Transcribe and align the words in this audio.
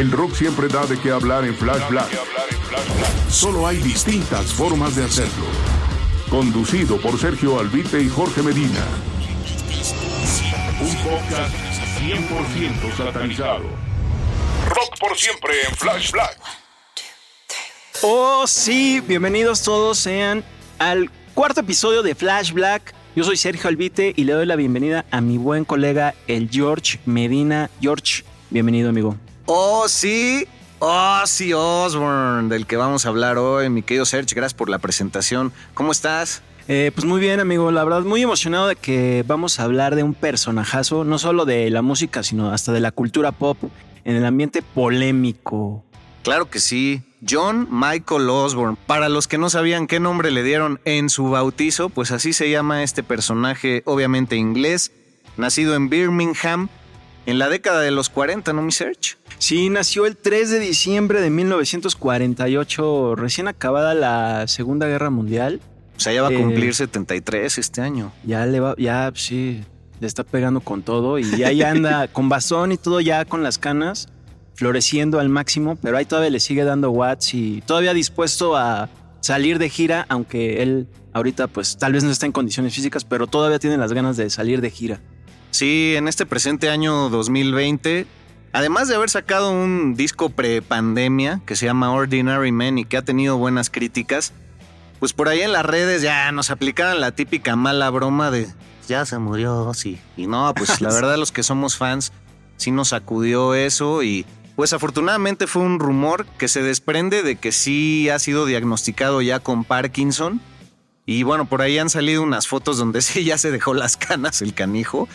El 0.00 0.10
rock 0.10 0.32
siempre 0.32 0.66
da 0.66 0.86
de 0.86 0.98
qué 0.98 1.10
hablar 1.10 1.44
en 1.44 1.54
Flash 1.54 1.86
Black. 1.90 2.08
Solo 3.28 3.66
hay 3.66 3.76
distintas 3.82 4.50
formas 4.50 4.96
de 4.96 5.04
hacerlo. 5.04 5.44
Conducido 6.30 6.98
por 6.98 7.18
Sergio 7.20 7.60
Albite 7.60 8.00
y 8.00 8.08
Jorge 8.08 8.42
Medina. 8.42 8.82
Un 10.80 10.96
podcast 11.04 11.54
100% 12.00 12.96
satanizado. 12.96 13.64
Rock 14.70 14.98
por 14.98 15.18
siempre 15.18 15.52
en 15.68 15.76
Flash 15.76 16.12
Black. 16.12 16.38
Oh, 18.00 18.46
sí, 18.46 19.02
bienvenidos 19.06 19.62
todos 19.62 19.98
sean 19.98 20.42
al 20.78 21.10
cuarto 21.34 21.60
episodio 21.60 22.02
de 22.02 22.14
Flash 22.14 22.52
Black. 22.52 22.94
Yo 23.14 23.22
soy 23.22 23.36
Sergio 23.36 23.68
Albite 23.68 24.14
y 24.16 24.24
le 24.24 24.32
doy 24.32 24.46
la 24.46 24.56
bienvenida 24.56 25.04
a 25.10 25.20
mi 25.20 25.36
buen 25.36 25.66
colega, 25.66 26.14
el 26.26 26.48
George 26.48 26.98
Medina. 27.04 27.68
George, 27.82 28.24
bienvenido, 28.48 28.88
amigo. 28.88 29.14
Oh, 29.52 29.88
sí. 29.88 30.46
Oh, 30.78 31.22
sí, 31.26 31.52
Osborne, 31.52 32.48
del 32.48 32.66
que 32.66 32.76
vamos 32.76 33.04
a 33.04 33.08
hablar 33.08 33.36
hoy. 33.36 33.68
Mi 33.68 33.82
querido 33.82 34.04
Serge, 34.04 34.32
gracias 34.32 34.54
por 34.54 34.70
la 34.70 34.78
presentación. 34.78 35.52
¿Cómo 35.74 35.90
estás? 35.90 36.42
Eh, 36.68 36.92
pues 36.94 37.04
muy 37.04 37.20
bien, 37.20 37.40
amigo. 37.40 37.72
La 37.72 37.82
verdad, 37.82 38.02
muy 38.02 38.22
emocionado 38.22 38.68
de 38.68 38.76
que 38.76 39.24
vamos 39.26 39.58
a 39.58 39.64
hablar 39.64 39.96
de 39.96 40.04
un 40.04 40.14
personajazo, 40.14 41.02
no 41.02 41.18
solo 41.18 41.46
de 41.46 41.68
la 41.68 41.82
música, 41.82 42.22
sino 42.22 42.52
hasta 42.52 42.70
de 42.70 42.78
la 42.78 42.92
cultura 42.92 43.32
pop, 43.32 43.58
en 44.04 44.14
el 44.14 44.24
ambiente 44.24 44.62
polémico. 44.62 45.82
Claro 46.22 46.48
que 46.48 46.60
sí. 46.60 47.02
John 47.28 47.66
Michael 47.72 48.30
Osborne. 48.30 48.76
Para 48.86 49.08
los 49.08 49.26
que 49.26 49.36
no 49.36 49.50
sabían 49.50 49.88
qué 49.88 49.98
nombre 49.98 50.30
le 50.30 50.44
dieron 50.44 50.78
en 50.84 51.10
su 51.10 51.28
bautizo, 51.28 51.88
pues 51.88 52.12
así 52.12 52.32
se 52.32 52.50
llama 52.50 52.84
este 52.84 53.02
personaje, 53.02 53.82
obviamente 53.84 54.36
inglés, 54.36 54.92
nacido 55.36 55.74
en 55.74 55.88
Birmingham 55.88 56.68
en 57.30 57.38
la 57.38 57.48
década 57.48 57.80
de 57.80 57.90
los 57.90 58.08
40, 58.10 58.52
¿no, 58.52 58.62
mi 58.62 58.72
Serge? 58.72 59.16
Sí, 59.38 59.70
nació 59.70 60.06
el 60.06 60.16
3 60.16 60.50
de 60.50 60.58
diciembre 60.58 61.20
de 61.20 61.30
1948, 61.30 63.14
recién 63.16 63.48
acabada 63.48 63.94
la 63.94 64.46
Segunda 64.48 64.86
Guerra 64.86 65.10
Mundial. 65.10 65.60
O 65.96 66.00
sea, 66.00 66.12
ya 66.12 66.22
va 66.22 66.28
a 66.28 66.32
Eh, 66.32 66.36
cumplir 66.36 66.74
73 66.74 67.58
este 67.58 67.80
año. 67.80 68.12
Ya 68.24 68.46
le 68.46 68.60
va, 68.60 68.74
ya 68.78 69.10
sí, 69.14 69.62
le 70.00 70.06
está 70.06 70.24
pegando 70.24 70.60
con 70.60 70.82
todo 70.82 71.18
y 71.18 71.24
ya, 71.36 71.52
ya 71.52 71.70
anda 71.70 72.08
con 72.12 72.28
bastón 72.28 72.72
y 72.72 72.76
todo 72.76 73.00
ya 73.00 73.24
con 73.24 73.42
las 73.42 73.58
canas, 73.58 74.08
floreciendo 74.54 75.20
al 75.20 75.28
máximo, 75.28 75.76
pero 75.80 75.96
ahí 75.96 76.04
todavía 76.04 76.30
le 76.30 76.40
sigue 76.40 76.64
dando 76.64 76.90
watts 76.90 77.34
y 77.34 77.62
todavía 77.66 77.94
dispuesto 77.94 78.56
a 78.56 78.88
salir 79.20 79.58
de 79.58 79.68
gira, 79.68 80.06
aunque 80.08 80.62
él 80.62 80.86
ahorita 81.12 81.48
pues 81.48 81.76
tal 81.76 81.92
vez 81.92 82.04
no 82.04 82.10
está 82.10 82.26
en 82.26 82.32
condiciones 82.32 82.74
físicas, 82.74 83.04
pero 83.04 83.26
todavía 83.26 83.58
tiene 83.58 83.76
las 83.76 83.92
ganas 83.92 84.16
de 84.16 84.30
salir 84.30 84.60
de 84.60 84.70
gira. 84.70 85.00
Sí, 85.50 85.94
en 85.96 86.08
este 86.08 86.26
presente 86.26 86.70
año 86.70 87.10
2020, 87.10 88.06
además 88.52 88.88
de 88.88 88.94
haber 88.94 89.10
sacado 89.10 89.50
un 89.50 89.94
disco 89.94 90.30
pre-pandemia 90.30 91.40
que 91.46 91.56
se 91.56 91.66
llama 91.66 91.92
Ordinary 91.92 92.52
Men 92.52 92.78
y 92.78 92.84
que 92.84 92.96
ha 92.96 93.02
tenido 93.02 93.36
buenas 93.36 93.70
críticas, 93.70 94.32
pues 94.98 95.12
por 95.12 95.28
ahí 95.28 95.40
en 95.40 95.52
las 95.52 95.66
redes 95.66 96.02
ya 96.02 96.30
nos 96.32 96.50
aplicaban 96.50 97.00
la 97.00 97.12
típica 97.12 97.56
mala 97.56 97.90
broma 97.90 98.30
de 98.30 98.48
ya 98.90 99.06
se 99.06 99.18
murió, 99.18 99.72
sí. 99.72 100.00
Y 100.16 100.26
no, 100.26 100.52
pues 100.54 100.80
la 100.80 100.88
verdad 100.92 101.16
los 101.16 101.30
que 101.30 101.44
somos 101.44 101.76
fans 101.76 102.12
sí 102.56 102.72
nos 102.72 102.88
sacudió 102.88 103.54
eso 103.54 104.02
y 104.02 104.26
pues 104.56 104.72
afortunadamente 104.72 105.46
fue 105.46 105.62
un 105.62 105.78
rumor 105.78 106.26
que 106.38 106.48
se 106.48 106.60
desprende 106.60 107.22
de 107.22 107.36
que 107.36 107.52
sí 107.52 108.08
ha 108.10 108.18
sido 108.18 108.46
diagnosticado 108.46 109.22
ya 109.22 109.38
con 109.38 109.64
Parkinson. 109.64 110.40
Y 111.06 111.22
bueno, 111.22 111.46
por 111.46 111.62
ahí 111.62 111.78
han 111.78 111.88
salido 111.88 112.22
unas 112.22 112.48
fotos 112.48 112.78
donde 112.78 113.00
sí 113.02 113.24
ya 113.24 113.38
se 113.38 113.50
dejó 113.50 113.74
las 113.74 113.96
canas 113.96 114.42
el 114.42 114.54
canijo. 114.54 115.08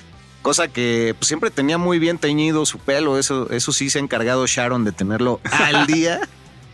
Cosa 0.46 0.68
que 0.68 1.16
pues, 1.18 1.28
siempre 1.28 1.50
tenía 1.50 1.80
muy 1.80 1.98
bien 1.98 2.20
teñido 2.20 2.68
su 2.68 2.78
pelo. 2.78 3.18
Eso, 3.18 3.50
eso 3.50 3.72
sí 3.72 3.90
se 3.90 3.98
ha 3.98 4.02
encargado 4.04 4.46
Sharon 4.46 4.86
de 4.86 4.92
tenerlo 4.92 5.40
al 5.52 5.88
día. 5.88 6.20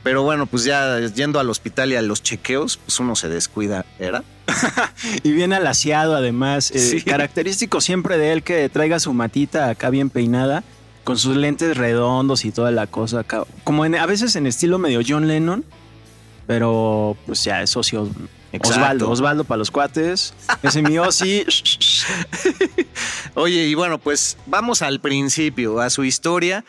Pero 0.03 0.23
bueno, 0.23 0.45
pues 0.45 0.65
ya 0.65 0.99
yendo 0.99 1.39
al 1.39 1.49
hospital 1.49 1.93
y 1.93 1.95
a 1.95 2.01
los 2.01 2.21
chequeos, 2.21 2.75
pues 2.75 2.99
uno 2.99 3.15
se 3.15 3.29
descuida, 3.29 3.85
¿era? 3.97 4.25
Y 5.23 5.31
bien 5.31 5.53
alaciado 5.53 6.17
además, 6.17 6.69
eh, 6.71 6.79
Sí. 6.79 7.01
característico 7.01 7.79
siempre 7.79 8.17
de 8.17 8.33
él 8.33 8.43
que 8.43 8.67
traiga 8.67 8.99
su 8.99 9.13
matita 9.13 9.69
acá 9.69 9.89
bien 9.89 10.09
peinada, 10.09 10.65
con 11.05 11.17
sus 11.17 11.37
lentes 11.37 11.77
redondos 11.77 12.43
y 12.43 12.51
toda 12.51 12.71
la 12.71 12.87
cosa 12.87 13.21
acá, 13.21 13.45
como 13.63 13.85
en- 13.85 13.95
a 13.95 14.05
veces 14.05 14.35
en 14.35 14.47
estilo 14.47 14.79
medio 14.79 14.99
John 15.07 15.29
Lennon, 15.29 15.63
pero 16.45 17.15
pues 17.25 17.41
ya 17.45 17.61
es 17.61 17.69
socio. 17.69 18.09
Osvaldo, 18.59 19.09
Osvaldo 19.09 19.43
para 19.43 19.59
los 19.59 19.71
cuates. 19.71 20.33
Ese 20.61 20.81
mío 20.81 21.11
sí. 21.11 21.45
Oye, 23.35 23.67
y 23.67 23.75
bueno, 23.75 23.97
pues 23.97 24.37
vamos 24.45 24.81
al 24.81 24.99
principio, 24.99 25.79
a 25.79 25.89
su 25.89 26.03
historia. 26.03 26.65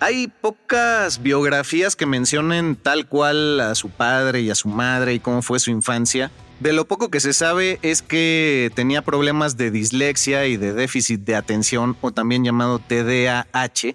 Hay 0.00 0.28
pocas 0.28 1.22
biografías 1.22 1.96
que 1.96 2.06
mencionen 2.06 2.76
tal 2.76 3.06
cual 3.06 3.60
a 3.60 3.74
su 3.74 3.90
padre 3.90 4.42
y 4.42 4.50
a 4.50 4.54
su 4.54 4.68
madre 4.68 5.14
y 5.14 5.20
cómo 5.20 5.42
fue 5.42 5.58
su 5.58 5.70
infancia. 5.70 6.30
De 6.60 6.72
lo 6.72 6.86
poco 6.86 7.08
que 7.10 7.20
se 7.20 7.32
sabe 7.32 7.78
es 7.82 8.02
que 8.02 8.70
tenía 8.74 9.02
problemas 9.02 9.56
de 9.56 9.70
dislexia 9.70 10.46
y 10.46 10.56
de 10.56 10.72
déficit 10.72 11.20
de 11.20 11.36
atención, 11.36 11.96
o 12.00 12.12
también 12.12 12.44
llamado 12.44 12.80
TDAH. 12.80 13.94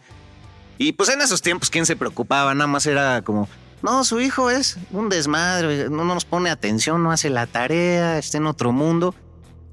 Y 0.78 0.94
pues 0.94 1.10
en 1.10 1.22
esos 1.22 1.42
tiempos, 1.42 1.70
¿quién 1.70 1.86
se 1.86 1.96
preocupaba? 1.96 2.54
Nada 2.54 2.68
más 2.68 2.86
era 2.86 3.22
como, 3.22 3.48
no, 3.84 4.06
su 4.06 4.22
hijo 4.22 4.50
es 4.50 4.78
un 4.92 5.10
desmadre, 5.10 5.90
no 5.90 6.06
nos 6.06 6.24
pone 6.24 6.50
atención, 6.50 7.04
no 7.04 7.12
hace 7.12 7.30
la 7.30 7.48
tarea, 7.48 8.18
está 8.18 8.38
en 8.38 8.48
otro 8.48 8.72
mundo. 8.72 9.14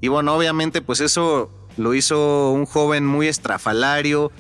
Y 0.00 0.09
bueno, 0.09 0.34
obviamente, 0.34 0.82
pues 0.82 1.00
eso 1.00 1.48
lo 1.76 1.94
hizo 1.94 2.50
un 2.50 2.66
joven 2.66 3.06
muy 3.06 3.28
estrafalario, 3.28 4.32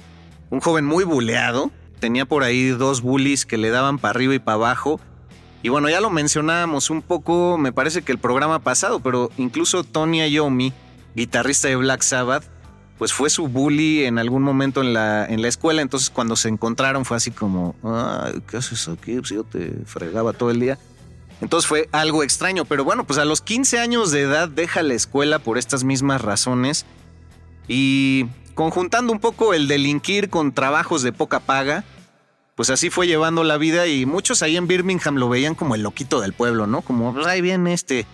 un 0.50 0.60
joven 0.60 0.84
muy 0.84 1.04
buleado. 1.04 1.70
Tenía 2.00 2.26
por 2.26 2.42
ahí 2.42 2.68
dos 2.70 3.00
bullies 3.00 3.46
que 3.46 3.58
le 3.58 3.70
daban 3.70 3.98
para 3.98 4.10
arriba 4.10 4.34
y 4.34 4.40
para 4.40 4.56
abajo. 4.56 5.00
Y 5.62 5.68
bueno, 5.68 5.88
ya 5.88 6.00
lo 6.00 6.10
mencionábamos 6.10 6.90
un 6.90 7.00
poco, 7.00 7.56
me 7.56 7.72
parece 7.72 8.02
que 8.02 8.10
el 8.10 8.18
programa 8.18 8.58
pasado, 8.58 8.98
pero 8.98 9.30
incluso 9.36 9.84
Tony 9.84 10.26
Iommi, 10.28 10.72
guitarrista 11.14 11.68
de 11.68 11.76
Black 11.76 12.02
Sabbath, 12.02 12.44
pues 13.00 13.14
fue 13.14 13.30
su 13.30 13.48
bully 13.48 14.04
en 14.04 14.18
algún 14.18 14.42
momento 14.42 14.82
en 14.82 14.92
la, 14.92 15.24
en 15.24 15.40
la 15.40 15.48
escuela. 15.48 15.80
Entonces, 15.80 16.10
cuando 16.10 16.36
se 16.36 16.50
encontraron, 16.50 17.06
fue 17.06 17.16
así 17.16 17.30
como, 17.30 17.74
"Ay, 17.82 18.42
¿qué 18.46 18.58
haces 18.58 18.88
aquí? 18.88 19.14
Pues 19.14 19.30
yo 19.30 19.42
te 19.42 19.72
fregaba 19.86 20.34
todo 20.34 20.50
el 20.50 20.60
día. 20.60 20.78
Entonces 21.40 21.66
fue 21.66 21.88
algo 21.92 22.22
extraño, 22.22 22.66
pero 22.66 22.84
bueno, 22.84 23.06
pues 23.06 23.18
a 23.18 23.24
los 23.24 23.40
15 23.40 23.78
años 23.78 24.10
de 24.10 24.20
edad 24.20 24.50
deja 24.50 24.82
la 24.82 24.92
escuela 24.92 25.38
por 25.38 25.56
estas 25.56 25.82
mismas 25.82 26.20
razones 26.20 26.84
y 27.68 28.26
conjuntando 28.54 29.14
un 29.14 29.18
poco 29.18 29.54
el 29.54 29.66
delinquir 29.66 30.28
con 30.28 30.52
trabajos 30.52 31.02
de 31.02 31.14
poca 31.14 31.40
paga, 31.40 31.84
pues 32.54 32.68
así 32.68 32.90
fue 32.90 33.06
llevando 33.06 33.44
la 33.44 33.56
vida 33.56 33.86
y 33.86 34.04
muchos 34.04 34.42
ahí 34.42 34.58
en 34.58 34.66
Birmingham 34.66 35.16
lo 35.16 35.30
veían 35.30 35.54
como 35.54 35.74
el 35.74 35.82
loquito 35.82 36.20
del 36.20 36.34
pueblo, 36.34 36.66
¿no? 36.66 36.82
Como, 36.82 37.14
pues 37.14 37.26
ahí 37.26 37.40
viene 37.40 37.72
este. 37.72 38.04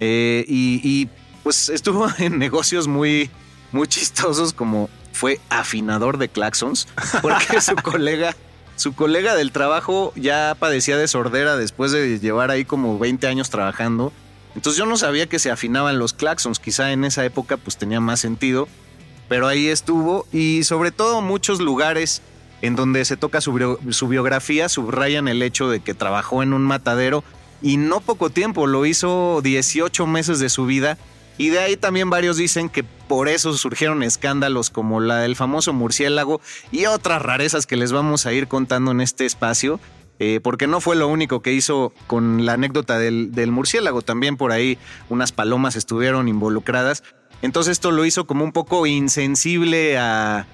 Eh, 0.00 0.44
y, 0.46 1.08
pues 1.42 1.70
estuvo 1.70 2.06
en 2.18 2.38
negocios 2.38 2.86
muy, 2.86 3.30
muy 3.76 3.86
chistosos 3.86 4.52
como 4.52 4.88
fue 5.12 5.38
afinador 5.50 6.18
de 6.18 6.28
claxons, 6.28 6.88
porque 7.22 7.60
su 7.60 7.76
colega, 7.82 8.34
su 8.74 8.94
colega 8.94 9.34
del 9.34 9.52
trabajo 9.52 10.12
ya 10.16 10.56
padecía 10.58 10.96
de 10.96 11.06
sordera 11.06 11.56
después 11.56 11.92
de 11.92 12.18
llevar 12.18 12.50
ahí 12.50 12.64
como 12.64 12.98
20 12.98 13.26
años 13.26 13.50
trabajando. 13.50 14.12
Entonces 14.54 14.78
yo 14.78 14.86
no 14.86 14.96
sabía 14.96 15.26
que 15.26 15.38
se 15.38 15.50
afinaban 15.50 15.98
los 15.98 16.14
claxons, 16.14 16.58
quizá 16.58 16.92
en 16.92 17.04
esa 17.04 17.24
época 17.24 17.58
pues 17.58 17.76
tenía 17.76 18.00
más 18.00 18.18
sentido. 18.18 18.66
pero 19.28 19.48
ahí 19.48 19.68
estuvo 19.68 20.26
y 20.32 20.62
sobre 20.64 20.92
todo 20.92 21.20
muchos 21.20 21.60
lugares 21.60 22.22
en 22.62 22.76
donde 22.76 23.04
se 23.04 23.16
toca 23.16 23.40
su, 23.40 23.78
su, 23.90 24.08
biografía 24.08 24.68
subrayan 24.68 25.28
el 25.28 25.42
hecho 25.42 25.68
de 25.68 25.80
que 25.80 25.94
trabajó 25.94 26.42
en 26.42 26.52
un 26.52 26.62
matadero 26.62 27.24
y 27.60 27.76
no 27.76 28.00
poco 28.00 28.30
tiempo, 28.30 28.66
lo 28.66 28.86
hizo 28.86 29.40
18 29.42 30.06
meses 30.06 30.38
de 30.38 30.48
su 30.48 30.64
vida 30.64 30.96
y 31.38 31.50
de 31.50 31.58
ahí 31.58 31.76
también 31.76 32.10
varios 32.10 32.36
dicen 32.36 32.68
que 32.68 32.82
por 32.82 33.28
eso 33.28 33.54
surgieron 33.54 34.02
escándalos 34.02 34.70
como 34.70 35.00
la 35.00 35.18
del 35.18 35.36
famoso 35.36 35.72
murciélago 35.72 36.40
y 36.72 36.86
otras 36.86 37.22
rarezas 37.22 37.66
que 37.66 37.76
les 37.76 37.92
vamos 37.92 38.26
a 38.26 38.32
ir 38.32 38.48
contando 38.48 38.90
en 38.90 39.00
este 39.00 39.26
espacio. 39.26 39.80
Eh, 40.18 40.40
porque 40.42 40.66
no 40.66 40.80
fue 40.80 40.96
lo 40.96 41.08
único 41.08 41.42
que 41.42 41.52
hizo 41.52 41.92
con 42.06 42.46
la 42.46 42.54
anécdota 42.54 42.98
del, 42.98 43.32
del, 43.32 43.50
murciélago, 43.52 44.00
también 44.00 44.38
por 44.38 44.50
ahí 44.50 44.78
unas 45.10 45.30
palomas 45.30 45.76
estuvieron 45.76 46.26
involucradas. 46.26 47.02
Entonces 47.42 47.72
esto 47.72 47.90
lo 47.90 48.02
hizo 48.06 48.26
como 48.26 48.42
un 48.42 48.52
poco 48.52 48.86
insensible 48.86 49.98
a, 49.98 50.46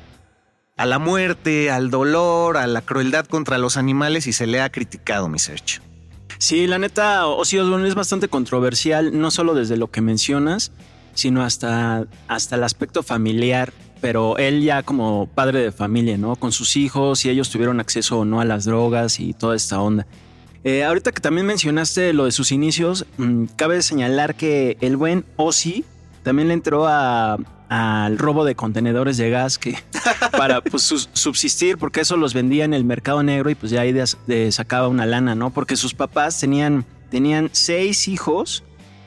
a 0.76 0.86
la 0.86 0.98
muerte, 0.98 1.70
al 1.70 1.90
dolor, 1.90 2.56
a 2.56 2.66
la 2.66 2.80
crueldad 2.82 3.26
contra 3.26 3.56
los 3.58 3.76
animales 3.76 4.26
y 4.26 4.32
se 4.32 4.48
le 4.48 4.60
ha 4.60 4.72
criticado, 4.72 5.28
mi 5.28 5.38
Sergio. 5.38 5.80
Sí, 6.42 6.66
la 6.66 6.80
neta, 6.80 7.28
Ozzy 7.28 7.58
Osbourne 7.58 7.86
es 7.86 7.94
bastante 7.94 8.26
controversial, 8.26 9.16
no 9.16 9.30
solo 9.30 9.54
desde 9.54 9.76
lo 9.76 9.92
que 9.92 10.00
mencionas, 10.00 10.72
sino 11.14 11.44
hasta, 11.44 12.08
hasta 12.26 12.56
el 12.56 12.64
aspecto 12.64 13.04
familiar. 13.04 13.72
Pero 14.00 14.36
él 14.38 14.60
ya 14.60 14.82
como 14.82 15.28
padre 15.32 15.60
de 15.60 15.70
familia, 15.70 16.18
¿no? 16.18 16.34
Con 16.34 16.50
sus 16.50 16.76
hijos, 16.76 17.20
si 17.20 17.30
ellos 17.30 17.48
tuvieron 17.48 17.78
acceso 17.78 18.18
o 18.18 18.24
no 18.24 18.40
a 18.40 18.44
las 18.44 18.64
drogas 18.64 19.20
y 19.20 19.34
toda 19.34 19.54
esta 19.54 19.80
onda. 19.80 20.04
Eh, 20.64 20.82
ahorita 20.82 21.12
que 21.12 21.20
también 21.20 21.46
mencionaste 21.46 22.12
lo 22.12 22.24
de 22.24 22.32
sus 22.32 22.50
inicios, 22.50 23.06
mmm, 23.18 23.44
cabe 23.54 23.80
señalar 23.80 24.34
que 24.34 24.76
el 24.80 24.96
buen 24.96 25.24
Ozzy 25.36 25.84
también 26.24 26.48
le 26.48 26.54
entró 26.54 26.88
a, 26.88 27.38
al 27.72 28.18
robo 28.18 28.44
de 28.44 28.54
contenedores 28.54 29.16
de 29.16 29.30
gas 29.30 29.56
que 29.56 29.78
para 30.32 30.60
pues, 30.60 30.82
subsistir, 31.14 31.78
porque 31.78 32.02
eso 32.02 32.18
los 32.18 32.34
vendía 32.34 32.66
en 32.66 32.74
el 32.74 32.84
mercado 32.84 33.22
negro 33.22 33.48
y 33.48 33.54
pues 33.54 33.72
ya 33.72 33.80
ahí 33.80 33.92
de, 33.92 34.04
de 34.26 34.52
sacaba 34.52 34.88
una 34.88 35.06
lana, 35.06 35.34
¿no? 35.34 35.48
Porque 35.48 35.76
sus 35.76 35.94
papás 35.94 36.38
tenían, 36.38 36.84
tenían 37.10 37.48
seis 37.52 38.08
hijos, 38.08 38.62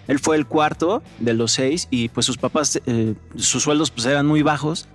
él 0.08 0.18
fue 0.18 0.36
el 0.36 0.48
cuarto 0.48 1.04
de 1.20 1.36
los 1.36 1.52
seis 1.52 1.88
y 1.92 2.10
pues 2.10 2.26
sus 2.26 2.38
papás, 2.38 2.82
eh, 2.88 3.14
sus 3.36 3.62
sueldos 3.62 3.92
pues 3.92 4.08
eran 4.08 4.26
muy 4.26 4.42
bajos 4.42 4.88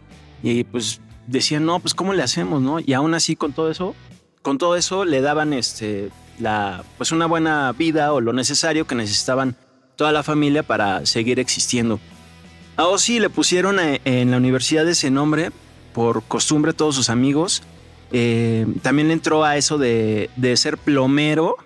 y 0.43 0.65
pues 0.65 1.01
decían, 1.29 1.65
no, 1.65 1.79
pues 1.79 1.95
¿cómo 1.95 2.13
le 2.13 2.25
hacemos, 2.25 2.61
no? 2.61 2.81
Y 2.81 2.95
aún 2.95 3.15
así 3.15 3.37
con 3.37 3.53
todo 3.53 3.71
eso, 3.71 3.95
con 4.43 4.59
todo 4.59 4.75
eso 4.75 5.05
le 5.05 5.21
daban 5.21 5.53
este, 5.53 6.11
la, 6.41 6.83
pues 6.99 7.13
una 7.13 7.27
buena 7.27 7.71
vida 7.71 8.13
o 8.13 8.21
lo 8.21 8.33
necesario 8.33 8.89
que 8.89 8.97
necesitaban 8.97 9.55
toda 9.95 10.11
la 10.11 10.25
familia 10.25 10.65
para 10.65 11.07
seguir 11.07 11.39
existiendo. 11.39 12.01
A 12.81 12.87
Ozzy 12.87 13.21
le 13.21 13.29
pusieron 13.29 13.79
eh, 13.79 14.01
en 14.07 14.31
la 14.31 14.39
universidad 14.39 14.89
ese 14.89 15.11
nombre 15.11 15.53
por 15.93 16.23
costumbre 16.23 16.73
todos 16.73 16.95
sus 16.95 17.11
amigos. 17.11 17.63
Eh, 18.11 18.67
también 18.81 19.11
entró 19.11 19.45
a 19.45 19.59
eso 19.59 19.77
de, 19.77 20.31
de 20.37 20.57
ser 20.57 20.79
plomero. 20.79 21.57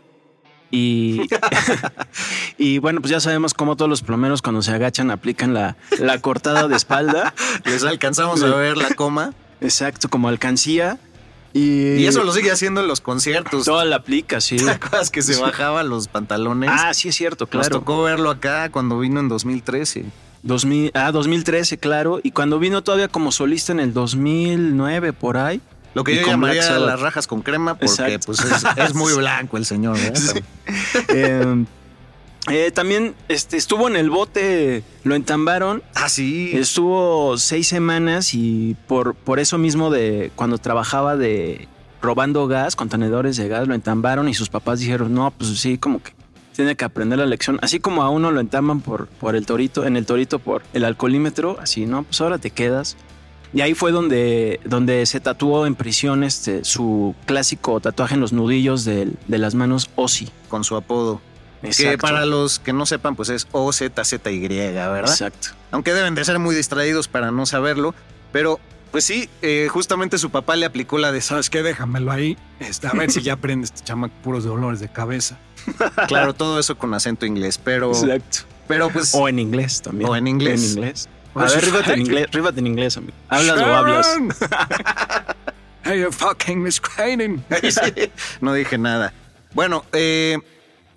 Y, 0.73 1.21
y, 2.59 2.79
bueno, 2.79 3.01
pues 3.01 3.13
ya 3.13 3.21
sabemos 3.21 3.55
cómo 3.55 3.77
todos 3.77 3.89
los 3.89 4.03
plomeros 4.03 4.43
cuando 4.43 4.61
se 4.61 4.73
agachan 4.73 5.13
aplican 5.13 5.55
la, 5.55 5.77
la 6.01 6.21
cortada 6.21 6.67
de 6.67 6.75
espalda. 6.75 7.33
Les 7.65 7.85
alcanzamos 7.85 8.43
a 8.43 8.53
ver 8.57 8.77
la 8.77 8.93
coma. 8.97 9.35
Exacto, 9.61 10.09
como 10.09 10.27
alcancía. 10.27 10.99
Y, 11.53 11.93
y, 11.93 12.07
eso 12.09 12.25
lo 12.25 12.33
sigue 12.33 12.51
haciendo 12.51 12.81
en 12.81 12.89
los 12.89 13.01
conciertos. 13.01 13.67
Toda 13.67 13.85
la 13.85 13.97
aplica, 13.97 14.41
sí. 14.41 14.57
¿Te 14.57 14.69
acuerdas 14.69 15.11
que 15.11 15.23
se 15.23 15.41
bajaba 15.41 15.85
los 15.85 16.09
pantalones? 16.09 16.71
Ah, 16.73 16.93
sí, 16.93 17.11
es 17.11 17.15
cierto, 17.15 17.47
claro. 17.47 17.69
Nos 17.69 17.79
tocó 17.79 18.03
verlo 18.03 18.31
acá 18.31 18.69
cuando 18.73 18.99
vino 18.99 19.21
en 19.21 19.29
2013. 19.29 20.07
2000, 20.45 20.93
ah, 20.95 21.11
2013, 21.11 21.79
claro. 21.79 22.21
Y 22.23 22.31
cuando 22.31 22.59
vino 22.59 22.83
todavía 22.83 23.09
como 23.09 23.33
solista 23.33 23.73
en 23.73 23.81
el 23.81 23.93
2009, 23.93 25.13
por 25.13 25.37
ahí. 25.37 25.61
Lo 25.95 26.05
que 26.05 26.17
yo 26.17 26.27
llamaría 26.27 26.79
las 26.79 27.01
rajas 27.01 27.27
con 27.27 27.43
crema 27.43 27.77
porque 27.77 28.19
pues, 28.27 28.41
es, 28.41 28.65
es, 28.77 28.95
muy 28.95 29.13
blanco 29.17 29.57
el 29.57 29.65
señor. 29.65 29.97
¿eh? 29.97 30.13
Sí. 30.17 30.41
eh, 31.09 31.65
eh, 32.51 32.71
también 32.73 33.15
este, 33.29 33.57
estuvo 33.57 33.89
en 33.89 33.97
el 33.97 34.11
bote, 34.11 34.83
lo 35.05 35.15
entambaron. 35.15 35.83
Ah, 35.95 36.09
sí. 36.09 36.51
Estuvo 36.53 37.39
seis 37.39 37.69
semanas 37.69 38.35
y 38.35 38.77
por, 38.87 39.15
por 39.15 39.39
eso 39.39 39.57
mismo 39.57 39.91
de 39.91 40.33
cuando 40.35 40.59
trabajaba 40.59 41.17
de 41.17 41.69
robando 42.03 42.47
gas, 42.49 42.77
contenedores 42.77 43.37
de 43.37 43.49
gas, 43.49 43.67
lo 43.67 43.75
entambaron 43.75 44.29
y 44.29 44.35
sus 44.35 44.51
papás 44.51 44.81
dijeron, 44.81 45.15
no, 45.15 45.31
pues 45.31 45.59
sí, 45.59 45.79
como 45.79 46.03
que 46.03 46.13
tiene 46.55 46.77
que 46.77 46.85
aprender 46.85 47.19
la 47.19 47.27
lección. 47.27 47.59
Así 47.63 47.81
como 47.81 48.03
a 48.03 48.09
uno 48.09 48.31
lo 48.31 48.41
entamban 48.41 48.81
por, 48.81 49.07
por 49.09 49.37
el 49.37 49.45
torito, 49.47 49.85
en 49.85 49.97
el 49.97 50.07
torito 50.07 50.39
por 50.39 50.63
el 50.73 50.85
alcoholímetro, 50.85 51.59
así, 51.61 51.87
no, 51.87 52.05
pues 52.05 52.21
ahora 52.21 52.39
te 52.39 52.51
quedas. 52.51 52.97
Y 53.53 53.61
ahí 53.61 53.75
fue 53.75 53.93
donde, 53.93 54.59
donde 54.65 55.07
se 55.07 55.21
tatuó 55.21 55.67
en 55.67 55.77
prisión 55.77 56.25
este, 56.25 56.65
su 56.65 57.15
clásico 57.25 57.79
tatuaje 57.79 58.15
en 58.15 58.21
los 58.21 58.33
nudillos 58.33 58.85
de, 58.85 59.13
de 59.29 59.39
las 59.39 59.55
manos 59.55 59.91
Ozzy. 59.95 60.29
Con 60.49 60.65
su 60.65 60.75
apodo. 60.75 61.21
Exacto. 61.63 61.91
Que 61.93 61.99
para 61.99 62.27
los 62.27 62.59
que 62.59 62.73
no 62.73 62.85
sepan, 62.85 63.15
pues 63.15 63.29
es 63.29 63.47
O-Z-Z-Y, 63.53 64.49
¿verdad? 64.49 65.11
Exacto. 65.11 65.49
Aunque 65.71 65.95
deben 65.95 66.15
de 66.15 66.25
ser 66.25 66.39
muy 66.39 66.55
distraídos 66.55 67.07
para 67.07 67.31
no 67.31 67.47
saberlo. 67.47 67.95
Pero, 68.33 68.59
pues 68.91 69.05
sí, 69.05 69.29
eh, 69.41 69.69
justamente 69.71 70.19
su 70.19 70.31
papá 70.31 70.57
le 70.57 70.67
aplicó 70.67 70.99
la 70.99 71.13
de, 71.13 71.21
¿sabes 71.21 71.49
qué? 71.49 71.63
Déjamelo 71.63 72.11
ahí. 72.11 72.37
Este, 72.59 72.89
a 72.89 72.93
ver 72.93 73.11
si 73.11 73.23
ya 73.23 73.35
aprende 73.35 73.67
este 73.67 73.83
chama 73.85 74.09
puros 74.09 74.45
dolores 74.45 74.81
de 74.81 74.89
cabeza. 74.89 75.39
claro, 76.09 76.35
todo 76.35 76.59
eso 76.59 76.77
con 76.77 76.95
acento 76.95 77.27
inglés, 77.27 77.59
pero... 77.63 77.91
Exacto. 77.93 78.39
Pero 78.67 78.91
pues... 78.91 79.15
O 79.15 79.29
en 79.29 79.39
inglés 79.39 79.83
también. 79.83 80.09
O 80.11 80.17
en 80.17 80.27
inglés. 80.27 80.63
En 80.63 80.71
inglés. 80.71 81.09
A 81.35 81.45
ver, 81.45 81.65
ríbate 81.65 81.93
en 81.93 82.01
inglés, 82.01 82.27
ríbate 82.31 82.61
en 82.61 82.67
inglés, 82.67 82.97
amigo. 82.97 83.13
¿Hablas 83.29 83.59
o 83.59 83.65
hablas? 83.65 84.17
hey, 85.85 86.01
you 86.01 86.13
fucking 86.13 86.63
Miss 86.63 86.81
sí, 87.63 88.11
No 88.41 88.55
dije 88.55 88.79
nada. 88.79 89.13
Bueno, 89.53 89.85
eh, 89.93 90.39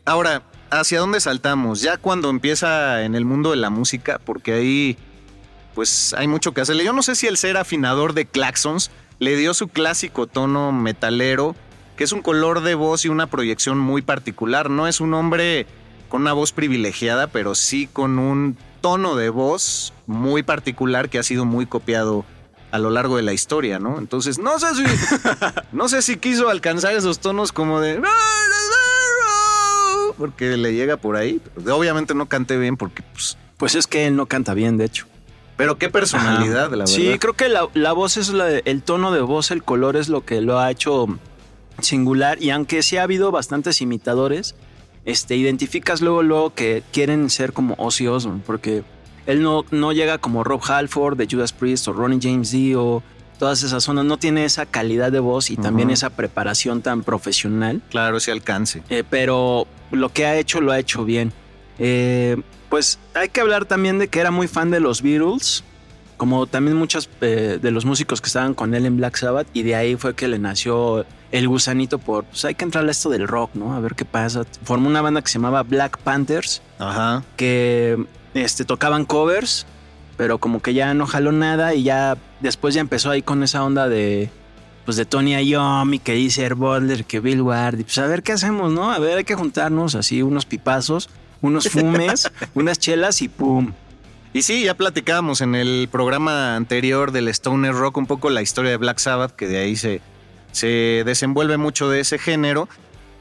ahora, 0.06 0.44
¿hacia 0.70 1.00
dónde 1.00 1.20
saltamos? 1.20 1.82
Ya 1.82 1.98
cuando 1.98 2.30
empieza 2.30 3.04
en 3.04 3.16
el 3.16 3.26
mundo 3.26 3.52
de 3.52 3.58
la 3.58 3.70
música, 3.70 4.20
porque 4.24 4.54
ahí, 4.54 4.98
pues 5.74 6.14
hay 6.14 6.28
mucho 6.28 6.54
que 6.54 6.62
hacerle. 6.62 6.84
Yo 6.84 6.94
no 6.94 7.02
sé 7.02 7.16
si 7.16 7.26
el 7.28 7.38
ser 7.38 7.58
afinador 7.58 8.14
de 8.14 8.26
claxons 8.26 8.92
le 9.20 9.36
dio 9.36 9.56
su 9.56 9.68
clásico 9.68 10.28
tono 10.28 10.72
metalero, 10.72 11.56
que 11.98 12.04
es 12.04 12.12
un 12.14 12.22
color 12.22 12.62
de 12.62 12.76
voz 12.76 13.04
y 13.04 13.10
una 13.10 13.28
proyección 13.28 13.78
muy 13.80 14.02
particular. 14.02 14.70
No 14.70 14.88
es 14.88 15.02
un 15.02 15.14
hombre 15.16 15.66
con 16.08 16.22
una 16.22 16.32
voz 16.32 16.54
privilegiada, 16.54 17.28
pero 17.28 17.56
sí 17.56 17.90
con 17.92 18.20
un 18.20 18.56
tono 18.80 19.16
de 19.16 19.30
voz 19.30 19.94
muy 20.06 20.44
particular 20.44 21.10
que 21.10 21.20
ha 21.20 21.24
sido 21.24 21.44
muy 21.44 21.66
copiado 21.66 22.24
a 22.72 22.80
lo 22.80 22.92
largo 22.92 23.18
de 23.18 23.24
la 23.24 23.34
historia, 23.34 23.80
¿no? 23.80 23.98
Entonces, 23.98 24.38
no 24.40 24.60
sé 24.60 24.68
si 24.76 24.84
no 25.72 25.90
sé 25.90 26.02
si 26.02 26.18
quiso 26.18 26.50
alcanzar 26.50 26.94
esos 26.94 27.20
tonos 27.20 27.52
como 27.52 27.82
de 27.82 28.02
porque 30.18 30.58
le 30.58 30.74
llega 30.74 30.98
por 30.98 31.16
ahí. 31.16 31.42
Obviamente 31.70 32.14
no 32.14 32.28
cante 32.28 32.58
bien 32.58 32.78
porque 32.78 33.04
pues 33.14 33.38
pues 33.58 33.74
es 33.74 33.88
que 33.88 34.06
él 34.06 34.16
no 34.16 34.28
canta 34.28 34.54
bien, 34.54 34.78
de 34.78 34.86
hecho. 34.86 35.08
Pero 35.56 35.80
qué 35.80 35.90
personalidad, 35.90 36.66
Ajá. 36.66 36.76
la 36.76 36.86
verdad. 36.86 36.86
Sí, 36.86 37.18
creo 37.18 37.34
que 37.34 37.50
la, 37.50 37.68
la 37.74 37.92
voz 37.92 38.18
es 38.18 38.30
la, 38.30 38.50
el 38.50 38.84
tono 38.84 39.12
de 39.12 39.22
voz, 39.22 39.50
el 39.50 39.64
color 39.64 39.96
es 39.96 40.10
lo 40.10 40.24
que 40.24 40.42
lo 40.42 40.60
ha 40.60 40.70
hecho 40.70 41.08
singular 41.80 42.42
y 42.42 42.50
aunque 42.50 42.84
sí 42.84 42.98
ha 42.98 43.04
habido 43.04 43.32
bastantes 43.32 43.82
imitadores, 43.82 44.56
este, 45.06 45.36
identificas 45.36 46.02
luego, 46.02 46.24
luego 46.24 46.54
que 46.54 46.84
quieren 46.92 47.30
ser 47.30 47.54
como 47.54 47.76
Ozzy 47.78 48.08
Osbourne, 48.08 48.42
porque 48.46 48.84
él 49.26 49.42
no, 49.42 49.66
no 49.72 49.92
llega 49.94 50.18
como 50.18 50.44
Rob 50.44 50.62
Halford 50.68 51.18
de 51.18 51.28
Judas 51.30 51.54
Priest 51.54 51.88
o 51.88 51.94
Ronnie 51.94 52.20
James 52.22 52.52
Dio, 52.52 53.04
todas 53.40 53.64
esas 53.64 53.84
zonas, 53.84 54.06
no 54.06 54.18
tiene 54.18 54.46
esa 54.46 54.66
calidad 54.66 55.12
de 55.12 55.20
voz 55.20 55.50
y 55.50 55.54
uh 55.54 55.58
-huh. 55.58 55.62
también 55.64 55.90
esa 55.92 56.10
preparación 56.10 56.82
tan 56.82 57.04
profesional. 57.04 57.82
Claro, 57.90 58.18
ese 58.18 58.32
alcance. 58.32 58.84
Eh, 58.90 59.04
pero 59.10 59.68
lo 59.92 60.10
que 60.10 60.26
ha 60.26 60.38
hecho, 60.38 60.60
lo 60.60 60.72
ha 60.72 60.80
hecho 60.80 61.06
bien. 61.06 61.32
Eh, 61.80 62.42
pues 62.70 63.00
hay 63.14 63.30
que 63.30 63.40
hablar 63.40 63.66
también 63.66 64.00
de 64.00 64.08
que 64.08 64.20
era 64.20 64.32
muy 64.32 64.48
fan 64.48 64.72
de 64.72 64.80
los 64.80 65.02
Beatles, 65.02 65.64
como 66.18 66.48
también 66.48 66.76
muchos 66.76 67.10
eh, 67.22 67.60
de 67.62 67.72
los 67.72 67.86
músicos 67.86 68.22
que 68.22 68.28
estaban 68.28 68.54
con 68.54 68.74
él 68.74 68.86
en 68.86 68.98
Black 68.98 69.16
Sabbath, 69.16 69.48
y 69.54 69.64
de 69.64 69.76
ahí 69.76 69.96
fue 69.96 70.16
que 70.16 70.28
le 70.28 70.40
nació 70.40 71.06
el 71.32 71.48
gusanito 71.48 72.00
por, 72.00 72.26
pues 72.26 72.44
hay 72.46 72.56
que 72.56 72.66
entrarle 72.66 72.90
a 72.90 72.92
esto 72.92 73.10
del 73.10 73.28
rock, 73.28 73.52
¿no? 73.54 73.74
A 73.74 73.80
ver 73.80 73.96
qué 73.96 74.06
pasa. 74.06 74.44
Formó 74.64 74.88
una 74.88 75.02
banda 75.02 75.22
que 75.22 75.30
se 75.30 75.40
llamaba 75.40 75.64
Black 75.64 76.00
Panthers, 76.00 76.62
Ajá. 76.80 77.24
que 77.36 78.06
este, 78.34 78.66
tocaban 78.66 79.06
covers, 79.06 79.66
pero 80.18 80.40
como 80.40 80.62
que 80.62 80.74
ya 80.74 80.94
no 80.94 81.06
jaló 81.06 81.32
nada 81.32 81.74
y 81.76 81.84
ya 81.84 82.18
después 82.40 82.74
ya 82.74 82.82
empezó 82.82 83.12
ahí 83.12 83.22
con 83.22 83.44
esa 83.44 83.64
onda 83.64 83.88
de, 83.88 84.30
pues 84.86 84.98
de 84.98 85.06
Tony 85.06 85.36
Iommi, 85.36 86.00
que 86.00 86.14
dice 86.14 86.52
Butler, 86.54 87.06
que 87.06 87.20
Bill 87.20 87.42
Ward, 87.42 87.80
y 87.80 87.84
pues 87.84 87.98
a 88.00 88.08
ver 88.08 88.24
qué 88.24 88.32
hacemos, 88.32 88.72
¿no? 88.72 88.92
A 88.92 89.00
ver, 89.00 89.20
hay 89.20 89.24
que 89.24 89.36
juntarnos 89.36 89.96
así 89.96 90.22
unos 90.22 90.46
pipazos, 90.46 91.10
unos 91.42 91.70
fumes, 91.70 92.32
unas 92.56 92.80
chelas 92.80 93.22
y 93.22 93.28
pum. 93.28 93.74
Y 94.34 94.42
sí, 94.42 94.64
ya 94.64 94.76
platicábamos 94.76 95.42
en 95.42 95.56
el 95.56 95.88
programa 95.92 96.56
anterior 96.56 97.12
del 97.12 97.28
Stoner 97.30 97.74
Rock 97.74 97.98
un 97.98 98.06
poco 98.06 98.30
la 98.30 98.42
historia 98.42 98.72
de 98.72 98.78
Black 98.78 99.00
Sabbath, 99.00 99.32
que 99.32 99.48
de 99.48 99.58
ahí 99.58 99.76
se, 99.76 100.02
se 100.52 101.04
desenvuelve 101.06 101.58
mucho 101.58 101.90
de 101.90 102.02
ese 102.02 102.20
género. 102.20 102.68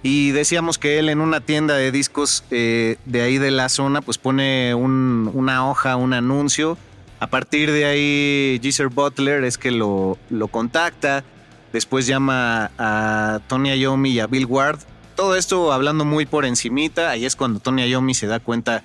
Y 0.03 0.31
decíamos 0.33 0.79
que 0.79 0.99
él 0.99 1.09
en 1.09 1.21
una 1.21 1.41
tienda 1.41 1.75
de 1.75 1.91
discos 1.91 2.45
eh, 2.51 2.97
de 3.07 3.23
ahí 3.23 3.39
de 3.39 3.51
la 3.51 3.69
zona, 3.69 4.03
pues 4.03 4.19
pone 4.19 4.75
un, 4.75 5.31
una 5.35 5.69
hoja, 5.69 5.97
un 5.97 6.13
anuncio 6.13 6.79
A 7.19 7.29
partir 7.29 7.73
de 7.73 7.87
ahí, 7.87 8.61
Geezer 8.63 8.89
Butler 8.89 9.43
es 9.45 9.59
que 9.59 9.71
lo, 9.71 10.19
lo 10.29 10.49
contacta. 10.49 11.25
Después 11.73 12.07
llama 12.07 12.71
a 12.79 13.41
Tony 13.49 13.75
Iommi 13.75 14.11
y 14.11 14.21
a 14.21 14.27
Bill 14.27 14.47
Ward. 14.47 14.81
Todo 15.15 15.35
esto 15.35 15.73
hablando 15.73 16.05
muy 16.05 16.27
por 16.27 16.45
encimita. 16.45 17.11
Ahí 17.11 17.25
es 17.25 17.37
cuando 17.37 17.59
Tony 17.59 17.87
Iommi 17.87 18.15
se 18.15 18.27
da 18.27 18.39
cuenta 18.39 18.85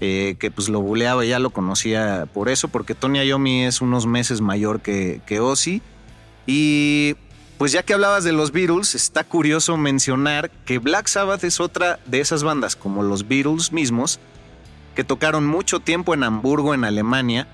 eh, 0.00 0.36
que 0.38 0.50
pues 0.50 0.68
lo 0.68 0.80
buleaba, 0.80 1.24
ya 1.24 1.38
lo 1.38 1.50
conocía 1.50 2.26
por 2.32 2.48
eso, 2.48 2.68
porque 2.68 2.94
Tony 2.94 3.20
Iommi 3.20 3.64
es 3.64 3.80
unos 3.80 4.06
meses 4.06 4.40
mayor 4.40 4.80
que, 4.80 5.20
que 5.26 5.40
Ozzy. 5.40 5.82
Y 6.46 7.16
pues 7.58 7.72
ya 7.72 7.82
que 7.82 7.92
hablabas 7.92 8.24
de 8.24 8.32
los 8.32 8.52
Beatles, 8.52 8.94
está 8.94 9.24
curioso 9.24 9.76
mencionar 9.76 10.50
que 10.64 10.78
Black 10.78 11.08
Sabbath 11.08 11.44
es 11.44 11.60
otra 11.60 12.00
de 12.06 12.20
esas 12.20 12.42
bandas, 12.42 12.74
como 12.74 13.02
los 13.02 13.28
Beatles 13.28 13.72
mismos, 13.72 14.18
que 14.94 15.04
tocaron 15.04 15.46
mucho 15.46 15.80
tiempo 15.80 16.14
en 16.14 16.24
Hamburgo, 16.24 16.72
en 16.72 16.84
Alemania, 16.84 17.46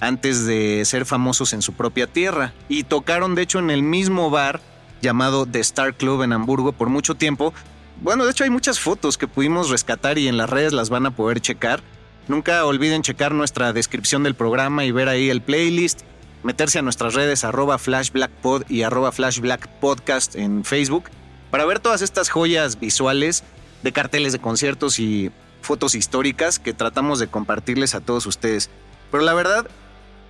antes 0.00 0.46
de 0.46 0.84
ser 0.84 1.04
famosos 1.06 1.52
en 1.52 1.62
su 1.62 1.72
propia 1.72 2.06
tierra. 2.06 2.52
Y 2.68 2.84
tocaron 2.84 3.34
de 3.34 3.42
hecho 3.42 3.58
en 3.58 3.70
el 3.70 3.82
mismo 3.82 4.30
bar 4.30 4.60
llamado 5.02 5.46
The 5.46 5.60
Star 5.60 5.94
Club 5.94 6.22
en 6.22 6.32
Hamburgo 6.32 6.72
por 6.72 6.88
mucho 6.88 7.16
tiempo. 7.16 7.52
Bueno, 8.00 8.24
de 8.24 8.30
hecho 8.30 8.44
hay 8.44 8.50
muchas 8.50 8.78
fotos 8.78 9.18
que 9.18 9.26
pudimos 9.26 9.70
rescatar 9.70 10.18
y 10.18 10.28
en 10.28 10.36
las 10.36 10.48
redes 10.48 10.72
las 10.72 10.88
van 10.88 11.06
a 11.06 11.10
poder 11.10 11.40
checar. 11.40 11.82
Nunca 12.28 12.64
olviden 12.64 13.02
checar 13.02 13.32
nuestra 13.32 13.72
descripción 13.72 14.22
del 14.22 14.34
programa 14.34 14.84
y 14.84 14.92
ver 14.92 15.08
ahí 15.08 15.30
el 15.30 15.42
playlist, 15.42 16.02
meterse 16.44 16.78
a 16.78 16.82
nuestras 16.82 17.14
redes 17.14 17.42
arroba 17.42 17.78
flashblackpod 17.78 18.64
y 18.68 18.82
arroba 18.82 19.10
flashblackpodcast 19.10 20.36
en 20.36 20.64
Facebook 20.64 21.10
para 21.50 21.64
ver 21.64 21.80
todas 21.80 22.02
estas 22.02 22.28
joyas 22.28 22.78
visuales 22.78 23.42
de 23.82 23.92
carteles 23.92 24.32
de 24.32 24.38
conciertos 24.38 25.00
y 25.00 25.32
fotos 25.60 25.94
históricas 25.94 26.58
que 26.58 26.74
tratamos 26.74 27.18
de 27.18 27.26
compartirles 27.26 27.94
a 27.94 28.00
todos 28.00 28.26
ustedes. 28.26 28.70
Pero 29.10 29.24
la 29.24 29.34
verdad, 29.34 29.66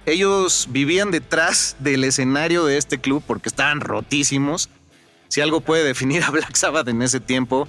ellos 0.07 0.69
vivían 0.71 1.11
detrás 1.11 1.77
del 1.81 2.05
escenario 2.05 2.65
de 2.65 2.79
este 2.79 2.99
club 2.99 3.23
porque 3.27 3.51
estaban 3.51 3.81
rotísimos. 3.81 4.71
Si 5.29 5.41
algo 5.41 5.61
puede 5.61 5.85
definir 5.85 6.25
a 6.25 6.31
Black 6.31 6.55
Sabbath 6.55 6.89
en 6.89 7.03
ese 7.03 7.21
tiempo 7.21 7.69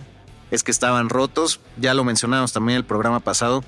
es 0.51 0.63
que 0.63 0.72
estaban 0.72 1.10
rotos. 1.10 1.60
Ya 1.78 1.94
lo 1.94 2.04
mencionamos 2.04 2.54
también 2.54 2.75
en 2.75 2.82
el 2.82 2.86
programa 2.86 3.20
pasado. 3.20 3.63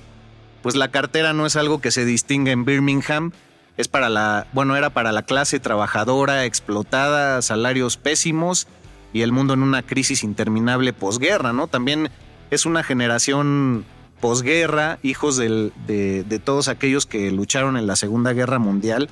Pues 0.61 0.75
la 0.75 0.89
cartera 0.89 1.33
no 1.33 1.45
es 1.45 1.55
algo 1.55 1.81
que 1.81 1.91
se 1.91 2.05
distingue 2.05 2.51
en 2.51 2.65
Birmingham. 2.65 3.31
Es 3.77 3.87
para 3.87 4.09
la, 4.09 4.47
bueno, 4.53 4.75
era 4.75 4.89
para 4.89 5.11
la 5.11 5.23
clase 5.23 5.59
trabajadora 5.59 6.45
explotada, 6.45 7.41
salarios 7.41 7.97
pésimos 7.97 8.67
y 9.13 9.21
el 9.21 9.31
mundo 9.31 9.53
en 9.53 9.63
una 9.63 9.81
crisis 9.81 10.23
interminable 10.23 10.93
posguerra, 10.93 11.53
¿no? 11.53 11.67
También 11.67 12.09
es 12.49 12.65
una 12.65 12.83
generación 12.83 13.85
posguerra, 14.19 14.99
hijos 15.01 15.35
de, 15.35 15.71
de, 15.87 16.39
todos 16.39 16.67
aquellos 16.67 17.05
que 17.05 17.31
lucharon 17.31 17.75
en 17.75 17.87
la 17.87 17.95
Segunda 17.95 18.33
Guerra 18.33 18.59
Mundial 18.59 19.09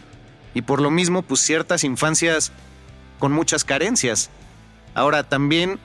y 0.53 0.61
por 0.61 0.81
lo 0.81 0.91
mismo 0.91 1.23
pues 1.23 1.41
ciertas 1.41 1.83
infancias 1.83 2.51
con 3.17 3.31
muchas 3.31 3.63
carencias. 3.63 4.29
Ahora 4.93 5.23
también 5.23 5.79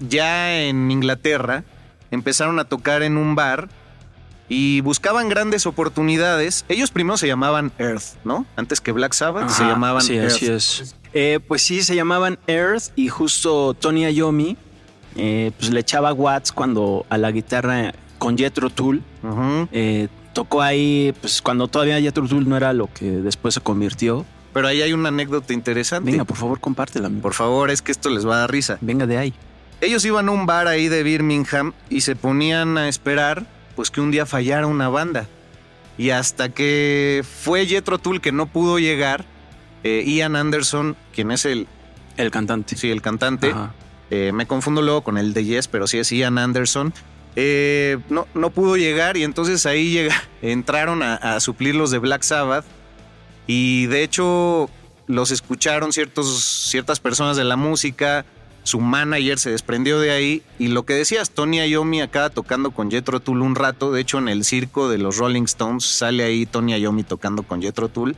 ya 0.00 0.60
en 0.60 0.90
Inglaterra 0.90 1.64
empezaron 2.10 2.58
a 2.58 2.64
tocar 2.64 3.02
en 3.02 3.16
un 3.16 3.34
bar 3.34 3.68
y 4.48 4.80
buscaban 4.82 5.28
grandes 5.28 5.66
oportunidades. 5.66 6.64
Ellos 6.68 6.90
primero 6.90 7.16
se 7.16 7.26
llamaban 7.26 7.72
Earth, 7.78 8.16
¿no? 8.24 8.46
Antes 8.56 8.80
que 8.80 8.92
Black 8.92 9.12
Sabbath 9.12 9.50
se 9.50 9.64
llamaban 9.64 10.02
sí, 10.02 10.16
Earth. 10.16 10.32
Así 10.32 10.46
es. 10.46 10.94
Eh, 11.12 11.40
pues 11.46 11.62
sí, 11.62 11.82
se 11.82 11.96
llamaban 11.96 12.38
Earth 12.46 12.92
y 12.94 13.08
justo 13.08 13.74
Tony 13.74 14.06
Iommi 14.12 14.56
eh, 15.16 15.50
pues 15.58 15.70
le 15.70 15.80
echaba 15.80 16.12
watts 16.12 16.52
cuando 16.52 17.06
a 17.08 17.16
la 17.16 17.30
guitarra 17.30 17.94
con 18.18 18.36
Jethro 18.36 18.70
Tull. 18.70 19.02
Eh, 19.72 20.08
tocó 20.32 20.62
ahí, 20.62 21.14
pues 21.20 21.40
cuando 21.40 21.68
todavía 21.68 22.00
Jethro 22.00 22.28
Tull 22.28 22.48
no 22.48 22.56
era 22.56 22.72
lo 22.72 22.92
que 22.92 23.10
después 23.10 23.54
se 23.54 23.60
convirtió. 23.60 24.26
Pero 24.56 24.68
ahí 24.68 24.80
hay 24.80 24.94
una 24.94 25.10
anécdota 25.10 25.52
interesante. 25.52 26.10
Venga, 26.10 26.24
por 26.24 26.38
favor, 26.38 26.58
compártela. 26.60 27.08
amigo. 27.08 27.20
Por 27.20 27.34
favor, 27.34 27.70
es 27.70 27.82
que 27.82 27.92
esto 27.92 28.08
les 28.08 28.26
va 28.26 28.36
a 28.36 28.38
dar 28.38 28.50
risa. 28.50 28.78
Venga 28.80 29.06
de 29.06 29.18
ahí. 29.18 29.34
Ellos 29.82 30.02
iban 30.06 30.30
a 30.30 30.32
un 30.32 30.46
bar 30.46 30.66
ahí 30.66 30.88
de 30.88 31.02
Birmingham 31.02 31.74
y 31.90 32.00
se 32.00 32.16
ponían 32.16 32.78
a 32.78 32.88
esperar 32.88 33.44
pues 33.74 33.90
que 33.90 34.00
un 34.00 34.10
día 34.10 34.24
fallara 34.24 34.66
una 34.66 34.88
banda. 34.88 35.26
Y 35.98 36.08
hasta 36.08 36.48
que 36.48 37.22
fue 37.42 37.66
Jethro 37.66 37.98
Tull 37.98 38.22
que 38.22 38.32
no 38.32 38.46
pudo 38.46 38.78
llegar, 38.78 39.26
eh, 39.84 40.02
Ian 40.06 40.36
Anderson, 40.36 40.96
quien 41.14 41.32
es 41.32 41.44
el, 41.44 41.66
El 42.16 42.30
cantante. 42.30 42.76
sí, 42.78 42.90
el 42.90 43.02
cantante, 43.02 43.54
eh, 44.08 44.30
me 44.32 44.46
confundo 44.46 44.80
luego 44.80 45.02
con 45.02 45.18
el 45.18 45.34
de 45.34 45.44
Yes, 45.44 45.68
pero 45.68 45.86
sí 45.86 45.98
es 45.98 46.10
Ian 46.10 46.38
Anderson, 46.38 46.94
eh, 47.34 47.98
no, 48.08 48.26
no 48.32 48.48
pudo 48.48 48.78
llegar 48.78 49.18
y 49.18 49.22
entonces 49.24 49.66
ahí 49.66 49.90
llega, 49.90 50.14
entraron 50.40 51.02
a, 51.02 51.16
a 51.16 51.40
suplir 51.40 51.74
los 51.74 51.90
de 51.90 51.98
Black 51.98 52.22
Sabbath 52.22 52.64
y 53.46 53.86
de 53.86 54.02
hecho 54.02 54.70
los 55.06 55.30
escucharon 55.30 55.92
ciertas 55.92 57.00
personas 57.00 57.36
de 57.36 57.44
la 57.44 57.56
música, 57.56 58.24
su 58.64 58.80
manager 58.80 59.38
se 59.38 59.50
desprendió 59.50 60.00
de 60.00 60.10
ahí 60.10 60.42
y 60.58 60.68
lo 60.68 60.84
que 60.84 60.94
decías, 60.94 61.30
Tony 61.30 61.58
Iommi 61.60 62.00
acá 62.00 62.30
tocando 62.30 62.72
con 62.72 62.90
Jethro 62.90 63.20
Tull 63.20 63.42
un 63.42 63.54
rato, 63.54 63.92
de 63.92 64.00
hecho 64.00 64.18
en 64.18 64.28
el 64.28 64.44
circo 64.44 64.88
de 64.88 64.98
los 64.98 65.18
Rolling 65.18 65.44
Stones 65.44 65.84
sale 65.84 66.24
ahí 66.24 66.46
Tony 66.46 66.76
Iommi 66.76 67.04
tocando 67.04 67.44
con 67.44 67.62
Jethro 67.62 67.88
Tull 67.88 68.16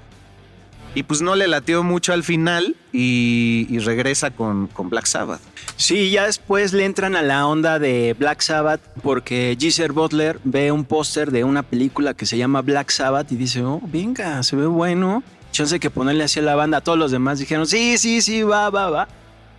y 0.95 1.03
pues 1.03 1.23
no 1.23 1.37
le 1.37 1.49
latió 1.49 1.83
mucho 1.83 2.13
al 2.13 2.25
final 2.25 2.77
y, 2.93 3.67
y 3.71 3.79
regresa 3.79 4.31
con, 4.31 4.67
con 4.69 4.91
Black 4.91 5.07
Sabbath. 5.07 5.41
Sí, 5.77 6.11
ya 6.11 6.27
después 6.27 6.73
le 6.73 6.85
entran 6.85 7.15
a 7.15 7.23
la 7.23 7.47
onda 7.47 7.79
de 7.79 8.17
Black 8.19 8.41
Sabbath 8.41 8.81
porque 9.03 9.57
Geezer 9.59 9.93
Butler 9.93 10.41
ve 10.43 10.73
un 10.73 10.85
póster 10.85 11.31
de 11.31 11.45
una 11.45 11.63
película 11.63 12.15
que 12.15 12.27
se 12.27 12.37
llama 12.37 12.63
Black 12.63 12.91
Sabbath 12.91 13.31
y 13.31 13.37
dice, 13.37 13.63
oh, 13.63 13.81
venga, 13.85 14.43
se 14.43 14.57
ve 14.57 14.67
bueno. 14.67 15.23
Chance 15.53 15.79
que 15.79 15.91
ponerle 15.91 16.25
así 16.25 16.41
a 16.41 16.43
la 16.43 16.57
banda. 16.57 16.81
Todos 16.81 16.99
los 16.99 17.11
demás 17.11 17.39
dijeron, 17.39 17.67
sí, 17.67 17.97
sí, 17.97 18.21
sí, 18.21 18.43
va, 18.43 18.71
va, 18.71 18.91
va. 18.91 19.09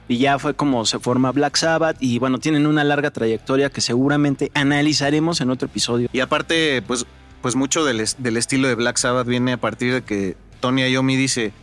Y 0.09 0.17
ya 0.17 0.39
fue 0.39 0.55
como 0.55 0.85
se 0.85 0.99
forma 0.99 1.31
Black 1.31 1.55
Sabbath 1.55 1.97
y 1.99 2.19
bueno, 2.19 2.39
tienen 2.39 2.67
una 2.67 2.83
larga 2.83 3.11
trayectoria 3.11 3.69
que 3.69 3.79
seguramente 3.79 4.51
analizaremos 4.55 5.39
en 5.39 5.51
otro 5.51 5.67
episodio. 5.67 6.09
Y 6.11 6.19
aparte, 6.19 6.81
pues, 6.81 7.05
pues 7.41 7.55
mucho 7.55 7.85
del 7.85 8.01
estilo 8.01 8.67
de 8.67 8.75
Black 8.75 8.97
Sabbath 8.97 9.27
viene 9.27 9.53
a 9.53 9.57
partir 9.57 9.93
de 9.93 10.01
que 10.01 10.35
Tony 10.59 10.83
Iommi 10.87 11.15
dice, 11.15 11.53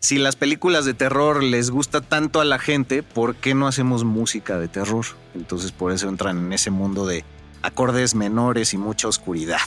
si 0.00 0.18
las 0.18 0.34
películas 0.34 0.84
de 0.84 0.94
terror 0.94 1.42
les 1.42 1.70
gusta 1.70 2.00
tanto 2.00 2.40
a 2.40 2.44
la 2.44 2.58
gente, 2.58 3.02
¿por 3.02 3.36
qué 3.36 3.54
no 3.54 3.68
hacemos 3.68 4.02
música 4.04 4.58
de 4.58 4.68
terror? 4.68 5.04
Entonces 5.34 5.70
por 5.70 5.92
eso 5.92 6.08
entran 6.08 6.38
en 6.38 6.52
ese 6.52 6.70
mundo 6.70 7.06
de 7.06 7.24
acordes 7.62 8.14
menores 8.14 8.74
y 8.74 8.78
mucha 8.78 9.06
oscuridad. 9.06 9.60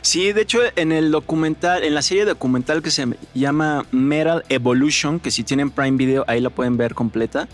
Sí, 0.00 0.32
de 0.32 0.42
hecho 0.42 0.60
en 0.76 0.92
el 0.92 1.10
documental, 1.10 1.82
en 1.82 1.94
la 1.94 2.02
serie 2.02 2.24
documental 2.24 2.82
que 2.82 2.90
se 2.90 3.06
llama 3.34 3.84
Metal 3.90 4.44
Evolution, 4.48 5.18
que 5.20 5.30
si 5.30 5.42
tienen 5.42 5.70
Prime 5.70 5.96
Video 5.96 6.24
ahí 6.28 6.40
la 6.40 6.50
pueden 6.50 6.76
ver 6.76 6.94
completa, 6.94 7.48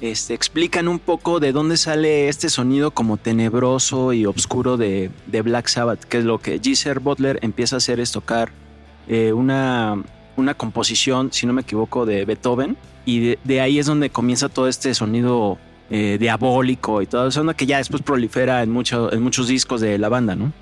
este, 0.00 0.34
explican 0.34 0.88
un 0.88 0.98
poco 0.98 1.40
de 1.40 1.52
dónde 1.52 1.76
sale 1.76 2.28
este 2.28 2.48
sonido 2.48 2.90
como 2.90 3.18
tenebroso 3.18 4.12
y 4.12 4.26
oscuro 4.26 4.76
de, 4.76 5.10
de 5.26 5.42
Black 5.42 5.68
Sabbath, 5.68 6.04
que 6.04 6.18
es 6.18 6.24
lo 6.24 6.38
que 6.38 6.58
Geezer 6.58 7.00
Butler 7.00 7.38
empieza 7.42 7.76
a 7.76 7.78
hacer 7.78 8.00
es 8.00 8.12
tocar 8.12 8.50
eh, 9.08 9.32
una, 9.32 10.02
una 10.36 10.54
composición, 10.54 11.32
si 11.32 11.46
no 11.46 11.52
me 11.52 11.62
equivoco, 11.62 12.06
de 12.06 12.24
Beethoven, 12.24 12.76
y 13.04 13.36
de, 13.44 13.60
ahí 13.60 13.78
es 13.78 13.86
donde 13.86 14.10
comienza 14.10 14.48
todo 14.48 14.68
este 14.68 14.94
sonido 14.94 15.58
eh, 15.90 16.16
diabólico 16.18 17.02
y 17.02 17.06
todo 17.06 17.28
eso, 17.28 17.44
que 17.54 17.66
ya 17.66 17.78
después 17.78 18.02
prolifera 18.02 18.62
en, 18.62 18.70
en 18.70 19.22
muchos 19.22 19.48
discos 19.48 19.80
de 19.80 19.98
la 19.98 20.08
banda, 20.08 20.34
¿no? 20.34 20.52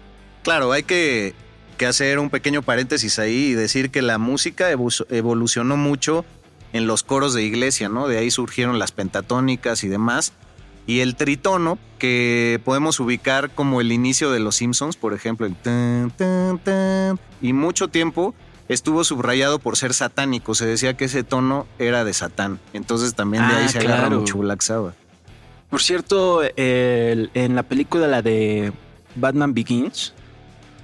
Claro, 0.43 0.73
hay 0.73 0.83
que, 0.83 1.35
que 1.79 1.87
hacer 1.87 2.19
un 2.19 2.31
pequeño 2.31 2.63
paréntesis 2.63 3.19
ahí 3.19 3.47
y 3.47 3.53
decir 3.55 3.91
que 3.91 4.03
la 4.03 4.19
música 4.19 4.71
evolucionó 4.71 5.77
mucho 5.77 6.25
en 6.73 6.87
los 6.87 7.03
coros 7.03 7.35
de 7.35 7.45
iglesia, 7.45 7.89
¿no? 7.89 8.09
De 8.09 8.19
ahí 8.19 8.31
surgieron 8.31 8.79
las 8.79 8.93
pentatónicas 8.93 9.85
y 9.85 9.89
demás. 9.89 10.33
Y 10.87 11.01
el 11.01 11.15
tritono, 11.15 11.79
que 11.99 12.61
podemos 12.65 12.99
ubicar 12.99 13.51
como 13.51 13.81
el 13.81 13.93
inicio 13.93 14.31
de 14.33 14.41
los 14.41 14.57
Simpsons, 14.57 14.97
por 14.97 15.15
ejemplo, 15.15 15.47
el 15.47 15.55
tan, 15.55 16.11
tan, 16.11 16.59
tan, 16.59 17.21
y 17.41 17.53
mucho 17.53 17.89
tiempo 17.89 18.35
estuvo 18.69 19.05
subrayado 19.05 19.59
por 19.61 19.77
ser 19.77 19.95
satánico. 19.95 20.55
Se 20.55 20.67
decía 20.67 20.97
que 20.97 21.05
ese 21.05 21.23
tono 21.23 21.67
era 21.79 22.05
de 22.05 22.13
Satán. 22.13 22.59
Entonces 22.73 23.15
también 23.15 23.47
de 23.49 23.55
ahí 23.55 23.65
Ah, 23.67 23.69
se 23.69 23.79
agarra 23.79 24.07
claro. 24.07 24.21
mucho 24.21 24.39
Black 24.39 24.63
Sabbath. 24.63 24.95
Por 25.71 25.81
cierto, 25.83 26.43
el- 26.43 27.31
en 27.35 27.55
la 27.55 27.63
película 27.63 28.07
la 28.09 28.21
de 28.23 28.73
Batman 29.15 29.55
Begins, 29.55 30.15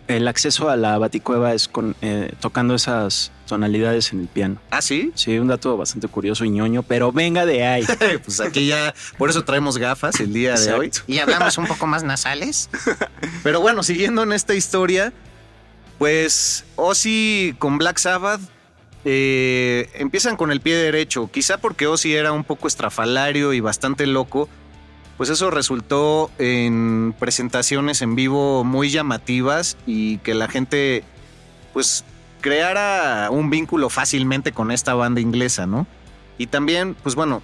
el 0.07 0.29
acceso 0.29 0.71
a 0.71 0.77
la 0.77 0.97
Baticueva 0.99 1.53
es 1.55 1.67
con, 1.69 1.97
eh, 2.03 2.33
tocando 2.41 2.75
esas 2.75 3.33
tonalidades 3.49 4.13
en 4.13 4.21
el 4.21 4.29
piano. 4.29 4.61
¿Ah, 4.71 4.81
sí? 4.81 5.11
Sí, 5.15 5.39
un 5.39 5.49
dato 5.49 5.77
bastante 5.77 6.07
curioso 6.07 6.45
y 6.45 6.51
ñoño, 6.51 6.83
pero 6.85 7.11
venga 7.11 7.45
de 7.45 7.67
ahí. 7.67 7.87
pues 8.25 8.41
aquí 8.41 8.67
ya, 8.67 8.95
por 9.17 9.31
eso 9.31 9.45
traemos 9.45 9.79
gafas 9.79 10.21
el 10.21 10.33
día 10.33 10.55
de 10.55 10.73
hoy. 10.73 10.93
Y 11.07 11.19
hablamos 11.19 11.59
un 11.59 11.67
poco 11.67 11.87
más 11.87 12.05
nasales. 12.05 12.71
Pero 13.43 13.61
bueno, 13.61 13.83
siguiendo 13.83 14.23
en 14.23 14.33
esta 14.33 14.55
historia, 14.55 15.13
pues 15.99 16.65
Ozzy 16.77 17.55
con 17.59 17.79
Black 17.79 17.99
Sabbath 17.99 18.41
eh, 19.05 19.91
empiezan 19.95 20.37
con 20.37 20.51
el 20.51 20.61
pie 20.61 20.77
derecho. 20.77 21.31
Quizá 21.33 21.59
porque 21.59 21.87
Ozzy 21.87 22.15
era 22.15 22.33
un 22.33 22.45
poco 22.45 22.69
estrafalario 22.69 23.53
y 23.53 23.61
bastante 23.61 24.07
loco. 24.07 24.49
Pues 25.17 25.31
eso 25.31 25.51
resultó 25.51 26.31
en 26.39 27.15
presentaciones 27.19 28.03
en 28.03 28.15
vivo 28.15 28.63
muy 28.63 28.91
llamativas 28.91 29.77
y 29.85 30.19
que 30.19 30.35
la 30.35 30.47
gente 30.47 31.03
pues 31.73 32.05
creara 32.41 33.29
un 33.31 33.51
vínculo 33.51 33.91
fácilmente 33.91 34.53
con 34.53 34.71
esta 34.71 34.95
banda 34.95 35.21
inglesa, 35.21 35.67
¿no? 35.67 35.87
Y 36.39 36.47
también, 36.47 36.95
pues 36.95 37.15
bueno, 37.15 37.43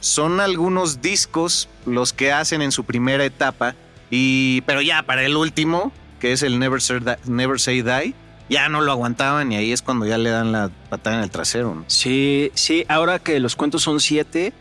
son 0.00 0.40
algunos 0.40 1.02
discos 1.02 1.68
los 1.84 2.12
que 2.12 2.32
hacen 2.32 2.62
en 2.62 2.72
su 2.72 2.84
primera 2.84 3.24
etapa, 3.24 3.74
y, 4.10 4.60
pero 4.62 4.82
ya 4.82 5.02
para 5.02 5.24
el 5.24 5.36
último, 5.36 5.92
que 6.20 6.32
es 6.32 6.42
el 6.42 6.58
Never 6.58 6.80
Say, 6.80 7.00
Never 7.26 7.60
Say 7.60 7.82
Die, 7.82 8.14
ya 8.48 8.68
no 8.68 8.80
lo 8.80 8.92
aguantaban 8.92 9.50
y 9.50 9.56
ahí 9.56 9.72
es 9.72 9.82
cuando 9.82 10.06
ya 10.06 10.18
le 10.18 10.30
dan 10.30 10.52
la 10.52 10.70
patada 10.88 11.16
en 11.16 11.22
el 11.22 11.30
trasero. 11.30 11.74
¿no? 11.74 11.84
Sí, 11.88 12.50
sí, 12.54 12.84
ahora 12.88 13.18
que 13.18 13.40
los 13.40 13.56
cuentos 13.56 13.82
son 13.82 14.00
siete, 14.00 14.52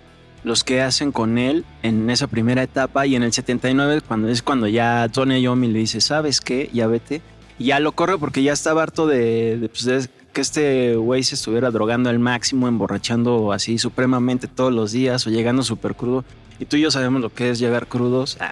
los 0.44 0.64
que 0.64 0.82
hacen 0.82 1.12
con 1.12 1.38
él 1.38 1.66
en 1.84 2.10
esa 2.10 2.28
primera 2.28 2.64
etapa 2.64 3.06
y 3.06 3.16
en 3.16 3.24
el 3.24 3.34
79 3.34 4.02
cuando 4.02 4.30
es 4.30 4.42
cuando 4.42 4.68
ya 4.68 5.08
Tony 5.12 5.42
Yomi 5.42 5.68
le 5.68 5.80
dice, 5.80 6.02
¿sabes 6.02 6.42
qué? 6.42 6.70
Ya 6.74 6.88
vete. 6.88 7.22
Y 7.58 7.66
ya 7.66 7.80
lo 7.80 7.94
corre 7.94 8.18
porque 8.18 8.44
ya 8.44 8.54
estaba 8.54 8.84
harto 8.84 9.08
de, 9.08 9.70
pues, 9.72 9.86
de 9.86 10.10
que 10.34 10.42
este 10.42 10.96
güey 10.96 11.24
se 11.24 11.36
estuviera 11.36 11.72
drogando 11.72 12.10
al 12.10 12.20
máximo, 12.20 12.68
emborrachando 12.68 13.54
así 13.54 13.78
supremamente 13.78 14.48
todos 14.48 14.74
los 14.74 14.92
días 14.92 15.26
o 15.26 15.30
llegando 15.30 15.64
súper 15.64 15.96
crudo. 15.96 16.26
Y 16.60 16.66
tú 16.66 16.78
y 16.78 16.82
yo 16.82 16.92
sabemos 16.92 17.22
lo 17.22 17.34
que 17.34 17.50
es 17.50 17.60
llegar 17.60 17.88
crudos. 17.88 18.38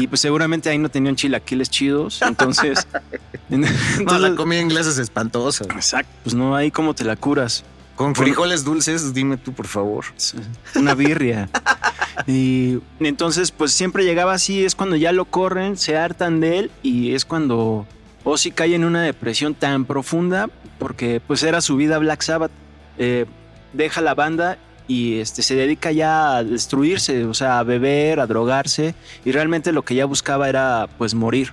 Y 0.00 0.06
pues 0.06 0.20
seguramente 0.20 0.68
ahí 0.68 0.78
no 0.78 0.88
tenían 0.88 1.16
chilaquiles 1.16 1.70
chidos. 1.70 2.20
Entonces. 2.22 2.86
no, 3.48 4.18
la 4.18 4.34
comida 4.34 4.60
inglesa 4.60 4.90
es 4.90 4.98
espantosa. 4.98 5.64
Exacto. 5.64 6.12
Pues 6.22 6.34
no, 6.34 6.54
ahí 6.54 6.70
cómo 6.70 6.94
te 6.94 7.04
la 7.04 7.16
curas. 7.16 7.64
Con 7.96 8.14
frijoles 8.14 8.64
dulces, 8.64 9.14
dime 9.14 9.36
tú, 9.36 9.52
por 9.52 9.66
favor. 9.66 10.04
Una 10.74 10.94
birria. 10.94 11.48
y 12.26 12.78
entonces, 13.00 13.52
pues 13.52 13.72
siempre 13.72 14.04
llegaba 14.04 14.34
así, 14.34 14.64
es 14.64 14.74
cuando 14.74 14.96
ya 14.96 15.12
lo 15.12 15.24
corren, 15.26 15.76
se 15.76 15.96
hartan 15.96 16.40
de 16.40 16.58
él 16.58 16.70
y 16.82 17.14
es 17.14 17.24
cuando 17.24 17.86
Ozzy 18.24 18.50
cae 18.50 18.74
en 18.74 18.84
una 18.84 19.02
depresión 19.02 19.54
tan 19.54 19.84
profunda 19.84 20.48
porque 20.78 21.20
pues 21.24 21.42
era 21.42 21.60
su 21.60 21.76
vida 21.76 21.98
Black 21.98 22.22
Sabbath. 22.22 22.50
Eh, 22.98 23.26
deja 23.72 24.00
la 24.00 24.14
banda 24.14 24.58
y 24.86 25.18
este, 25.18 25.42
se 25.42 25.54
dedica 25.54 25.92
ya 25.92 26.36
a 26.36 26.44
destruirse, 26.44 27.24
o 27.24 27.34
sea, 27.34 27.58
a 27.58 27.62
beber, 27.62 28.20
a 28.20 28.26
drogarse 28.26 28.94
y 29.24 29.32
realmente 29.32 29.72
lo 29.72 29.82
que 29.82 29.94
ya 29.94 30.06
buscaba 30.06 30.48
era 30.48 30.88
pues 30.98 31.14
morir. 31.14 31.52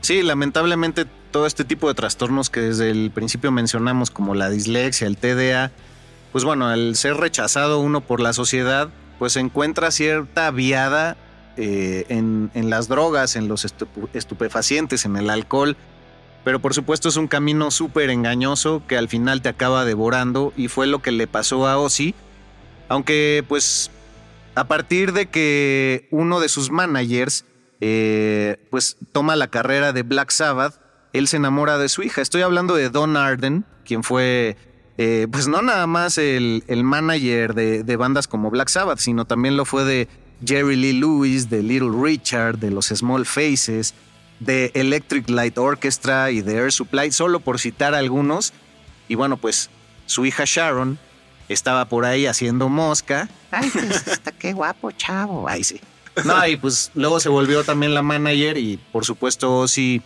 Sí, 0.00 0.22
lamentablemente 0.22 1.06
todo 1.30 1.46
este 1.46 1.64
tipo 1.64 1.88
de 1.88 1.94
trastornos 1.94 2.50
que 2.50 2.60
desde 2.60 2.90
el 2.90 3.10
principio 3.10 3.50
mencionamos 3.52 4.10
como 4.10 4.34
la 4.34 4.50
dislexia, 4.50 5.06
el 5.06 5.16
TDA, 5.16 5.70
pues 6.32 6.44
bueno, 6.44 6.68
al 6.68 6.96
ser 6.96 7.16
rechazado 7.16 7.78
uno 7.80 8.00
por 8.00 8.20
la 8.20 8.32
sociedad, 8.32 8.90
pues 9.18 9.36
encuentra 9.36 9.90
cierta 9.90 10.50
viada 10.50 11.16
eh, 11.56 12.06
en, 12.08 12.50
en, 12.54 12.70
las 12.70 12.88
drogas, 12.88 13.36
en 13.36 13.46
los 13.48 13.64
estupefacientes, 13.64 15.04
en 15.04 15.16
el 15.16 15.30
alcohol, 15.30 15.76
pero 16.44 16.60
por 16.60 16.74
supuesto 16.74 17.08
es 17.08 17.16
un 17.16 17.28
camino 17.28 17.70
súper 17.70 18.10
engañoso 18.10 18.82
que 18.86 18.96
al 18.96 19.08
final 19.08 19.42
te 19.42 19.48
acaba 19.48 19.84
devorando 19.84 20.52
y 20.56 20.68
fue 20.68 20.86
lo 20.86 21.00
que 21.00 21.12
le 21.12 21.26
pasó 21.26 21.66
a 21.66 21.78
Ozzy 21.78 22.14
aunque 22.92 23.44
pues 23.48 23.90
a 24.54 24.68
partir 24.68 25.12
de 25.12 25.26
que 25.26 26.08
uno 26.10 26.40
de 26.40 26.48
sus 26.48 26.70
managers 26.70 27.46
eh, 27.80 28.58
pues 28.70 28.96
toma 29.12 29.34
la 29.34 29.48
carrera 29.48 29.92
de 29.92 30.02
Black 30.02 30.30
Sabbath, 30.30 30.80
él 31.12 31.26
se 31.26 31.38
enamora 31.38 31.78
de 31.78 31.88
su 31.88 32.02
hija. 32.02 32.20
Estoy 32.20 32.42
hablando 32.42 32.74
de 32.74 32.90
Don 32.90 33.16
Arden, 33.16 33.64
quien 33.84 34.02
fue 34.02 34.56
eh, 34.98 35.26
pues 35.32 35.48
no 35.48 35.62
nada 35.62 35.86
más 35.86 36.18
el, 36.18 36.62
manager 36.84 37.54
de, 37.54 37.82
de, 37.82 37.96
bandas 37.96 38.28
como 38.28 38.50
Black 38.50 38.68
Sabbath, 38.68 38.98
sino 38.98 39.24
también 39.24 39.56
lo 39.56 39.64
fue 39.64 39.84
de 39.84 40.08
Jerry 40.44 40.76
Lee 40.76 40.92
Lewis, 40.92 41.48
de 41.48 41.62
Little 41.62 41.92
Richard, 41.98 42.58
de 42.58 42.70
los 42.70 42.88
Small 42.88 43.24
Faces, 43.24 43.94
de 44.44 44.70
Electric 44.74 45.28
Light 45.28 45.58
Orchestra 45.58 46.30
y 46.30 46.40
de 46.40 46.56
Air 46.56 46.72
Supply, 46.72 47.12
solo 47.12 47.40
por 47.40 47.58
citar 47.58 47.94
algunos. 47.94 48.52
Y 49.08 49.14
bueno, 49.14 49.36
pues 49.36 49.70
su 50.06 50.24
hija 50.26 50.44
Sharon 50.46 50.98
estaba 51.48 51.86
por 51.86 52.04
ahí 52.04 52.26
haciendo 52.26 52.68
mosca. 52.68 53.28
Ay, 53.50 53.70
pues 53.70 54.06
está 54.06 54.32
qué 54.32 54.52
guapo, 54.52 54.90
chavo. 54.92 55.48
Ay, 55.48 55.64
sí. 55.64 55.80
No, 56.24 56.46
y 56.46 56.56
pues 56.56 56.90
luego 56.94 57.20
se 57.20 57.28
volvió 57.28 57.64
también 57.64 57.94
la 57.94 58.02
manager 58.02 58.58
y 58.58 58.76
por 58.76 59.04
supuesto 59.04 59.66
sí, 59.66 60.02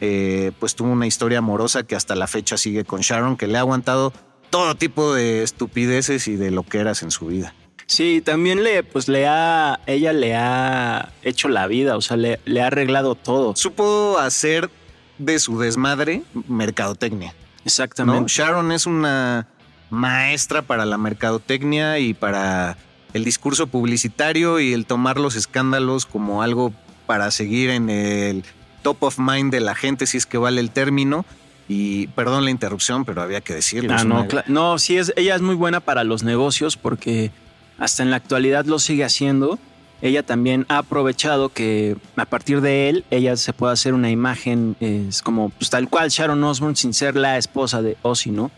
eh, 0.00 0.52
pues 0.58 0.74
tuvo 0.74 0.90
una 0.90 1.06
historia 1.06 1.38
amorosa 1.38 1.82
que 1.82 1.96
hasta 1.96 2.14
la 2.14 2.26
fecha 2.26 2.56
sigue 2.56 2.84
con 2.84 3.00
Sharon, 3.00 3.36
que 3.36 3.46
le 3.46 3.58
ha 3.58 3.60
aguantado 3.60 4.12
todo 4.48 4.74
tipo 4.74 5.14
de 5.14 5.42
estupideces 5.42 6.28
y 6.28 6.36
de 6.36 6.50
lo 6.50 6.62
que 6.62 6.78
eras 6.78 7.02
en 7.02 7.10
su 7.10 7.26
vida. 7.26 7.54
Sí, 7.90 8.20
también 8.20 8.62
le, 8.62 8.84
pues 8.84 9.08
le 9.08 9.26
ha, 9.26 9.80
ella 9.88 10.12
le 10.12 10.36
ha 10.36 11.10
hecho 11.22 11.48
la 11.48 11.66
vida, 11.66 11.96
o 11.96 12.00
sea, 12.00 12.16
le, 12.16 12.38
le 12.44 12.62
ha 12.62 12.68
arreglado 12.68 13.16
todo. 13.16 13.56
Supo 13.56 14.16
hacer 14.16 14.70
de 15.18 15.40
su 15.40 15.58
desmadre 15.58 16.22
mercadotecnia. 16.46 17.34
Exactamente. 17.64 18.30
Sharon 18.32 18.70
es 18.70 18.86
una 18.86 19.48
maestra 19.90 20.62
para 20.62 20.84
la 20.84 20.98
mercadotecnia 20.98 21.98
y 21.98 22.14
para 22.14 22.76
el 23.12 23.24
discurso 23.24 23.66
publicitario 23.66 24.60
y 24.60 24.72
el 24.72 24.86
tomar 24.86 25.18
los 25.18 25.34
escándalos 25.34 26.06
como 26.06 26.44
algo 26.44 26.72
para 27.06 27.32
seguir 27.32 27.70
en 27.70 27.90
el 27.90 28.44
top 28.82 29.02
of 29.02 29.18
mind 29.18 29.50
de 29.50 29.58
la 29.58 29.74
gente, 29.74 30.06
si 30.06 30.16
es 30.16 30.26
que 30.26 30.38
vale 30.38 30.60
el 30.60 30.70
término. 30.70 31.26
Y 31.66 32.06
perdón 32.08 32.44
la 32.44 32.52
interrupción, 32.52 33.04
pero 33.04 33.20
había 33.20 33.40
que 33.40 33.52
decirlo. 33.52 33.96
Ah, 33.98 34.04
no, 34.04 34.28
no, 34.46 34.78
sí, 34.78 34.96
es, 34.96 35.12
ella 35.16 35.34
es 35.34 35.42
muy 35.42 35.56
buena 35.56 35.80
para 35.80 36.04
los 36.04 36.22
negocios 36.22 36.76
porque 36.76 37.32
hasta 37.80 38.04
en 38.04 38.10
la 38.10 38.16
actualidad 38.16 38.66
lo 38.66 38.78
sigue 38.78 39.02
haciendo. 39.04 39.58
Ella 40.02 40.22
también 40.22 40.64
ha 40.68 40.78
aprovechado 40.78 41.48
que 41.48 41.96
a 42.16 42.24
partir 42.24 42.60
de 42.60 42.88
él, 42.88 43.04
ella 43.10 43.36
se 43.36 43.52
puede 43.52 43.72
hacer 43.72 43.92
una 43.92 44.10
imagen, 44.10 44.76
como 45.24 45.50
pues, 45.50 45.68
tal 45.68 45.88
cual 45.88 46.08
Sharon 46.08 46.42
Osbourne 46.44 46.76
sin 46.76 46.94
ser 46.94 47.16
la 47.16 47.36
esposa 47.36 47.82
de 47.82 47.96
Ozzy, 48.02 48.30
¿no? 48.30 48.50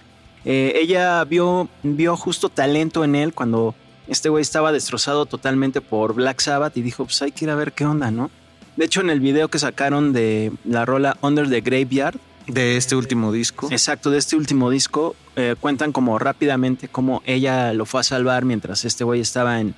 Eh, 0.44 0.74
ella 0.76 1.24
vio, 1.24 1.68
vio 1.82 2.16
justo 2.16 2.48
talento 2.48 3.04
en 3.04 3.14
él 3.14 3.32
cuando 3.32 3.74
este 4.08 4.28
güey 4.28 4.42
estaba 4.42 4.72
destrozado 4.72 5.26
totalmente 5.26 5.80
por 5.80 6.14
Black 6.14 6.40
Sabbath 6.40 6.76
y 6.76 6.82
dijo, 6.82 7.04
pues 7.04 7.22
hay 7.22 7.32
que 7.32 7.46
ver 7.46 7.72
qué 7.72 7.84
onda, 7.84 8.10
¿no? 8.10 8.30
De 8.76 8.84
hecho, 8.84 9.00
en 9.00 9.10
el 9.10 9.20
video 9.20 9.48
que 9.48 9.58
sacaron 9.58 10.12
de 10.12 10.52
la 10.64 10.84
rola 10.84 11.16
Under 11.20 11.48
the 11.48 11.60
Graveyard. 11.60 12.18
De 12.46 12.76
este 12.76 12.96
último 12.96 13.32
disco. 13.32 13.68
Exacto, 13.70 14.10
de 14.10 14.18
este 14.18 14.36
último 14.36 14.70
disco. 14.70 15.16
Eh, 15.36 15.54
cuentan 15.60 15.92
como 15.92 16.18
rápidamente 16.18 16.88
cómo 16.88 17.22
ella 17.24 17.72
lo 17.72 17.86
fue 17.86 18.00
a 18.00 18.04
salvar 18.04 18.44
mientras 18.44 18.84
este 18.84 19.04
güey 19.04 19.20
estaba 19.20 19.60
en, 19.60 19.74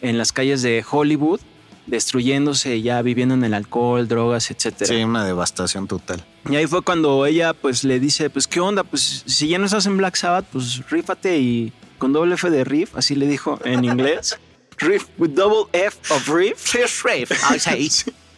en 0.00 0.18
las 0.18 0.32
calles 0.32 0.62
de 0.62 0.84
Hollywood 0.88 1.40
destruyéndose, 1.86 2.82
ya 2.82 3.02
viviendo 3.02 3.34
en 3.34 3.44
el 3.44 3.52
alcohol, 3.52 4.06
drogas, 4.08 4.50
etcétera. 4.50 4.86
Sí, 4.86 5.02
una 5.02 5.24
devastación 5.24 5.88
total. 5.88 6.24
Y 6.48 6.56
ahí 6.56 6.66
fue 6.66 6.82
cuando 6.82 7.26
ella 7.26 7.52
pues 7.52 7.84
le 7.84 7.98
dice, 8.00 8.30
pues 8.30 8.46
qué 8.46 8.60
onda, 8.60 8.84
pues 8.84 9.24
si 9.26 9.48
ya 9.48 9.58
no 9.58 9.66
estás 9.66 9.86
en 9.86 9.96
Black 9.96 10.14
Sabbath, 10.14 10.46
pues 10.52 10.88
rífate 10.88 11.38
y 11.38 11.72
con 11.98 12.12
doble 12.12 12.34
F 12.36 12.48
de 12.48 12.64
riff, 12.64 12.96
así 12.96 13.14
le 13.14 13.26
dijo 13.26 13.58
en 13.64 13.84
inglés. 13.84 14.38
riff 14.78 15.08
with 15.18 15.30
double 15.30 15.68
F 15.72 15.98
of 16.10 16.28
riff. 16.28 16.74
riff. 17.04 17.30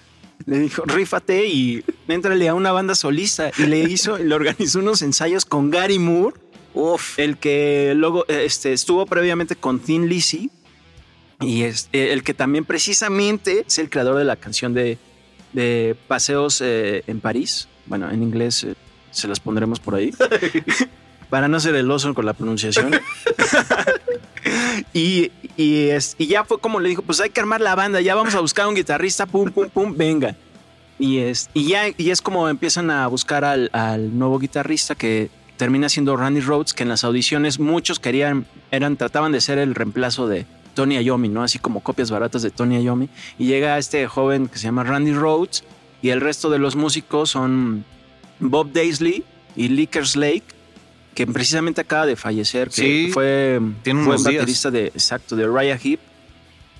Le 0.46 0.59
dijo, 0.59 0.83
rífate 0.85 1.46
y 1.46 1.85
éntrale 2.09 2.48
a 2.48 2.55
una 2.55 2.72
banda 2.72 2.94
solista. 2.94 3.50
Y 3.59 3.66
le 3.66 3.81
hizo, 3.81 4.18
le 4.18 4.35
organizó 4.35 4.81
unos 4.81 5.02
ensayos 5.02 5.44
con 5.44 5.70
Gary 5.70 5.98
Moore. 5.98 6.37
Uf. 6.74 7.18
El 7.18 7.37
que 7.37 7.92
luego 7.94 8.26
este, 8.28 8.72
estuvo 8.72 9.05
previamente 9.07 9.57
con 9.57 9.78
Thin 9.78 10.09
Lizzy 10.09 10.50
y 11.42 11.64
es 11.64 11.88
eh, 11.92 12.12
el 12.12 12.22
que 12.22 12.35
también 12.35 12.64
precisamente 12.64 13.64
es 13.66 13.78
el 13.78 13.90
creador 13.90 14.16
de 14.16 14.24
la 14.24 14.37
canción 14.37 14.74
de, 14.74 14.98
Paseos 16.09 16.62
eh, 16.62 17.05
en 17.07 17.20
París. 17.20 17.68
Bueno, 17.85 18.11
en 18.11 18.22
inglés 18.22 18.64
eh, 18.64 18.74
se 19.11 19.28
las 19.28 19.38
pondremos 19.38 19.81
por 19.81 19.94
ahí. 19.94 20.11
para 21.33 21.49
no 21.49 21.59
ser 21.61 21.75
el 21.77 21.90
oso 21.90 22.12
con 22.12 22.27
la 22.27 22.35
pronunciación. 22.35 22.90
y, 24.92 25.31
es, 25.57 26.14
y 26.18 26.27
ya 26.27 26.45
fue 26.45 26.59
como 26.61 26.79
le 26.79 26.90
dijo, 26.90 27.01
pues 27.01 27.23
hay 27.23 27.31
que 27.31 27.40
armar 27.40 27.62
la 27.62 27.75
banda, 27.75 28.03
ya 28.03 28.14
vamos 28.14 28.35
a 28.35 28.40
buscar 28.40 28.66
un 28.66 28.75
guitarrista, 28.75 29.25
pum, 29.25 29.51
pum, 29.51 29.71
pum, 29.71 29.97
venga. 29.97 30.37
Y 30.99 31.21
es, 31.21 31.49
y 31.55 31.68
ya, 31.68 31.85
y 31.97 32.11
es 32.11 32.21
como 32.21 32.51
empiezan 32.51 32.90
a 32.90 33.07
buscar 33.07 33.47
al, 33.47 33.71
al 33.73 34.18
nuevo 34.18 34.38
guitarrista 34.38 34.95
que 34.95 35.31
termina 35.57 35.88
siendo 35.88 36.18
Randy 36.18 36.42
Rhodes, 36.42 36.75
que 36.75 36.83
en 36.83 36.90
las 36.90 37.03
audiciones 37.03 37.59
muchos 37.59 37.99
querían, 37.99 38.45
eran, 38.71 38.99
trataban 38.99 39.33
de 39.33 39.40
ser 39.40 39.57
el 39.57 39.75
reemplazo 39.75 40.29
de, 40.29 40.45
Tony 40.75 40.99
Iommi, 40.99 41.31
¿no? 41.31 41.42
Así 41.42 41.59
como 41.59 41.81
copias 41.81 42.11
baratas 42.11 42.42
de 42.42 42.51
Tony 42.51 42.83
Iommi. 42.83 43.09
Y 43.38 43.47
llega 43.47 43.79
este 43.79 44.07
joven 44.07 44.49
que 44.49 44.59
se 44.59 44.64
llama 44.64 44.85
Randy 44.85 45.14
Rhodes 45.14 45.64
y 46.03 46.11
el 46.11 46.21
resto 46.21 46.51
de 46.51 46.59
los 46.59 46.77
músicos 46.77 47.31
son 47.31 47.87
Bob 48.38 48.71
Daisley 48.75 49.25
y 49.57 49.68
Lickers 49.68 50.14
Lake, 50.14 50.45
que 51.14 51.27
precisamente 51.27 51.81
acaba 51.81 52.07
de 52.07 52.16
fallecer, 52.16 52.70
que 52.70 53.11
fue, 53.12 53.61
tiene 53.83 54.05
fue 54.05 54.16
baterista 54.16 54.70
de, 54.70 54.87
exacto, 54.87 55.37
de 55.37 55.46
Raya 55.46 55.79
Heep. 55.83 56.01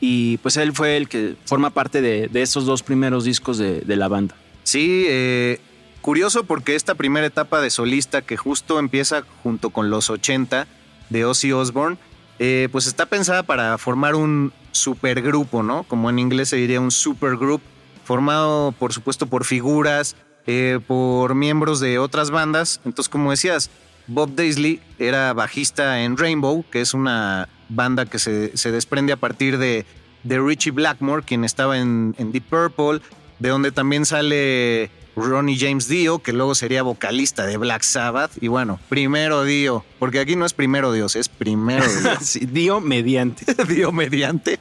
Y 0.01 0.39
pues 0.39 0.57
él 0.57 0.73
fue 0.73 0.97
el 0.97 1.09
que 1.09 1.37
forma 1.45 1.71
parte 1.71 2.01
de, 2.01 2.29
de 2.29 2.43
estos 2.43 2.67
dos 2.67 2.83
primeros 2.83 3.25
discos 3.25 3.59
de, 3.59 3.83
de 3.83 3.97
la 3.97 4.09
banda. 4.09 4.35
Sí, 4.65 5.05
eh, 5.07 5.61
curioso 6.01 6.45
porque 6.45 6.75
esta 6.75 6.95
primera 6.95 7.27
etapa 7.27 7.61
de 7.61 7.71
solista 7.71 8.23
que 8.23 8.37
justo 8.37 8.79
empieza 8.79 9.23
junto 9.43 9.71
con 9.71 9.91
los 9.91 10.11
80 10.11 10.67
de 11.11 11.25
Ozzy 11.25 11.53
Osbourne, 11.53 11.99
eh, 12.39 12.69
pues 12.73 12.87
está 12.87 13.07
pensada 13.07 13.43
para 13.45 13.79
formar 13.79 14.15
un 14.15 14.53
supergrupo, 14.73 15.63
¿no? 15.63 15.85
Como 15.85 16.11
en 16.11 16.19
inglés 16.19 16.49
se 16.49 16.57
diría 16.57 16.81
un 16.81 16.91
supergroup, 16.91 17.61
formado 18.05 18.73
por 18.73 18.93
supuesto 18.93 19.27
por 19.27 19.45
figuras, 19.45 20.17
eh, 20.47 20.81
por 20.87 21.35
miembros 21.35 21.79
de 21.79 21.99
otras 21.99 22.31
bandas. 22.31 22.81
Entonces, 22.85 23.09
como 23.09 23.31
decías, 23.31 23.71
Bob 24.07 24.35
Daisley 24.35 24.81
era 24.99 25.33
bajista 25.33 26.03
en 26.03 26.17
Rainbow, 26.17 26.65
que 26.71 26.81
es 26.81 26.95
una 26.95 27.49
banda 27.69 28.07
que 28.07 28.19
se, 28.19 28.57
se 28.57 28.71
desprende 28.71 29.13
a 29.13 29.17
partir 29.17 29.59
de, 29.59 29.87
de 30.23 30.41
Richie 30.41 30.73
Blackmore, 30.73 31.23
quien 31.23 31.45
estaba 31.45 31.79
en, 31.79 32.15
en 32.19 32.33
Deep 32.33 32.45
Purple, 32.45 33.01
de 33.39 33.49
donde 33.49 33.73
también 33.73 34.07
sale 34.07 34.91
Ronnie 35.17 35.59
James 35.59 35.89
Dio, 35.89 36.21
que 36.21 36.33
luego 36.33 36.55
sería 36.55 36.83
vocalista 36.83 37.47
de 37.47 37.57
Black 37.57 37.83
Sabbath. 37.83 38.33
Y 38.41 38.49
bueno, 38.49 38.79
primero 38.89 39.45
Dio, 39.45 39.85
porque 39.99 40.21
aquí 40.21 40.37
no 40.37 40.47
es 40.47 40.55
primero 40.55 40.93
Dios, 40.93 41.17
es 41.17 41.29
primero 41.29 41.85
Dios. 42.01 42.19
Sí, 42.21 42.47
Dio 42.47 42.81
mediante. 42.81 43.45
Dio 43.69 43.93
mediante. 43.93 44.59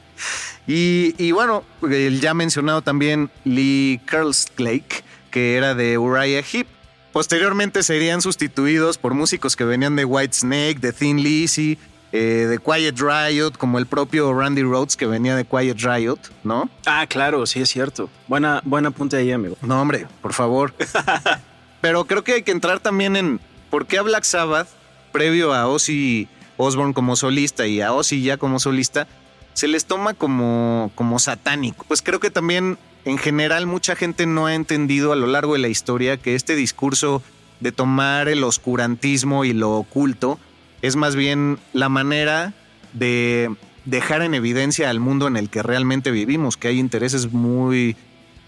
Y, 0.66 1.14
y 1.18 1.32
bueno, 1.32 1.64
el 1.82 2.20
ya 2.20 2.34
mencionado 2.34 2.82
también 2.82 3.30
Lee 3.44 4.00
Kerslake, 4.06 5.04
que 5.30 5.56
era 5.56 5.74
de 5.74 5.98
Uriah 5.98 6.42
Heep. 6.42 6.66
Posteriormente 7.12 7.82
serían 7.82 8.22
sustituidos 8.22 8.96
por 8.96 9.12
músicos 9.14 9.54
que 9.54 9.64
venían 9.64 9.96
de 9.96 10.04
White 10.04 10.34
Snake, 10.34 10.76
de 10.80 10.92
Thin 10.92 11.22
Lizzy, 11.22 11.78
eh, 12.12 12.46
de 12.48 12.58
Quiet 12.58 12.98
Riot, 12.98 13.52
como 13.58 13.78
el 13.78 13.86
propio 13.86 14.32
Randy 14.32 14.62
Rhodes 14.62 14.96
que 14.96 15.06
venía 15.06 15.36
de 15.36 15.44
Quiet 15.44 15.78
Riot, 15.78 16.18
¿no? 16.42 16.70
Ah, 16.86 17.06
claro, 17.06 17.46
sí 17.46 17.60
es 17.60 17.68
cierto. 17.68 18.08
Buena, 18.28 18.62
buena 18.64 18.90
punta 18.90 19.18
ahí, 19.18 19.30
amigo. 19.30 19.56
No, 19.62 19.80
hombre, 19.80 20.06
por 20.20 20.32
favor. 20.32 20.74
Pero 21.82 22.06
creo 22.06 22.24
que 22.24 22.32
hay 22.34 22.42
que 22.42 22.52
entrar 22.52 22.80
también 22.80 23.16
en 23.16 23.40
por 23.70 23.86
qué 23.86 23.98
a 23.98 24.02
Black 24.02 24.24
Sabbath, 24.24 24.68
previo 25.10 25.52
a 25.52 25.66
Ozzy 25.68 26.28
Osbourne 26.56 26.94
como 26.94 27.16
solista 27.16 27.66
y 27.66 27.80
a 27.80 27.92
Ozzy 27.92 28.22
ya 28.22 28.36
como 28.36 28.58
solista, 28.58 29.06
se 29.54 29.68
les 29.68 29.84
toma 29.84 30.14
como, 30.14 30.92
como 30.94 31.18
satánico. 31.18 31.84
Pues 31.88 32.02
creo 32.02 32.20
que 32.20 32.30
también 32.30 32.78
en 33.04 33.18
general 33.18 33.66
mucha 33.66 33.96
gente 33.96 34.26
no 34.26 34.46
ha 34.46 34.54
entendido 34.54 35.12
a 35.12 35.16
lo 35.16 35.26
largo 35.26 35.54
de 35.54 35.58
la 35.60 35.68
historia 35.68 36.16
que 36.16 36.34
este 36.34 36.54
discurso 36.54 37.22
de 37.60 37.72
tomar 37.72 38.28
el 38.28 38.44
oscurantismo 38.44 39.44
y 39.44 39.52
lo 39.52 39.72
oculto 39.72 40.38
es 40.82 40.96
más 40.96 41.16
bien 41.16 41.58
la 41.72 41.88
manera 41.88 42.54
de 42.92 43.50
dejar 43.84 44.22
en 44.22 44.34
evidencia 44.34 44.90
al 44.90 45.00
mundo 45.00 45.26
en 45.26 45.36
el 45.36 45.48
que 45.48 45.62
realmente 45.62 46.10
vivimos, 46.10 46.56
que 46.56 46.68
hay 46.68 46.78
intereses 46.78 47.32
muy, 47.32 47.96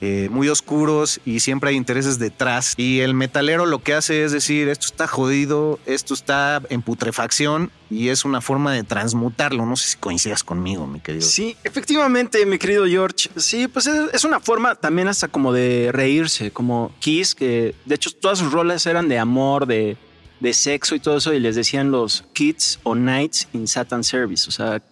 eh, 0.01 0.29
muy 0.31 0.49
oscuros 0.49 1.21
y 1.25 1.41
siempre 1.41 1.71
hay 1.71 1.77
intereses 1.77 2.19
detrás. 2.19 2.75
Y 2.77 3.01
el 3.01 3.15
metalero 3.15 3.65
lo 3.67 3.83
que 3.83 3.95
hace 3.95 4.25
es 4.25 4.33
decir, 4.33 4.69
esto 4.69 4.87
está 4.87 5.07
jodido, 5.07 5.79
esto 5.87 6.15
está 6.15 6.61
en 6.69 6.83
putrefacción 6.83 7.71
y 7.91 8.09
es 8.09 8.25
una 8.25 8.41
forma 8.41 8.73
de 8.73 8.83
transmutarlo. 8.83 9.65
No 9.67 9.77
sé 9.77 9.91
si 9.91 9.97
coincidas 9.97 10.43
conmigo, 10.43 10.87
mi 10.87 11.01
querido. 11.01 11.27
Sí, 11.27 11.57
efectivamente, 11.65 12.45
mi 12.45 12.59
querido 12.59 12.87
George. 12.87 13.31
Sí, 13.37 13.69
pues 13.69 13.87
es, 13.87 14.25
una 14.25 14.41
forma 14.41 14.75
también 14.75 15.09
hasta 15.09 15.29
como 15.29 15.53
de 15.53 15.91
reírse, 15.93 16.51
como 16.51 16.93
Kiss, 16.99 17.35
que 17.35 17.75
de 17.85 17.95
hecho 17.95 18.11
todas 18.11 18.39
sus 18.39 18.53
rolas 18.53 18.87
eran 18.87 19.09
de 19.09 19.19
amor, 19.19 19.67
de, 19.67 19.97
de 20.41 20.55
sexo 20.55 20.95
y 20.95 21.01
todo 21.01 21.19
eso, 21.19 21.33
y 21.33 21.41
les 21.41 21.57
decían 21.57 21.91
los 21.91 22.25
kids 22.33 22.81
o 22.83 22.95
knights 22.95 23.49
in 23.53 23.67
Satan 23.69 24.03
Service. 24.05 24.49
O 24.49 24.53
sea, 24.53 24.83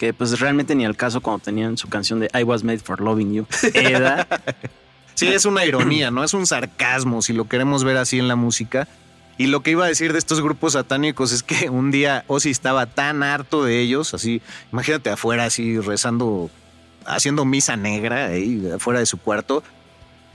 que 0.00 0.14
pues 0.14 0.40
realmente 0.40 0.74
ni 0.74 0.86
al 0.86 0.96
caso 0.96 1.20
cuando 1.20 1.44
tenían 1.44 1.76
su 1.76 1.86
canción 1.90 2.20
de 2.20 2.30
I 2.32 2.42
was 2.42 2.64
made 2.64 2.78
for 2.78 3.02
loving 3.02 3.34
you. 3.34 3.46
Era. 3.74 4.26
Sí, 5.14 5.26
es 5.26 5.44
una 5.44 5.66
ironía, 5.66 6.10
¿no? 6.10 6.24
Es 6.24 6.32
un 6.32 6.46
sarcasmo, 6.46 7.20
si 7.20 7.34
lo 7.34 7.46
queremos 7.46 7.84
ver 7.84 7.98
así 7.98 8.18
en 8.18 8.26
la 8.26 8.36
música. 8.36 8.88
Y 9.36 9.48
lo 9.48 9.62
que 9.62 9.72
iba 9.72 9.84
a 9.84 9.88
decir 9.88 10.14
de 10.14 10.18
estos 10.18 10.40
grupos 10.40 10.72
satánicos 10.72 11.32
es 11.32 11.42
que 11.42 11.68
un 11.68 11.90
día 11.90 12.24
Ozzy 12.26 12.48
estaba 12.48 12.86
tan 12.86 13.22
harto 13.22 13.62
de 13.62 13.80
ellos, 13.80 14.14
así, 14.14 14.40
imagínate 14.72 15.10
afuera 15.10 15.44
así 15.44 15.78
rezando, 15.78 16.48
haciendo 17.04 17.44
misa 17.44 17.76
negra 17.76 18.28
ahí 18.28 18.66
afuera 18.74 19.00
de 19.00 19.04
su 19.04 19.18
cuarto. 19.18 19.62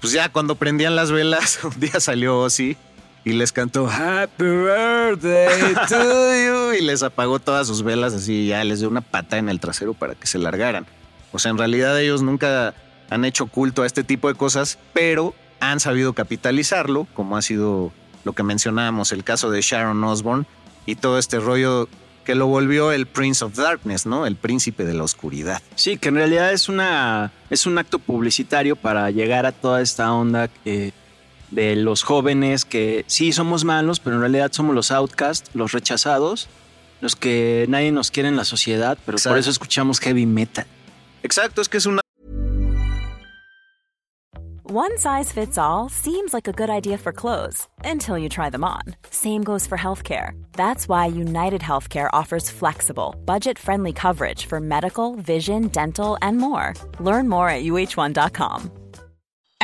Pues 0.01 0.13
ya 0.13 0.29
cuando 0.29 0.53
prendían 0.53 0.95
las 0.95 1.11
velas, 1.11 1.57
un 1.63 1.79
día 1.79 1.99
salió 1.99 2.37
Ozzy 2.41 2.77
y 3.25 3.33
les 3.33 3.51
cantó 3.51 3.89
Happy 3.89 4.43
Birthday 4.45 5.73
to 5.89 6.35
you 6.35 6.73
y 6.79 6.81
les 6.81 7.03
apagó 7.03 7.39
todas 7.39 7.67
sus 7.67 7.83
velas 7.83 8.13
así, 8.13 8.47
ya 8.47 8.63
les 8.63 8.79
dio 8.79 8.87
una 8.89 9.01
pata 9.01 9.37
en 9.37 9.49
el 9.49 9.59
trasero 9.59 9.93
para 9.93 10.15
que 10.15 10.27
se 10.27 10.37
largaran. 10.39 10.85
O 11.31 11.39
sea, 11.39 11.51
en 11.51 11.57
realidad 11.57 11.99
ellos 11.99 12.21
nunca 12.21 12.73
han 13.09 13.25
hecho 13.25 13.47
culto 13.47 13.83
a 13.83 13.85
este 13.85 14.03
tipo 14.03 14.27
de 14.29 14.35
cosas, 14.35 14.77
pero 14.93 15.33
han 15.59 15.79
sabido 15.79 16.13
capitalizarlo, 16.13 17.07
como 17.13 17.35
ha 17.37 17.41
sido 17.41 17.91
lo 18.23 18.33
que 18.33 18.43
mencionábamos, 18.43 19.11
el 19.11 19.23
caso 19.23 19.49
de 19.51 19.61
Sharon 19.61 20.03
Osbourne 20.03 20.45
y 20.85 20.95
todo 20.95 21.17
este 21.19 21.39
rollo 21.39 21.89
que 22.23 22.33
lo 22.35 22.47
volvió 22.47 22.91
el 22.91 23.05
Prince 23.05 23.45
of 23.45 23.55
Darkness, 23.55 24.05
¿no? 24.07 24.25
El 24.25 24.35
príncipe 24.35 24.83
de 24.83 24.95
la 24.95 25.03
oscuridad. 25.03 25.61
Sí, 25.75 25.97
que 25.97 26.09
en 26.09 26.15
realidad 26.15 26.51
es 26.53 26.69
una 26.69 27.31
es 27.51 27.67
un 27.67 27.77
acto 27.77 27.99
publicitario 27.99 28.75
para 28.75 29.11
llegar 29.11 29.45
a 29.45 29.51
toda 29.51 29.81
esta 29.81 30.11
onda 30.13 30.47
que- 30.47 30.91
de 31.55 31.75
los 31.75 32.03
jóvenes 32.03 32.65
que 32.65 33.05
sí 33.07 33.31
somos 33.31 33.63
malos, 33.63 33.99
pero 33.99 34.17
en 34.17 34.21
realidad 34.21 34.51
somos 34.51 34.75
los 34.75 34.91
outcasts, 34.91 35.49
los 35.55 35.71
rechazados, 35.71 36.47
los 37.01 37.15
que 37.15 37.65
nadie 37.69 37.91
nos 37.91 38.11
quiere 38.11 38.29
en 38.29 38.35
la 38.35 38.45
sociedad, 38.45 38.97
pero 39.05 39.17
Exacto. 39.17 39.33
por 39.33 39.39
eso 39.39 39.49
escuchamos 39.49 39.99
heavy 39.99 40.25
metal. 40.25 40.65
Exacto, 41.23 41.61
es 41.61 41.69
que 41.69 41.77
es 41.77 41.85
una 41.85 42.01
One 44.67 44.97
size 44.97 45.31
fits 45.31 45.57
all 45.57 45.89
seems 45.89 46.33
like 46.33 46.47
a 46.49 46.51
good 46.51 46.71
idea 46.71 46.97
for 46.97 47.13
clothes 47.13 47.67
until 47.85 48.17
you 48.17 48.27
try 48.27 48.49
them 48.49 48.63
on. 48.63 48.81
Same 49.11 49.43
goes 49.43 49.65
for 49.67 49.77
healthcare. 49.77 50.31
That's 50.53 50.89
why 50.89 51.05
United 51.05 51.61
Healthcare 51.61 52.09
offers 52.11 52.49
flexible, 52.49 53.15
budget 53.25 53.57
friendly 53.59 53.93
coverage 53.93 54.47
for 54.47 54.59
medical, 54.59 55.15
vision, 55.17 55.67
dental, 55.67 56.17
and 56.21 56.37
more. 56.39 56.73
Learn 56.99 57.29
more 57.29 57.47
at 57.47 57.63
uh1.com. 57.63 58.71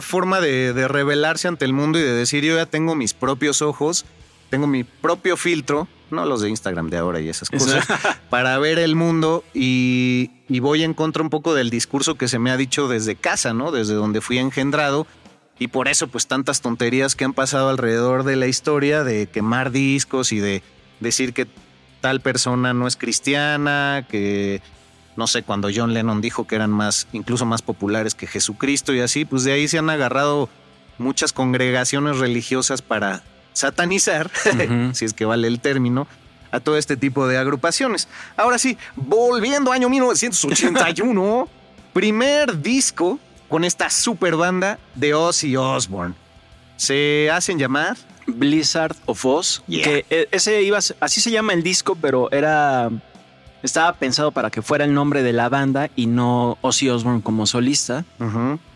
Forma 0.00 0.40
de, 0.40 0.72
de 0.72 0.88
revelarse 0.88 1.48
ante 1.48 1.64
el 1.64 1.72
mundo 1.72 1.98
y 1.98 2.02
de 2.02 2.12
decir 2.12 2.44
yo 2.44 2.56
ya 2.56 2.66
tengo 2.66 2.94
mis 2.94 3.14
propios 3.14 3.62
ojos, 3.62 4.04
tengo 4.50 4.66
mi 4.66 4.84
propio 4.84 5.36
filtro, 5.36 5.88
no 6.10 6.24
los 6.24 6.40
de 6.40 6.48
Instagram 6.48 6.90
de 6.90 6.96
ahora 6.96 7.20
y 7.20 7.28
esas 7.28 7.50
cosas, 7.50 7.86
para 8.30 8.58
ver 8.58 8.78
el 8.78 8.94
mundo 8.96 9.44
y, 9.54 10.30
y 10.48 10.60
voy 10.60 10.82
en 10.82 10.94
contra 10.94 11.22
un 11.22 11.30
poco 11.30 11.54
del 11.54 11.70
discurso 11.70 12.16
que 12.16 12.28
se 12.28 12.38
me 12.38 12.50
ha 12.50 12.56
dicho 12.56 12.88
desde 12.88 13.16
casa, 13.16 13.52
¿no? 13.52 13.70
Desde 13.72 13.94
donde 13.94 14.20
fui 14.20 14.38
engendrado. 14.38 15.06
Y 15.58 15.68
por 15.68 15.88
eso, 15.88 16.06
pues 16.06 16.28
tantas 16.28 16.60
tonterías 16.60 17.16
que 17.16 17.24
han 17.24 17.32
pasado 17.32 17.68
alrededor 17.68 18.22
de 18.22 18.36
la 18.36 18.46
historia, 18.46 19.02
de 19.02 19.26
quemar 19.26 19.72
discos 19.72 20.32
y 20.32 20.38
de 20.38 20.62
decir 21.00 21.34
que 21.34 21.48
tal 22.00 22.20
persona 22.20 22.72
no 22.74 22.86
es 22.86 22.96
cristiana, 22.96 24.06
que 24.08 24.62
no 25.18 25.26
sé, 25.26 25.42
cuando 25.42 25.68
John 25.74 25.94
Lennon 25.94 26.20
dijo 26.20 26.46
que 26.46 26.54
eran 26.54 26.70
más, 26.70 27.08
incluso 27.12 27.44
más 27.44 27.60
populares 27.60 28.14
que 28.14 28.28
Jesucristo 28.28 28.94
y 28.94 29.00
así, 29.00 29.24
pues 29.24 29.42
de 29.42 29.50
ahí 29.50 29.66
se 29.66 29.76
han 29.76 29.90
agarrado 29.90 30.48
muchas 30.96 31.32
congregaciones 31.32 32.18
religiosas 32.18 32.82
para 32.82 33.24
satanizar, 33.52 34.30
si 34.92 35.04
es 35.04 35.14
que 35.14 35.24
vale 35.24 35.48
el 35.48 35.58
término, 35.58 36.06
a 36.52 36.60
todo 36.60 36.78
este 36.78 36.96
tipo 36.96 37.26
de 37.26 37.36
agrupaciones. 37.36 38.06
Ahora 38.36 38.58
sí, 38.58 38.78
volviendo 38.94 39.72
año 39.72 39.88
1981, 39.88 41.48
primer 41.92 42.62
disco 42.62 43.18
con 43.48 43.64
esta 43.64 43.90
super 43.90 44.36
banda 44.36 44.78
de 44.94 45.14
Ozzy 45.14 45.56
Osbourne. 45.56 46.14
Se 46.76 47.28
hacen 47.32 47.58
llamar 47.58 47.96
Blizzard 48.28 48.94
of 49.06 49.26
Oz, 49.26 49.64
que 49.66 50.06
eh, 50.10 50.28
ese 50.30 50.62
iba, 50.62 50.78
así 51.00 51.20
se 51.20 51.32
llama 51.32 51.54
el 51.54 51.64
disco, 51.64 51.96
pero 52.00 52.30
era 52.30 52.88
estaba 53.62 53.92
pensado 53.94 54.32
para 54.32 54.50
que 54.50 54.62
fuera 54.62 54.84
el 54.84 54.94
nombre 54.94 55.22
de 55.22 55.32
la 55.32 55.48
banda 55.48 55.90
y 55.96 56.06
no 56.06 56.58
Ozzy 56.60 56.88
Osbourne 56.88 57.22
como 57.22 57.46
solista. 57.46 58.04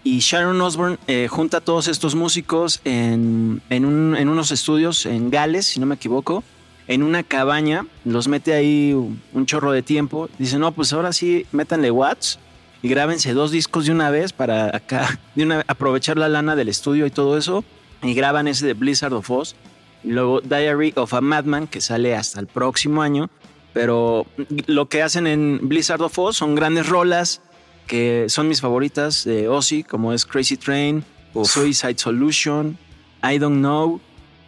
Y 0.05 0.19
Sharon 0.19 0.61
Osbourne 0.61 0.99
eh, 1.07 1.29
junta 1.31 1.59
a 1.59 1.61
todos 1.61 1.89
estos 1.89 2.15
músicos 2.15 2.81
en, 2.85 3.63
en, 3.71 3.85
unos 3.85 4.51
estudios 4.51 5.07
en 5.07 5.31
Gales, 5.31 5.67
si 5.67 5.81
no 5.81 5.87
me 5.87 5.95
equivoco, 5.95 6.43
en 6.89 7.03
una 7.03 7.23
cabaña, 7.23 7.87
los 8.05 8.27
mete 8.29 8.55
ahí 8.55 8.93
un 8.93 9.47
chorro 9.47 9.73
de 9.73 9.83
tiempo. 9.83 10.29
Dice, 10.39 10.59
no, 10.59 10.73
pues 10.73 10.93
ahora 10.93 11.13
sí, 11.13 11.47
métanle 11.53 11.91
watts 11.91 12.39
y 12.83 12.89
grábense 12.89 13.33
dos 13.33 13.53
discos 13.53 13.87
de 13.87 13.93
una 13.93 14.11
vez 14.11 14.33
para 14.33 14.77
acá, 14.77 15.21
de 15.37 15.45
una, 15.45 15.65
aprovechar 15.69 16.19
la 16.19 16.29
lana 16.29 16.57
del 16.57 16.69
estudio 16.69 17.07
y 17.07 17.11
todo 17.11 17.39
eso. 17.39 17.65
Y 18.03 18.15
graban 18.15 18.49
ese 18.49 18.67
de 18.67 18.75
Blizzard 18.75 19.13
of 19.13 19.31
Oz. 19.31 19.55
Y 20.03 20.09
luego 20.09 20.41
Diary 20.41 20.93
of 20.97 21.15
a 21.15 21.21
Madman, 21.21 21.69
que 21.69 21.81
sale 21.81 22.17
hasta 22.17 22.41
el 22.41 22.49
próximo 22.49 23.03
año. 23.03 23.31
Pero 23.73 24.27
lo 24.67 24.89
que 24.89 25.03
hacen 25.03 25.27
en 25.27 25.61
Blizzard 25.63 26.03
of 26.03 26.19
Oz 26.19 26.37
son 26.37 26.55
grandes 26.55 26.89
rolas 26.89 27.41
que 27.87 28.27
son 28.29 28.49
mis 28.49 28.61
favoritas 28.61 29.25
de 29.25 29.49
Ozzy, 29.49 29.83
como 29.83 30.13
es 30.13 30.25
Crazy 30.25 30.57
Train, 30.57 31.05
Suicide 31.45 31.99
Solution, 31.99 32.79
I 33.23 33.39
Don't 33.39 33.59
Know. 33.59 34.01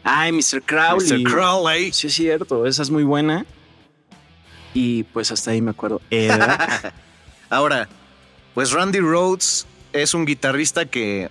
Ay, 0.03 0.33
Mr. 0.33 0.63
Crowley. 0.63 1.25
Mr. 1.25 1.31
Crowley. 1.31 1.93
Sí, 1.93 2.07
es 2.09 2.15
cierto, 2.15 2.67
esa 2.67 2.83
es 2.83 2.91
muy 2.91 3.03
buena. 3.03 3.47
Y 4.73 5.05
pues 5.05 5.31
hasta 5.31 5.53
ahí 5.53 5.61
me 5.61 5.71
acuerdo. 5.71 6.01
Ahora, 7.51 7.89
pues 8.55 8.73
Randy 8.73 9.01
Rhodes 9.01 9.67
es 9.93 10.15
un 10.15 10.25
guitarrista 10.25 10.87
que, 10.87 11.31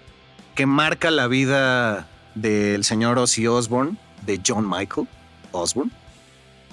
que 0.55 0.65
marca 0.65 1.11
la 1.11 1.27
vida 1.27 2.07
del 2.35 2.83
señor 2.83 3.19
Ozzy 3.19 3.47
Osbourne, 3.47 3.97
de 4.25 4.41
John 4.45 4.69
Michael 4.69 5.07
Osbourne. 5.51 5.91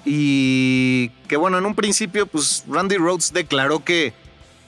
Y 0.05 1.09
que 1.27 1.37
bueno, 1.37 1.57
en 1.57 1.65
un 1.65 1.75
principio, 1.75 2.25
pues 2.25 2.63
Randy 2.67 2.97
Rhodes 2.97 3.33
declaró 3.33 3.83
que 3.83 4.13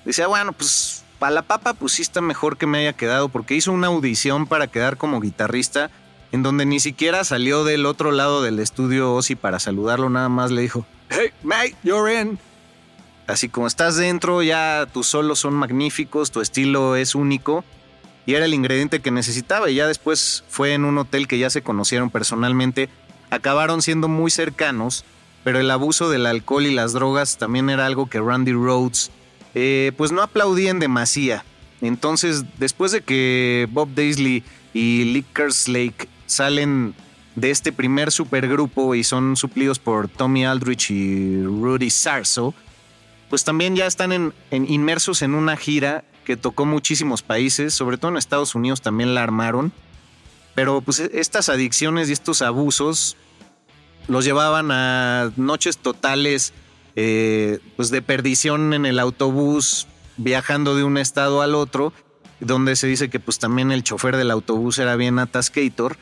decía, 0.05 0.27
bueno, 0.27 0.53
pues 0.53 1.03
para 1.19 1.33
la 1.33 1.41
papa, 1.41 1.73
pues 1.73 1.93
sí 1.93 2.01
está 2.01 2.21
mejor 2.21 2.57
que 2.57 2.67
me 2.67 2.79
haya 2.79 2.93
quedado, 2.93 3.29
porque 3.29 3.55
hizo 3.55 3.71
una 3.71 3.87
audición 3.87 4.45
para 4.45 4.67
quedar 4.67 4.97
como 4.97 5.21
guitarrista, 5.21 5.89
en 6.31 6.43
donde 6.43 6.65
ni 6.65 6.79
siquiera 6.79 7.23
salió 7.23 7.63
del 7.63 7.85
otro 7.85 8.11
lado 8.11 8.41
del 8.41 8.59
estudio 8.59 9.13
Ozzy 9.13 9.35
para 9.35 9.59
saludarlo, 9.59 10.09
nada 10.09 10.29
más 10.29 10.51
le 10.51 10.61
dijo, 10.61 10.85
hey, 11.09 11.29
mate, 11.43 11.75
you're 11.83 12.13
in. 12.13 12.37
Así 13.25 13.47
como 13.47 13.67
estás 13.67 13.95
dentro, 13.95 14.43
ya 14.43 14.87
tus 14.91 15.07
solos 15.07 15.39
son 15.39 15.53
magníficos, 15.53 16.31
tu 16.31 16.41
estilo 16.41 16.95
es 16.95 17.15
único. 17.15 17.63
Y 18.25 18.35
era 18.35 18.45
el 18.45 18.53
ingrediente 18.53 19.01
que 19.01 19.11
necesitaba. 19.11 19.69
Y 19.69 19.75
ya 19.75 19.87
después 19.87 20.43
fue 20.47 20.73
en 20.73 20.85
un 20.85 20.97
hotel 20.97 21.27
que 21.27 21.37
ya 21.37 21.49
se 21.49 21.61
conocieron 21.61 22.09
personalmente. 22.09 22.89
Acabaron 23.29 23.81
siendo 23.81 24.07
muy 24.07 24.31
cercanos 24.31 25.03
pero 25.43 25.59
el 25.59 25.69
abuso 25.71 26.09
del 26.09 26.25
alcohol 26.25 26.65
y 26.65 26.73
las 26.73 26.93
drogas 26.93 27.37
también 27.37 27.69
era 27.69 27.85
algo 27.85 28.09
que 28.09 28.19
Randy 28.19 28.53
Rhodes 28.53 29.11
eh, 29.55 29.91
pues 29.97 30.11
no 30.11 30.21
aplaudía 30.21 30.71
en 30.71 30.79
demasía. 30.79 31.43
Entonces, 31.81 32.45
después 32.57 32.91
de 32.91 33.01
que 33.01 33.67
Bob 33.71 33.89
Daisley 33.93 34.43
y 34.73 35.03
Lickers 35.05 35.67
Lake 35.67 36.07
salen 36.25 36.95
de 37.35 37.51
este 37.51 37.71
primer 37.71 38.11
supergrupo 38.11 38.95
y 38.95 39.03
son 39.03 39.35
suplidos 39.35 39.79
por 39.79 40.07
Tommy 40.07 40.45
Aldrich 40.45 40.91
y 40.91 41.43
Rudy 41.43 41.89
Sarso, 41.89 42.53
pues 43.29 43.43
también 43.43 43.75
ya 43.75 43.85
están 43.85 44.33
inmersos 44.51 45.21
en 45.23 45.33
una 45.33 45.57
gira 45.57 46.03
que 46.23 46.37
tocó 46.37 46.65
muchísimos 46.65 47.21
países, 47.21 47.73
sobre 47.73 47.97
todo 47.97 48.11
en 48.11 48.17
Estados 48.17 48.55
Unidos 48.55 48.81
también 48.81 49.13
la 49.13 49.23
armaron. 49.23 49.73
Pero 50.55 50.81
pues 50.81 50.99
estas 50.99 51.49
adicciones 51.49 52.09
y 52.09 52.13
estos 52.13 52.41
abusos 52.41 53.17
los 54.07 54.25
llevaban 54.25 54.71
a 54.71 55.31
noches 55.35 55.77
totales 55.77 56.53
eh, 56.95 57.59
pues 57.75 57.89
de 57.89 58.01
perdición 58.01 58.73
en 58.73 58.85
el 58.85 58.99
autobús, 58.99 59.87
viajando 60.17 60.75
de 60.75 60.83
un 60.83 60.97
estado 60.97 61.41
al 61.41 61.55
otro, 61.55 61.93
donde 62.39 62.75
se 62.75 62.87
dice 62.87 63.09
que 63.09 63.19
pues 63.19 63.39
también 63.39 63.71
el 63.71 63.83
chofer 63.83 64.17
del 64.17 64.31
autobús 64.31 64.77
era 64.77 64.95
bien 64.95 65.19
atascator. 65.19 65.97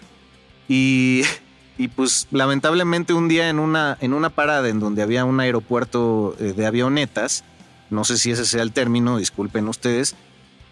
Y, 0.67 1.23
y 1.77 1.87
pues 1.89 2.27
lamentablemente 2.31 3.13
un 3.13 3.27
día 3.27 3.49
en 3.49 3.59
una, 3.59 3.97
en 4.01 4.13
una 4.13 4.29
parada 4.29 4.69
en 4.69 4.79
donde 4.79 5.01
había 5.01 5.25
un 5.25 5.39
aeropuerto 5.39 6.35
eh, 6.39 6.53
de 6.53 6.65
avionetas, 6.65 7.43
no 7.89 8.03
sé 8.03 8.17
si 8.17 8.31
ese 8.31 8.45
sea 8.45 8.63
el 8.63 8.71
término, 8.71 9.17
disculpen 9.17 9.67
ustedes, 9.67 10.15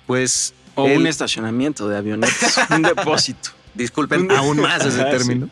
pues... 0.08 0.54
O 0.76 0.86
un 0.86 1.08
estacionamiento 1.08 1.90
de 1.90 1.98
avionetas, 1.98 2.58
un 2.70 2.84
depósito. 2.84 3.50
Disculpen 3.80 4.30
aún 4.32 4.60
más 4.60 4.86
ese 4.86 5.02
término. 5.06 5.50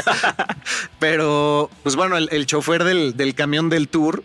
Pero, 1.00 1.68
pues 1.82 1.96
bueno, 1.96 2.16
el, 2.16 2.46
chofer 2.46 2.84
del, 2.84 3.34
camión 3.34 3.68
del 3.68 3.88
tour 3.88 4.22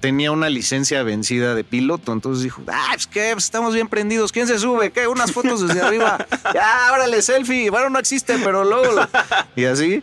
tenía 0.00 0.30
una 0.32 0.50
licencia 0.50 1.02
vencida 1.02 1.54
de 1.54 1.64
piloto, 1.64 2.12
entonces 2.12 2.44
dijo, 2.44 2.62
ah, 2.68 2.94
qué, 3.10 3.30
pues 3.32 3.44
estamos 3.44 3.72
bien 3.72 3.88
prendidos, 3.88 4.32
¿quién 4.32 4.46
se 4.46 4.58
sube? 4.58 4.90
¿Qué? 4.92 5.06
Unas 5.06 5.32
fotos 5.32 5.66
desde 5.66 5.80
arriba, 5.80 6.26
ya, 6.54 6.90
órale, 6.92 7.22
selfie, 7.22 7.70
bueno, 7.70 7.88
no 7.88 7.98
existe, 7.98 8.36
pero 8.44 8.64
luego, 8.64 9.00
y 9.56 9.64
así, 9.64 10.02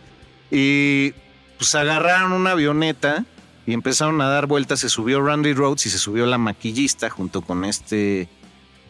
y 0.50 1.12
pues 1.58 1.72
agarraron 1.74 2.32
una 2.32 2.52
avioneta 2.52 3.26
y 3.66 3.74
empezaron 3.74 4.20
a 4.22 4.28
dar 4.28 4.46
vueltas, 4.46 4.80
se 4.80 4.88
subió 4.88 5.22
Randy 5.22 5.52
Rhodes 5.52 5.86
y 5.86 5.90
se 5.90 5.98
subió 5.98 6.26
la 6.26 6.38
maquillista 6.38 7.10
junto 7.10 7.42
con 7.42 7.64
este 7.64 8.28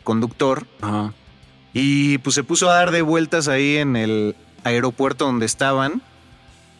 conductor, 0.04 0.66
Ajá. 0.80 1.12
Y 1.72 2.18
pues 2.18 2.34
se 2.34 2.44
puso 2.44 2.68
a 2.70 2.74
dar 2.74 2.90
de 2.90 3.02
vueltas 3.02 3.48
ahí 3.48 3.76
en 3.76 3.96
el 3.96 4.34
aeropuerto 4.64 5.26
donde 5.26 5.46
estaban. 5.46 6.02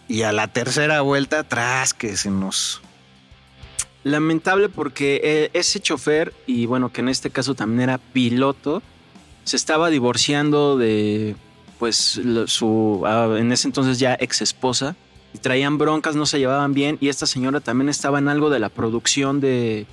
Y 0.09 0.23
a 0.23 0.33
la 0.33 0.49
tercera 0.49 1.01
vuelta, 1.03 1.41
atrás 1.41 1.95
que 1.95 2.17
se 2.17 2.31
nos... 2.31 2.83
Lamentable 4.03 4.71
porque 4.71 5.21
eh, 5.23 5.51
ese 5.53 5.79
chofer, 5.79 6.33
y 6.47 6.65
bueno, 6.65 6.91
que 6.91 7.03
en 7.03 7.11
este 7.11 7.29
caso 7.29 7.55
también 7.55 7.83
era 7.83 7.99
piloto, 7.99 8.83
se 9.45 9.57
estaba 9.57 9.91
divorciando 9.91 10.79
de, 10.79 11.37
pues, 11.79 12.19
su, 12.47 13.03
ah, 13.05 13.37
en 13.39 13.53
ese 13.53 13.69
entonces 13.69 13.99
ya 13.99 14.17
ex 14.19 14.41
esposa. 14.41 14.97
Y 15.35 15.39
traían 15.39 15.77
broncas, 15.77 16.17
no 16.17 16.27
se 16.27 16.39
llevaban 16.39 16.73
bien. 16.73 16.97
Y 17.01 17.09
esta 17.09 17.27
señora 17.27 17.61
también 17.61 17.89
estaba 17.89 18.19
en 18.19 18.29
algo 18.29 18.49
de 18.49 18.59
la 18.59 18.71
producción 18.71 19.41
de, 19.41 19.87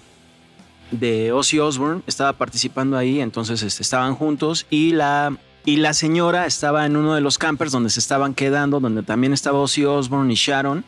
de 0.92 1.32
Ozzy 1.32 1.60
Osbourne 1.60 2.02
estaba 2.08 2.34
participando 2.34 2.98
ahí, 2.98 3.20
entonces 3.20 3.62
este, 3.64 3.84
estaban 3.84 4.16
juntos 4.16 4.66
y 4.70 4.94
la, 4.94 5.36
y 5.66 5.78
la 5.78 5.94
señora 5.94 6.46
estaba 6.46 6.86
en 6.86 6.96
uno 6.96 7.16
de 7.16 7.22
los 7.22 7.38
campers 7.38 7.72
donde 7.72 7.90
se 7.90 8.00
estaban 8.00 8.34
quedando, 8.34 8.80
donde 8.80 9.04
también 9.04 9.34
estaba 9.34 9.60
Ozzy 9.60 9.86
Osbourne 9.86 10.32
y 10.32 10.36
Sharon. 10.36 10.86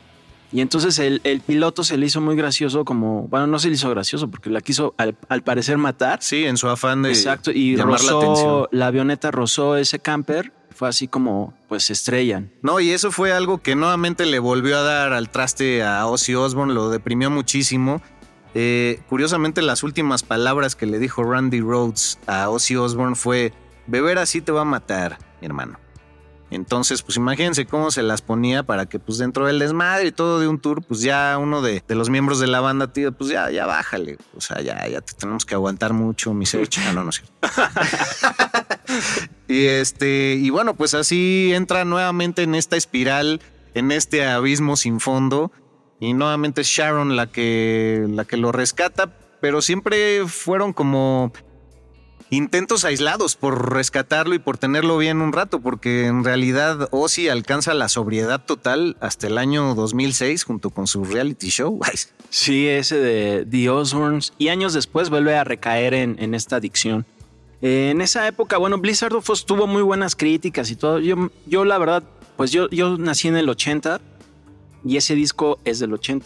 Y 0.51 0.62
entonces 0.62 0.97
el, 0.97 1.41
piloto 1.45 1.83
se 1.83 1.95
le 1.95 2.07
hizo 2.07 2.21
muy 2.21 2.35
gracioso, 2.35 2.83
como, 2.83 3.27
bueno, 3.27 3.45
no 3.45 3.59
se 3.59 3.67
le 3.67 3.75
hizo 3.75 3.89
gracioso 3.91 4.29
porque 4.29 4.49
la 4.49 4.62
quiso 4.62 4.95
al, 4.97 5.43
parecer 5.43 5.77
matar. 5.77 6.19
Sí, 6.23 6.45
en 6.45 6.57
su 6.57 6.67
afán 6.67 7.03
de 7.03 7.09
Exacto, 7.09 7.51
y 7.51 7.75
llamar 7.75 8.01
la 8.01 8.17
atención. 8.17 8.67
La 8.71 8.88
avioneta 8.88 9.29
rozó 9.29 9.75
ese 9.75 9.99
camper, 9.99 10.51
fue 10.73 10.89
así 10.89 11.07
como, 11.07 11.53
pues 11.67 11.83
se 11.83 11.93
estrellan. 11.93 12.51
No, 12.63 12.79
y 12.79 12.89
eso 12.89 13.12
fue 13.12 13.31
algo 13.31 13.59
que 13.59 13.75
nuevamente 13.75 14.25
le 14.25 14.39
volvió 14.39 14.77
a 14.77 14.81
dar 14.81 15.13
al 15.13 15.29
traste 15.29 15.83
a 15.83 16.07
Ozzy 16.07 16.33
Osbourne, 16.33 16.73
lo 16.73 16.89
deprimió 16.89 17.29
muchísimo. 17.29 18.01
Eh, 18.55 19.01
curiosamente, 19.07 19.62
las 19.62 19.83
últimas 19.83 20.23
palabras 20.23 20.75
que 20.75 20.85
le 20.85 20.99
dijo 20.99 21.23
Randy 21.23 21.62
Rhodes 21.62 22.19
a 22.27 22.49
Ozzy 22.49 22.75
Osbourne 22.75 23.15
fue: 23.15 23.53
Beber 23.88 24.17
así 24.17 24.41
te 24.41 24.51
va 24.51 24.62
a 24.62 24.65
matar, 24.65 25.17
mi 25.41 25.47
hermano. 25.47 25.79
Entonces, 26.51 27.03
pues 27.03 27.17
imagínense 27.17 27.65
cómo 27.65 27.91
se 27.91 28.01
las 28.01 28.21
ponía 28.21 28.63
para 28.63 28.88
que, 28.88 28.97
pues 28.97 29.19
dentro 29.19 29.45
del 29.45 29.59
desmadre 29.59 30.07
y 30.07 30.12
todo 30.12 30.39
de 30.39 30.47
un 30.47 30.59
tour, 30.59 30.83
pues 30.83 31.01
ya 31.01 31.38
uno 31.38 31.62
de, 31.62 31.83
los 31.89 32.09
miembros 32.09 32.39
de 32.39 32.47
la 32.47 32.59
banda, 32.59 32.91
tío, 32.91 33.12
pues 33.12 33.29
ya, 33.29 33.51
ya 33.51 33.67
bájale. 33.67 34.17
O 34.35 34.41
sea, 34.41 34.62
ya, 34.62 34.88
ya 34.88 35.01
te 35.01 35.13
tenemos 35.13 35.45
que 35.45 35.53
aguantar 35.53 35.93
mucho, 35.93 36.33
mi 36.33 36.45
search. 36.45 36.79
Ah, 36.89 36.93
no, 36.93 37.03
no 37.03 37.09
es 37.09 37.21
y 39.47 39.65
este, 39.65 40.35
y 40.35 40.49
bueno, 40.49 40.75
pues 40.75 40.93
así 40.93 41.51
entra 41.53 41.83
nuevamente 41.83 42.43
en 42.43 42.55
esta 42.55 42.77
espiral, 42.77 43.41
en 43.73 43.91
este 43.91 44.25
abismo 44.25 44.75
sin 44.75 44.99
fondo 44.99 45.51
y 45.99 46.13
nuevamente 46.13 46.62
es 46.62 46.67
Sharon 46.67 47.15
la 47.15 47.27
que, 47.27 48.05
la 48.09 48.25
que 48.25 48.38
lo 48.38 48.51
rescata, 48.51 49.13
pero 49.41 49.62
siempre 49.62 50.25
fueron 50.27 50.73
como 50.73 51.31
intentos 52.29 52.85
aislados 52.85 53.35
por 53.35 53.73
rescatarlo 53.73 54.35
y 54.35 54.39
por 54.39 54.57
tenerlo 54.57 54.97
bien 54.97 55.21
un 55.21 55.33
rato, 55.33 55.59
porque 55.59 56.05
en 56.05 56.23
realidad 56.23 56.88
Ozzy 56.91 57.27
alcanza 57.27 57.73
la 57.73 57.89
sobriedad 57.89 58.45
total 58.45 58.97
hasta 59.01 59.27
el 59.27 59.38
año 59.38 59.75
2006 59.75 60.43
junto 60.43 60.69
con 60.69 60.88
su 60.88 61.03
reality 61.03 61.49
show. 61.49 61.79
Sí, 62.31 62.67
ese 62.67 62.97
de 62.97 63.47
The 63.49 63.71
Osbournes. 63.71 64.33
Y 64.38 64.49
años 64.49 64.73
después 64.73 65.09
vuelve 65.09 65.35
a 65.35 65.43
recaer 65.43 65.95
en, 65.95 66.15
en 66.19 66.35
esta 66.35 66.57
adicción. 66.57 67.07
En 67.59 68.01
esa 68.01 68.27
época, 68.27 68.59
bueno, 68.59 68.77
Blizzard 68.77 69.15
of 69.15 69.27
Oz 69.27 69.47
tuvo 69.47 69.65
muy 69.65 69.81
buenas 69.81 70.15
críticas 70.15 70.69
y 70.69 70.75
todo. 70.75 70.99
Yo, 70.99 71.31
yo 71.47 71.65
la 71.65 71.79
verdad, 71.79 72.03
pues 72.38 72.51
yo, 72.51 72.69
yo 72.69 72.99
nací 72.99 73.29
en 73.29 73.35
el 73.35 73.49
80 73.49 73.99
y 74.85 74.97
ese 74.97 75.15
disco 75.15 75.59
es 75.65 75.79
del 75.79 75.93
80. 75.93 76.25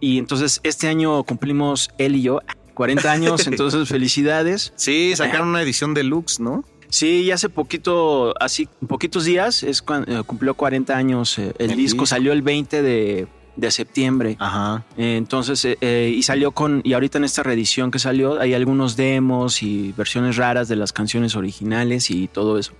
Y 0.00 0.18
entonces 0.18 0.60
este 0.62 0.88
año 0.88 1.22
cumplimos 1.24 1.90
él 1.98 2.16
y 2.16 2.22
yo 2.22 2.40
40 2.74 3.10
años, 3.10 3.46
entonces 3.46 3.88
felicidades. 3.88 4.72
Sí, 4.76 5.12
sacaron 5.16 5.48
una 5.48 5.62
edición 5.62 5.94
deluxe, 5.94 6.40
¿no? 6.40 6.64
Sí, 6.88 7.22
y 7.22 7.30
hace 7.32 7.48
poquito, 7.48 8.34
así, 8.40 8.68
poquitos 8.86 9.24
días, 9.24 9.62
es 9.64 9.82
cuando 9.82 10.20
eh, 10.20 10.22
cumplió 10.24 10.54
40 10.54 10.96
años 10.96 11.38
eh, 11.38 11.52
el, 11.58 11.70
El 11.72 11.76
disco, 11.76 12.02
disco. 12.02 12.06
salió 12.06 12.32
el 12.32 12.42
20 12.42 12.82
de, 12.82 13.26
de 13.56 13.70
septiembre. 13.72 14.36
Ajá. 14.38 14.84
Eh, 14.96 15.16
Entonces, 15.16 15.64
eh, 15.64 15.76
eh, 15.80 16.12
y 16.16 16.22
salió 16.22 16.52
con, 16.52 16.82
y 16.84 16.92
ahorita 16.92 17.18
en 17.18 17.24
esta 17.24 17.42
reedición 17.42 17.90
que 17.90 17.98
salió, 17.98 18.40
hay 18.40 18.54
algunos 18.54 18.94
demos 18.96 19.62
y 19.64 19.92
versiones 19.96 20.36
raras 20.36 20.68
de 20.68 20.76
las 20.76 20.92
canciones 20.92 21.34
originales 21.34 22.10
y 22.12 22.28
todo 22.28 22.58
eso. 22.60 22.74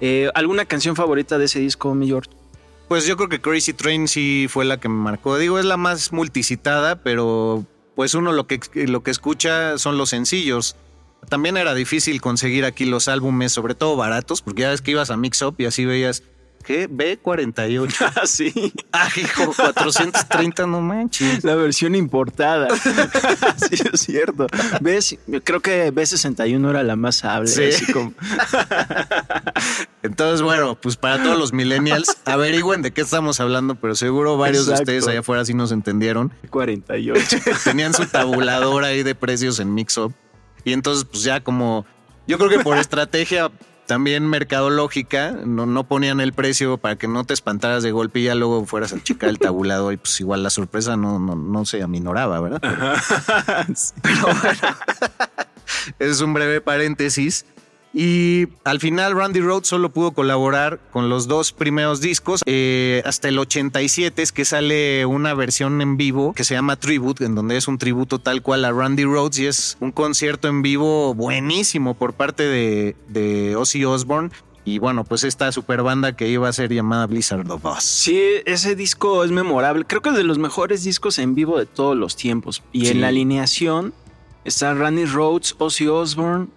Eh, 0.00 0.30
¿Alguna 0.34 0.64
canción 0.64 0.96
favorita 0.96 1.36
de 1.36 1.44
ese 1.46 1.58
disco, 1.60 1.94
mi 1.94 2.06
George? 2.06 2.30
Pues 2.88 3.06
yo 3.06 3.16
creo 3.16 3.28
que 3.28 3.40
Crazy 3.40 3.72
Train 3.72 4.06
sí 4.06 4.46
fue 4.48 4.64
la 4.64 4.78
que 4.78 4.88
me 4.88 4.94
marcó. 4.96 5.36
Digo, 5.38 5.58
es 5.58 5.64
la 5.64 5.76
más 5.76 6.12
multicitada, 6.12 7.02
pero 7.02 7.64
pues 7.96 8.14
uno 8.14 8.32
lo 8.32 8.46
que, 8.46 8.60
lo 8.86 9.02
que 9.02 9.10
escucha 9.10 9.78
son 9.78 9.98
los 9.98 10.10
sencillos. 10.10 10.76
También 11.28 11.56
era 11.56 11.74
difícil 11.74 12.20
conseguir 12.20 12.64
aquí 12.64 12.84
los 12.84 13.08
álbumes, 13.08 13.50
sobre 13.50 13.74
todo 13.74 13.96
baratos, 13.96 14.42
porque 14.42 14.62
ya 14.62 14.70
ves 14.70 14.82
que 14.82 14.92
ibas 14.92 15.10
a 15.10 15.16
Mix 15.16 15.42
Up 15.42 15.56
y 15.58 15.64
así 15.64 15.84
veías, 15.84 16.22
¿qué? 16.66 16.88
B48. 16.90 17.94
Ah, 18.16 18.26
sí. 18.26 18.72
ah, 18.92 19.08
hijo, 19.16 19.52
430, 19.54 20.66
no 20.66 20.80
manches. 20.80 21.44
La 21.44 21.54
versión 21.54 21.94
importada. 21.94 22.68
sí, 23.70 23.76
es 23.92 24.00
cierto. 24.00 24.46
¿Ves? 24.80 25.16
Creo 25.44 25.60
que 25.60 25.92
B61 25.92 26.70
era 26.70 26.82
la 26.82 26.96
más 26.96 27.24
hable. 27.24 27.48
Sí. 27.48 27.64
así 27.64 27.92
como- 27.92 28.12
Entonces, 30.02 30.42
bueno, 30.42 30.76
pues 30.80 30.96
para 30.96 31.22
todos 31.22 31.38
los 31.38 31.52
millennials, 31.52 32.16
averigüen 32.24 32.82
de 32.82 32.92
qué 32.92 33.00
estamos 33.00 33.40
hablando, 33.40 33.74
pero 33.74 33.94
seguro 33.94 34.36
varios 34.36 34.64
Exacto. 34.68 34.76
de 34.92 34.98
ustedes 34.98 35.08
allá 35.08 35.20
afuera 35.20 35.44
sí 35.44 35.54
nos 35.54 35.72
entendieron. 35.72 36.32
48. 36.50 37.38
Tenían 37.64 37.92
su 37.94 38.06
tabulador 38.06 38.84
ahí 38.84 39.02
de 39.02 39.14
precios 39.14 39.58
en 39.58 39.74
Mixup. 39.74 40.12
Y 40.64 40.72
entonces, 40.72 41.04
pues 41.04 41.22
ya 41.22 41.40
como. 41.42 41.86
Yo 42.26 42.38
creo 42.38 42.50
que 42.50 42.58
por 42.60 42.76
estrategia 42.78 43.50
también 43.86 44.26
mercadológica, 44.26 45.32
no, 45.44 45.66
no 45.66 45.84
ponían 45.84 46.20
el 46.20 46.32
precio 46.32 46.78
para 46.78 46.96
que 46.96 47.08
no 47.08 47.24
te 47.24 47.34
espantaras 47.34 47.82
de 47.82 47.92
golpe 47.92 48.20
y 48.20 48.24
ya 48.24 48.34
luego 48.34 48.66
fueras 48.66 48.92
a 48.92 49.02
checar 49.02 49.28
el 49.28 49.38
tabulador 49.38 49.94
y 49.94 49.96
pues 49.96 50.20
igual 50.20 50.42
la 50.42 50.50
sorpresa 50.50 50.96
no, 50.96 51.18
no, 51.18 51.36
no 51.36 51.64
se 51.64 51.82
aminoraba, 51.82 52.40
¿verdad? 52.40 52.60
Pero 54.02 54.22
bueno, 54.22 54.76
es 55.98 56.20
un 56.20 56.34
breve 56.34 56.60
paréntesis. 56.60 57.46
Y 57.98 58.48
al 58.64 58.78
final 58.78 59.16
Randy 59.16 59.40
Rhoads 59.40 59.68
solo 59.68 59.90
pudo 59.90 60.10
colaborar 60.10 60.80
con 60.92 61.08
los 61.08 61.28
dos 61.28 61.52
primeros 61.52 62.02
discos. 62.02 62.42
Eh, 62.44 63.00
hasta 63.06 63.28
el 63.28 63.38
87 63.38 64.20
es 64.20 64.32
que 64.32 64.44
sale 64.44 65.06
una 65.06 65.32
versión 65.32 65.80
en 65.80 65.96
vivo 65.96 66.34
que 66.34 66.44
se 66.44 66.52
llama 66.52 66.76
Tribute, 66.76 67.24
en 67.24 67.34
donde 67.34 67.56
es 67.56 67.68
un 67.68 67.78
tributo 67.78 68.18
tal 68.18 68.42
cual 68.42 68.66
a 68.66 68.72
Randy 68.72 69.04
Rhoads 69.04 69.38
y 69.38 69.46
es 69.46 69.78
un 69.80 69.92
concierto 69.92 70.46
en 70.46 70.60
vivo 70.60 71.14
buenísimo 71.14 71.94
por 71.94 72.12
parte 72.12 72.42
de, 72.42 72.96
de 73.08 73.56
Ozzy 73.56 73.86
Osbourne. 73.86 74.28
Y 74.66 74.78
bueno, 74.78 75.04
pues 75.04 75.24
esta 75.24 75.50
super 75.50 75.82
banda 75.82 76.14
que 76.16 76.28
iba 76.28 76.50
a 76.50 76.52
ser 76.52 76.70
llamada 76.70 77.06
Blizzard 77.06 77.50
of 77.50 77.64
Oz. 77.64 77.82
Sí, 77.82 78.20
ese 78.44 78.76
disco 78.76 79.24
es 79.24 79.30
memorable. 79.30 79.86
Creo 79.86 80.02
que 80.02 80.10
es 80.10 80.16
de 80.16 80.24
los 80.24 80.36
mejores 80.36 80.84
discos 80.84 81.18
en 81.18 81.34
vivo 81.34 81.58
de 81.58 81.64
todos 81.64 81.96
los 81.96 82.14
tiempos. 82.14 82.62
Y 82.72 82.84
Sí. 82.86 82.92
en 82.92 83.00
la 83.00 83.08
alineación 83.08 83.94
está 84.44 84.74
Randy 84.74 85.06
Rhoads, 85.06 85.54
Ozzy 85.58 85.86
Osbourne, 85.86 86.48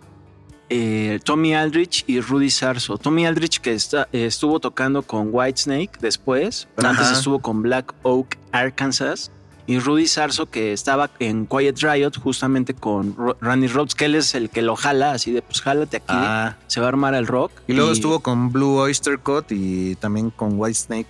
eh, 0.69 1.19
Tommy 1.23 1.53
Aldrich 1.55 2.03
y 2.07 2.21
Rudy 2.21 2.49
Sarso. 2.49 2.97
Tommy 2.97 3.25
Aldrich 3.25 3.59
que 3.59 3.73
está- 3.73 4.07
eh, 4.13 4.25
estuvo 4.25 4.59
tocando 4.59 5.01
con 5.01 5.29
Whitesnake 5.31 5.97
después, 5.99 6.67
pero 6.75 6.89
antes 6.89 7.09
estuvo 7.11 7.39
con 7.39 7.61
Black 7.61 7.93
Oak, 8.03 8.37
Arkansas. 8.51 9.31
Y 9.67 9.77
Rudy 9.77 10.07
Sarso 10.07 10.47
que 10.47 10.73
estaba 10.73 11.11
en 11.19 11.45
Quiet 11.45 11.77
Riot 11.79 12.13
justamente 12.23 12.73
con 12.73 13.15
Ro- 13.15 13.37
Randy 13.39 13.67
Rhoads, 13.67 13.93
que 13.93 14.05
él 14.05 14.15
es 14.15 14.33
el 14.33 14.49
que 14.49 14.63
lo 14.63 14.75
jala, 14.75 15.11
así 15.11 15.31
de 15.31 15.43
pues 15.43 15.61
jálate 15.61 15.97
aquí, 15.97 16.05
Ah. 16.09 16.57
se 16.65 16.79
va 16.79 16.87
a 16.87 16.89
armar 16.89 17.13
el 17.13 17.27
rock. 17.27 17.51
Y 17.67 17.73
luego 17.73 17.91
estuvo 17.91 18.19
con 18.21 18.51
Blue 18.51 18.77
Oyster 18.79 19.19
Cult 19.19 19.51
y 19.51 19.93
también 19.97 20.31
con 20.31 20.59
Whitesnake. 20.59 21.05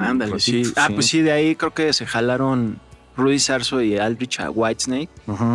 Ándale, 0.00 0.40
sí. 0.40 0.64
ratito, 0.64 0.80
Ah, 0.80 0.88
pues 0.92 1.06
sí, 1.06 1.20
de 1.20 1.30
ahí 1.30 1.54
creo 1.54 1.72
que 1.72 1.92
se 1.92 2.04
jalaron 2.04 2.80
Rudy 3.16 3.38
Sarso 3.38 3.80
y 3.80 3.96
Aldrich 3.96 4.40
a 4.40 4.50
Whitesnake. 4.50 5.08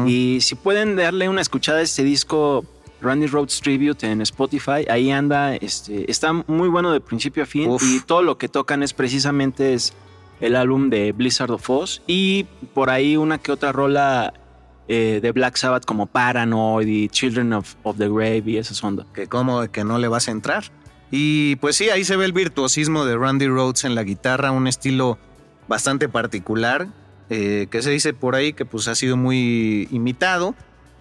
Y 0.07 0.39
si 0.39 0.55
pueden 0.55 0.95
darle 0.95 1.27
una 1.27 1.41
escuchada 1.41 1.79
a 1.79 1.81
este 1.81 2.03
disco 2.05 2.63
Randy 3.05 3.27
Rhoads 3.27 3.61
Tribute 3.61 4.05
en 4.05 4.21
Spotify, 4.21 4.85
ahí 4.89 5.11
anda, 5.11 5.55
este, 5.55 6.09
está 6.11 6.33
muy 6.33 6.67
bueno 6.67 6.91
de 6.91 6.99
principio 6.99 7.43
a 7.43 7.45
fin 7.45 7.69
Uf. 7.69 7.83
y 7.83 8.01
todo 8.01 8.21
lo 8.21 8.37
que 8.37 8.49
tocan 8.49 8.83
es 8.83 8.93
precisamente 8.93 9.73
es 9.73 9.93
el 10.41 10.55
álbum 10.55 10.89
de 10.89 11.11
Blizzard 11.11 11.51
of 11.51 11.69
Oz 11.69 12.01
y 12.07 12.45
por 12.73 12.89
ahí 12.89 13.15
una 13.15 13.37
que 13.37 13.51
otra 13.51 13.71
rola 13.71 14.33
eh, 14.87 15.19
de 15.21 15.31
Black 15.31 15.55
Sabbath 15.55 15.85
como 15.85 16.05
Paranoid 16.05 16.87
y 16.87 17.09
Children 17.09 17.53
of, 17.53 17.75
of 17.83 17.97
the 17.97 18.07
Grave 18.07 18.43
y 18.45 18.57
esas 18.57 18.83
ondas. 18.83 19.07
que 19.13 19.27
como 19.27 19.65
que 19.71 19.83
no 19.83 19.97
le 19.97 20.07
vas 20.07 20.27
a 20.27 20.31
entrar. 20.31 20.65
Y 21.11 21.55
pues 21.57 21.75
sí, 21.75 21.89
ahí 21.89 22.03
se 22.03 22.15
ve 22.15 22.25
el 22.25 22.33
virtuosismo 22.33 23.05
de 23.05 23.17
Randy 23.17 23.47
Rhoads 23.47 23.85
en 23.85 23.95
la 23.95 24.03
guitarra, 24.03 24.51
un 24.51 24.67
estilo 24.67 25.17
bastante 25.67 26.09
particular, 26.09 26.87
eh, 27.29 27.67
que 27.69 27.81
se 27.81 27.89
dice 27.89 28.13
por 28.13 28.35
ahí 28.35 28.53
que 28.53 28.65
pues 28.65 28.87
ha 28.87 28.95
sido 28.95 29.17
muy 29.17 29.87
imitado. 29.91 30.55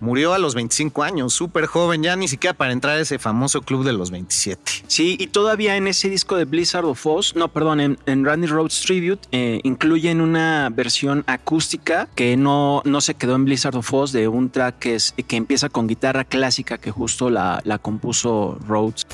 Murió 0.05 0.35
a 0.35 0.39
los 0.39 0.55
25 0.55 1.03
años, 1.03 1.33
súper 1.33 1.65
joven, 1.65 2.03
ya 2.03 2.15
ni 2.15 2.29
siquiera 2.29 2.53
para 2.53 2.75
entrar 2.75 2.99
a 2.99 3.01
ese 3.01 3.19
famoso 3.19 3.63
club 3.63 3.87
de 3.87 3.95
los 3.95 4.11
27. 4.11 4.85
Sí, 4.87 5.17
y 5.19 5.29
todavía 5.29 5.77
en 5.77 5.87
ese 5.87 6.11
disco 6.11 6.37
de 6.37 6.45
Blizzard 6.45 6.85
of 6.85 7.07
Oz, 7.07 7.35
no, 7.35 7.49
perdón, 7.49 7.81
en, 7.81 7.99
en 8.05 8.23
Randy 8.23 8.47
Rhoads 8.47 8.83
Tribute, 8.83 9.27
eh, 9.33 9.61
incluyen 9.65 10.21
una 10.21 10.69
versión 10.71 11.25
acústica 11.27 12.07
que 12.15 12.37
no, 12.37 12.83
no 12.85 13.01
se 13.01 13.15
quedó 13.15 13.35
en 13.35 13.47
Blizzard 13.47 13.77
of 13.77 13.95
Oz 13.95 14.13
de 14.13 14.29
un 14.29 14.51
track 14.51 14.79
que, 14.79 14.95
es, 14.97 15.15
que 15.27 15.37
empieza 15.37 15.71
con 15.71 15.87
guitarra 15.87 16.25
clásica 16.25 16.77
que 16.77 16.91
justo 16.91 17.31
la, 17.31 17.63
la 17.65 17.79
compuso 17.79 18.59
Rhoads. 18.69 19.07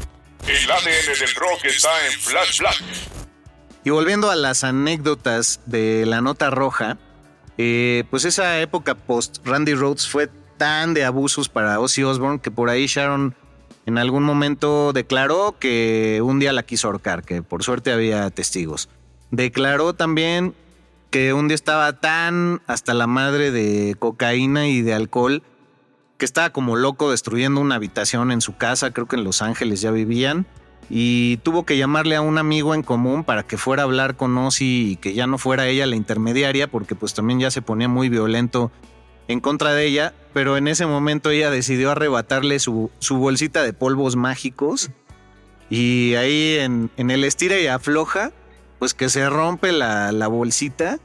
El 0.49 0.71
ADN 0.73 1.21
del 1.21 1.35
rock 1.37 1.67
está 1.67 1.89
en 2.05 2.13
Flash 2.19 2.59
Black. 2.59 2.83
Y 3.85 3.91
volviendo 3.91 4.29
a 4.29 4.35
las 4.35 4.65
anécdotas 4.65 5.61
de 5.67 6.05
la 6.05 6.21
nota 6.21 6.51
roja, 6.51 6.99
eh, 7.59 8.05
pues 8.11 8.25
esa 8.25 8.59
época 8.61 8.95
post 8.95 9.39
Randy 9.45 9.75
Rhoads 9.75 10.09
fue 10.09 10.31
tan 10.61 10.93
de 10.93 11.07
abusos 11.07 11.49
para 11.49 11.81
Ozzy 11.81 12.03
Osbourne 12.03 12.39
que 12.39 12.51
por 12.51 12.69
ahí 12.69 12.85
Sharon 12.87 13.35
en 13.87 13.97
algún 13.97 14.25
momento 14.25 14.93
declaró 14.93 15.57
que 15.59 16.21
un 16.23 16.39
día 16.39 16.53
la 16.53 16.65
quiso 16.65 16.89
ahorcar, 16.89 17.25
que 17.25 17.43
por 17.43 17.63
suerte 17.63 17.93
había 17.93 18.29
testigos. 18.29 18.91
Declaró 19.31 19.95
también 19.95 20.53
que 21.09 21.33
un 21.33 21.49
día 21.49 21.55
estaba 21.55 21.95
tan 21.95 22.61
hasta 22.67 22.93
la 22.93 23.07
madre 23.07 23.51
de 23.53 23.97
cocaína 23.99 24.69
y 24.69 24.83
de 24.83 24.93
alcohol 24.93 25.43
que 26.19 26.27
estaba 26.27 26.51
como 26.51 26.77
loco 26.77 27.11
destruyendo 27.11 27.63
una 27.63 27.77
habitación 27.77 28.31
en 28.31 28.43
su 28.43 28.59
casa, 28.59 28.91
creo 28.91 29.07
que 29.07 29.17
en 29.17 29.25
Los 29.25 29.41
Ángeles 29.41 29.81
ya 29.81 29.91
vivían, 29.91 30.45
y 30.91 31.39
tuvo 31.39 31.65
que 31.65 31.79
llamarle 31.79 32.17
a 32.17 32.21
un 32.21 32.37
amigo 32.37 32.75
en 32.75 32.83
común 32.83 33.25
para 33.25 33.45
que 33.45 33.57
fuera 33.57 33.85
a 33.85 33.87
hablar 33.87 34.15
con 34.15 34.37
Ozzy 34.37 34.91
y 34.91 34.97
que 34.97 35.15
ya 35.15 35.27
no 35.27 35.39
fuera 35.39 35.69
ella 35.69 35.87
la 35.87 35.97
intermediaria, 35.97 36.71
porque 36.71 36.95
pues 36.95 37.15
también 37.15 37.41
ya 37.41 37.51
se 37.51 37.63
ponía 37.63 37.89
muy 37.89 38.11
violento 38.11 38.71
en 39.31 39.41
contra 39.41 39.73
de 39.75 39.87
ella, 39.87 40.13
pero 40.33 40.57
en 40.57 40.67
ese 40.69 40.87
momento 40.87 41.31
ella 41.31 41.51
decidió 41.51 41.91
arrebatarle 41.91 42.59
su, 42.59 42.91
su 42.99 43.17
bolsita 43.19 43.63
de 43.63 43.73
polvos 43.73 44.17
mágicos 44.17 44.91
y 45.69 46.15
ahí 46.15 46.57
en, 46.59 46.91
en 46.97 47.11
el 47.11 47.25
estira 47.25 47.59
y 47.59 47.67
afloja, 47.69 48.33
pues 48.79 48.93
que 48.95 49.09
se 49.09 49.29
rompe 49.31 49.73
la, 49.73 50.11
la 50.13 50.27
bolsita 50.27 50.99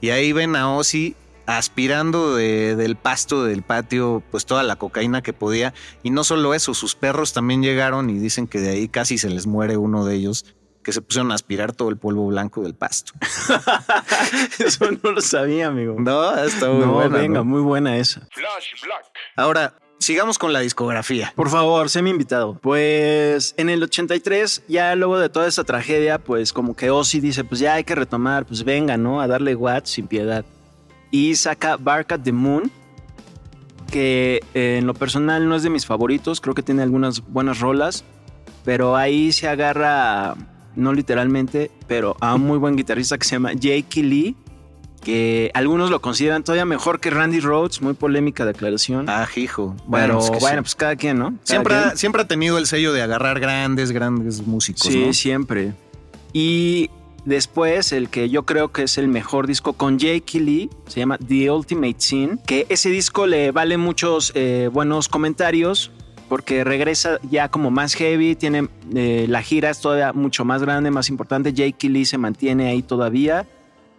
y 0.00 0.10
ahí 0.10 0.32
ven 0.32 0.56
a 0.56 0.70
Ozzy 0.74 1.14
aspirando 1.46 2.34
de- 2.36 2.76
del 2.76 2.96
pasto 2.96 3.44
del 3.44 3.62
patio 3.62 4.22
pues 4.30 4.46
toda 4.46 4.62
la 4.62 4.76
cocaína 4.76 5.22
que 5.22 5.32
podía. 5.32 5.74
Y 6.02 6.10
no 6.10 6.22
solo 6.22 6.54
eso, 6.54 6.74
sus 6.74 6.94
perros 6.94 7.32
también 7.32 7.62
llegaron 7.62 8.08
y 8.10 8.18
dicen 8.18 8.46
que 8.46 8.60
de 8.60 8.70
ahí 8.70 8.88
casi 8.88 9.18
se 9.18 9.30
les 9.30 9.46
muere 9.46 9.76
uno 9.76 10.04
de 10.04 10.14
ellos 10.16 10.44
que 10.82 10.92
se 10.92 11.02
pusieron 11.02 11.30
a 11.32 11.34
aspirar 11.34 11.72
todo 11.72 11.88
el 11.90 11.96
polvo 11.98 12.26
blanco 12.28 12.62
del 12.62 12.74
pasto. 12.74 13.12
Eso 14.58 14.86
no 15.02 15.12
lo 15.12 15.20
sabía, 15.20 15.66
amigo. 15.68 15.96
No, 15.98 16.34
está 16.38 16.68
muy 16.70 16.84
No, 16.86 16.92
buena, 16.94 17.18
venga, 17.18 17.38
¿no? 17.40 17.44
muy 17.44 17.60
buena 17.60 17.96
esa. 17.96 18.20
Flash 18.32 18.82
Black. 18.82 19.04
Ahora, 19.36 19.74
sigamos 19.98 20.38
con 20.38 20.52
la 20.52 20.60
discografía. 20.60 21.32
Por 21.36 21.50
favor, 21.50 21.90
sé 21.90 22.02
mi 22.02 22.10
invitado. 22.10 22.54
Pues 22.60 23.54
en 23.58 23.68
el 23.68 23.82
83, 23.82 24.62
ya 24.68 24.94
luego 24.96 25.18
de 25.18 25.28
toda 25.28 25.46
esa 25.46 25.64
tragedia, 25.64 26.18
pues 26.18 26.52
como 26.52 26.74
que 26.74 26.90
Ozzy 26.90 27.20
dice, 27.20 27.44
pues 27.44 27.60
ya 27.60 27.74
hay 27.74 27.84
que 27.84 27.94
retomar, 27.94 28.46
pues 28.46 28.64
venga, 28.64 28.96
¿no? 28.96 29.20
A 29.20 29.26
darle 29.26 29.54
watts 29.54 29.90
sin 29.90 30.06
piedad. 30.06 30.44
Y 31.10 31.34
saca 31.34 31.76
Bark 31.76 32.12
at 32.12 32.20
the 32.20 32.32
Moon, 32.32 32.70
que 33.90 34.40
eh, 34.54 34.76
en 34.78 34.86
lo 34.86 34.94
personal 34.94 35.48
no 35.48 35.56
es 35.56 35.62
de 35.62 35.70
mis 35.70 35.84
favoritos, 35.84 36.40
creo 36.40 36.54
que 36.54 36.62
tiene 36.62 36.82
algunas 36.82 37.20
buenas 37.26 37.58
rolas, 37.58 38.04
pero 38.64 38.94
ahí 38.96 39.32
se 39.32 39.48
agarra, 39.48 40.36
no 40.76 40.92
literalmente, 40.92 41.70
pero 41.86 42.16
a 42.20 42.34
un 42.34 42.42
muy 42.42 42.58
buen 42.58 42.76
guitarrista 42.76 43.18
que 43.18 43.24
se 43.24 43.32
llama 43.36 43.52
Jake 43.52 44.02
Lee. 44.02 44.36
que 45.02 45.50
algunos 45.54 45.88
lo 45.90 46.00
consideran 46.02 46.44
todavía 46.44 46.66
mejor 46.66 47.00
que 47.00 47.08
Randy 47.10 47.40
Rhodes, 47.40 47.80
muy 47.80 47.94
polémica 47.94 48.44
declaración. 48.44 49.06
Ah, 49.08 49.26
hijo. 49.34 49.74
Pero 49.90 50.18
es 50.18 50.30
que 50.30 50.38
bueno, 50.38 50.56
sí. 50.58 50.62
pues 50.62 50.74
cada 50.74 50.96
quien, 50.96 51.18
¿no? 51.18 51.24
Cada 51.30 51.38
siempre, 51.44 51.74
quien. 51.76 51.88
ha, 51.88 51.96
siempre 51.96 52.22
ha 52.22 52.26
tenido 52.26 52.58
el 52.58 52.66
sello 52.66 52.92
de 52.92 53.00
agarrar 53.02 53.40
grandes, 53.40 53.92
grandes 53.92 54.46
músicos, 54.46 54.82
Sí, 54.92 55.06
¿no? 55.06 55.12
siempre. 55.14 55.72
Y 56.34 56.90
después, 57.24 57.92
el 57.92 58.10
que 58.10 58.28
yo 58.28 58.44
creo 58.44 58.72
que 58.72 58.82
es 58.82 58.98
el 58.98 59.08
mejor 59.08 59.46
disco 59.46 59.72
con 59.72 59.98
Jake 59.98 60.38
Lee, 60.38 60.68
se 60.86 61.00
llama 61.00 61.16
The 61.16 61.50
Ultimate 61.50 61.96
Sin, 61.98 62.36
que 62.38 62.66
ese 62.68 62.90
disco 62.90 63.26
le 63.26 63.52
vale 63.52 63.78
muchos 63.78 64.32
eh, 64.34 64.68
buenos 64.70 65.08
comentarios 65.08 65.90
porque 66.30 66.62
regresa 66.62 67.18
ya 67.28 67.48
como 67.48 67.72
más 67.72 67.94
heavy, 67.94 68.36
tiene 68.36 68.68
eh, 68.94 69.26
la 69.28 69.42
gira 69.42 69.68
es 69.68 69.80
todavía 69.80 70.12
mucho 70.12 70.44
más 70.44 70.62
grande, 70.62 70.92
más 70.92 71.08
importante. 71.08 71.52
Jake 71.52 71.88
Lee 71.88 72.04
se 72.04 72.18
mantiene 72.18 72.68
ahí 72.68 72.84
todavía 72.84 73.48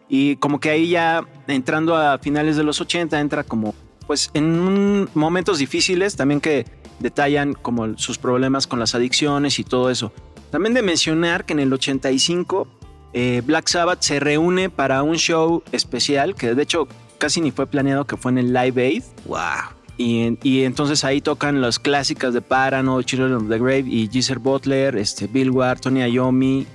y 0.08 0.38
como 0.38 0.62
que 0.62 0.70
ahí 0.70 0.92
ya 0.92 1.26
entrando 1.48 1.98
a 1.98 2.20
finales 2.20 2.56
de 2.56 2.64
los 2.64 2.80
80 2.80 3.20
entra 3.20 3.44
como 3.44 3.76
pues 4.08 4.32
en 4.34 5.10
momentos 5.14 5.60
difíciles 5.60 6.16
también 6.16 6.40
que 6.40 6.66
detallan 7.00 7.54
como 7.54 7.98
sus 7.98 8.18
problemas 8.18 8.66
con 8.66 8.80
las 8.80 8.96
adicciones 8.96 9.60
y 9.60 9.66
todo 9.66 9.90
eso. 9.90 10.14
También 10.52 10.74
de 10.74 10.84
mencionar 10.84 11.44
que 11.44 11.52
en 11.52 11.60
el 11.60 11.74
85 11.74 12.66
eh, 13.12 13.42
Black 13.46 13.68
Sabbath 13.68 14.04
se 14.04 14.22
reúne 14.22 14.70
para 14.70 15.04
un 15.04 15.18
show 15.18 15.64
especial 15.74 16.36
que 16.36 16.56
de 16.56 16.64
hecho 16.64 16.88
casi 17.18 17.42
ni 17.42 17.52
fue 17.52 17.68
planeado 17.68 18.08
que 18.08 18.16
fue 18.16 18.32
en 18.32 18.38
el 18.38 18.54
Live 18.54 18.82
Aid. 18.82 19.04
Wow. 19.26 19.81
Y, 20.02 20.40
y 20.42 20.64
entonces 20.64 21.04
ahí 21.04 21.22
tocan 21.22 21.62
las 21.62 21.78
clásicas 21.78 22.34
de 22.34 22.42
Paranoid, 22.42 23.06
Children 23.06 23.34
of 23.34 23.50
the 23.50 23.60
Grave 23.60 23.86
y 23.86 24.10
Geezer 24.12 24.40
Butler, 24.40 24.96
este, 24.96 25.28
Bill 25.28 25.52
Ward, 25.52 25.80
Tony 25.80 26.02
Iommi 26.02 26.66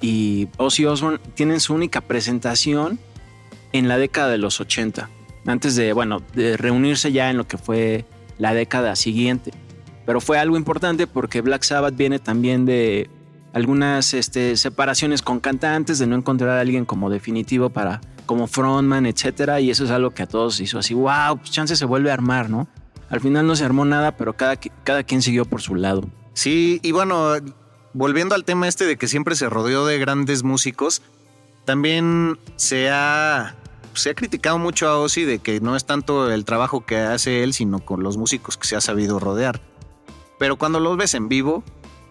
y 0.00 0.48
Ozzy 0.56 0.86
Osbourne 0.86 1.18
tienen 1.34 1.60
su 1.60 1.74
única 1.74 2.00
presentación 2.00 2.98
en 3.74 3.88
la 3.88 3.98
década 3.98 4.30
de 4.30 4.38
los 4.38 4.58
80, 4.58 5.10
antes 5.44 5.76
de, 5.76 5.92
bueno, 5.92 6.22
reunirse 6.34 7.12
ya 7.12 7.28
en 7.28 7.36
lo 7.36 7.46
que 7.46 7.58
fue 7.58 8.06
la 8.38 8.54
década 8.54 8.96
siguiente. 8.96 9.52
Pero 10.06 10.22
fue 10.22 10.38
algo 10.38 10.56
importante 10.56 11.06
porque 11.06 11.42
Black 11.42 11.64
Sabbath 11.64 11.94
viene 11.94 12.20
también 12.20 12.64
de 12.64 13.10
algunas 13.52 14.14
este, 14.14 14.56
separaciones 14.56 15.20
con 15.20 15.40
cantantes, 15.40 15.98
de 15.98 16.06
no 16.06 16.16
encontrar 16.16 16.56
a 16.56 16.60
alguien 16.60 16.86
como 16.86 17.10
definitivo 17.10 17.68
para 17.68 18.00
como 18.26 18.46
frontman, 18.46 19.06
etcétera, 19.06 19.60
y 19.60 19.70
eso 19.70 19.84
es 19.84 19.90
algo 19.90 20.10
que 20.10 20.22
a 20.22 20.26
todos 20.26 20.60
hizo 20.60 20.78
así, 20.78 20.94
wow, 20.94 21.38
pues 21.38 21.50
chance 21.50 21.76
se 21.76 21.84
vuelve 21.84 22.10
a 22.10 22.14
armar, 22.14 22.50
¿no? 22.50 22.68
Al 23.08 23.20
final 23.20 23.46
no 23.46 23.56
se 23.56 23.64
armó 23.64 23.84
nada, 23.84 24.16
pero 24.16 24.34
cada, 24.34 24.56
cada 24.56 25.02
quien 25.02 25.22
siguió 25.22 25.44
por 25.44 25.60
su 25.60 25.74
lado. 25.74 26.02
Sí, 26.32 26.80
y 26.82 26.92
bueno, 26.92 27.34
volviendo 27.92 28.34
al 28.34 28.44
tema 28.44 28.68
este 28.68 28.86
de 28.86 28.96
que 28.96 29.08
siempre 29.08 29.34
se 29.34 29.48
rodeó 29.48 29.84
de 29.84 29.98
grandes 29.98 30.42
músicos, 30.42 31.02
también 31.64 32.38
se 32.56 32.90
ha, 32.90 33.54
se 33.94 34.10
ha 34.10 34.14
criticado 34.14 34.58
mucho 34.58 34.88
a 34.88 34.98
Ozzy 34.98 35.24
de 35.24 35.38
que 35.38 35.60
no 35.60 35.76
es 35.76 35.84
tanto 35.84 36.30
el 36.30 36.44
trabajo 36.44 36.84
que 36.86 36.96
hace 36.98 37.42
él, 37.42 37.52
sino 37.52 37.80
con 37.80 38.02
los 38.02 38.16
músicos 38.16 38.56
que 38.56 38.66
se 38.66 38.76
ha 38.76 38.80
sabido 38.80 39.18
rodear. 39.18 39.60
Pero 40.38 40.56
cuando 40.56 40.80
los 40.80 40.96
ves 40.96 41.14
en 41.14 41.28
vivo, 41.28 41.62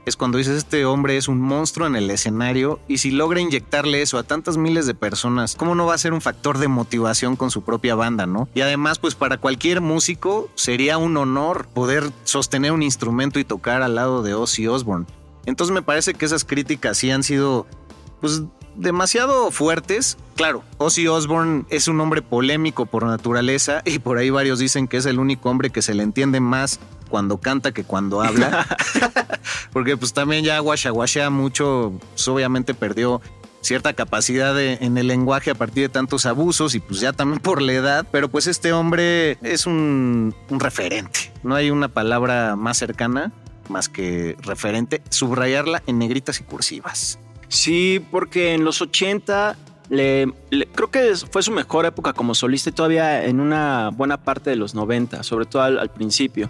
es 0.06 0.16
cuando 0.16 0.38
dices, 0.38 0.58
este 0.58 0.86
hombre 0.86 1.18
es 1.18 1.28
un 1.28 1.40
monstruo 1.40 1.88
en 1.88 1.96
el 1.96 2.10
escenario 2.10 2.80
y 2.88 2.98
si 2.98 3.12
logra 3.12 3.40
inyectarle 3.40 4.02
eso 4.02 4.18
a 4.18 4.24
tantas 4.24 4.58
miles 4.58 4.88
de 4.88 4.94
personas, 4.94 5.56
¿cómo 5.56 5.76
no 5.76 5.86
va 5.86 5.94
a 5.94 6.00
ser 6.00 6.14
un 6.14 6.22
factor 6.22 6.58
de 6.58 6.68
motivación 6.68 7.36
con 7.36 7.52
su 7.52 7.64
propia 7.64 7.96
banda, 7.96 8.26
no? 8.26 8.50
Y 8.54 8.62
además, 8.62 9.00
pues 9.00 9.16
para 9.16 9.38
cualquier 9.38 9.82
músico 9.82 10.50
sería 10.56 10.98
un 10.98 11.18
honor 11.18 11.68
poder 11.68 12.12
sostener 12.24 12.72
un 12.72 12.84
instrumento 12.84 13.40
y 13.40 13.44
tocar 13.44 13.82
al 13.82 13.96
lado 13.96 14.24
de 14.24 14.34
Ozzy 14.34 14.68
Osbourne. 14.68 15.06
Entonces 15.46 15.74
me 15.74 15.82
parece 15.82 16.14
que 16.14 16.26
esas 16.26 16.46
críticas 16.46 16.98
sí 16.98 17.12
han 17.12 17.24
sido, 17.24 17.66
pues, 18.20 18.44
demasiado 18.76 19.52
fuertes. 19.52 20.18
Claro, 20.36 20.64
Ozzy 20.78 21.08
Osbourne 21.08 21.66
es 21.70 21.88
un 21.88 22.00
hombre 22.02 22.22
polémico 22.22 22.86
por 22.86 23.06
naturaleza 23.06 23.82
y 23.86 24.00
por 24.00 24.18
ahí 24.18 24.30
varios 24.30 24.60
dicen 24.60 24.88
que 24.88 24.98
es 24.98 25.06
el 25.06 25.20
único 25.20 25.50
hombre 25.50 25.70
que 25.70 25.82
se 25.82 25.94
le 25.94 26.04
entiende 26.04 26.40
más 26.40 26.80
cuando 27.10 27.38
canta 27.38 27.72
que 27.74 27.84
cuando 27.84 28.22
habla. 28.22 28.66
Porque 29.74 29.98
pues 29.98 30.14
también 30.14 30.44
ya 30.44 30.60
guachaguachea 30.60 31.30
mucho, 31.30 31.94
pues 32.14 32.28
obviamente 32.28 32.74
perdió 32.74 33.22
cierta 33.62 33.94
capacidad 33.94 34.56
de- 34.56 34.80
en 34.82 34.98
el 34.98 35.08
lenguaje 35.08 35.52
a 35.52 35.56
partir 35.56 35.84
de 35.84 35.90
tantos 35.90 36.26
abusos 36.26 36.74
y 36.74 36.80
pues 36.80 37.00
ya 37.00 37.14
también 37.14 37.40
por 37.40 37.62
la 37.62 37.74
edad, 37.74 38.08
pero 38.12 38.28
pues 38.30 38.48
este 38.48 38.74
hombre 38.74 39.38
es 39.44 39.68
un, 39.68 40.34
un 40.50 40.60
referente, 40.60 41.32
no 41.44 41.54
hay 41.54 41.70
una 41.70 41.88
palabra 41.90 42.56
más 42.56 42.78
cercana 42.78 43.32
más 43.70 43.88
que 43.88 44.36
referente, 44.42 45.02
subrayarla 45.10 45.82
en 45.88 45.98
negritas 46.00 46.40
y 46.42 46.44
cursivas. 46.44 47.20
Sí, 47.52 48.02
porque 48.12 48.54
en 48.54 48.64
los 48.64 48.82
80 48.82 49.58
le, 49.90 50.34
creo 50.74 50.90
que 50.90 51.14
fue 51.30 51.44
su 51.44 51.52
mejor 51.52 51.86
época 51.86 52.14
como 52.14 52.34
solista 52.34 52.70
y 52.70 52.74
todavía 52.74 53.26
en 53.26 53.42
una 53.42 53.90
buena 53.90 54.16
parte 54.16 54.50
de 54.50 54.56
los 54.56 54.74
90, 54.74 55.22
sobre 55.24 55.46
todo 55.46 55.62
al, 55.64 55.78
al 55.78 55.90
principio. 55.90 56.50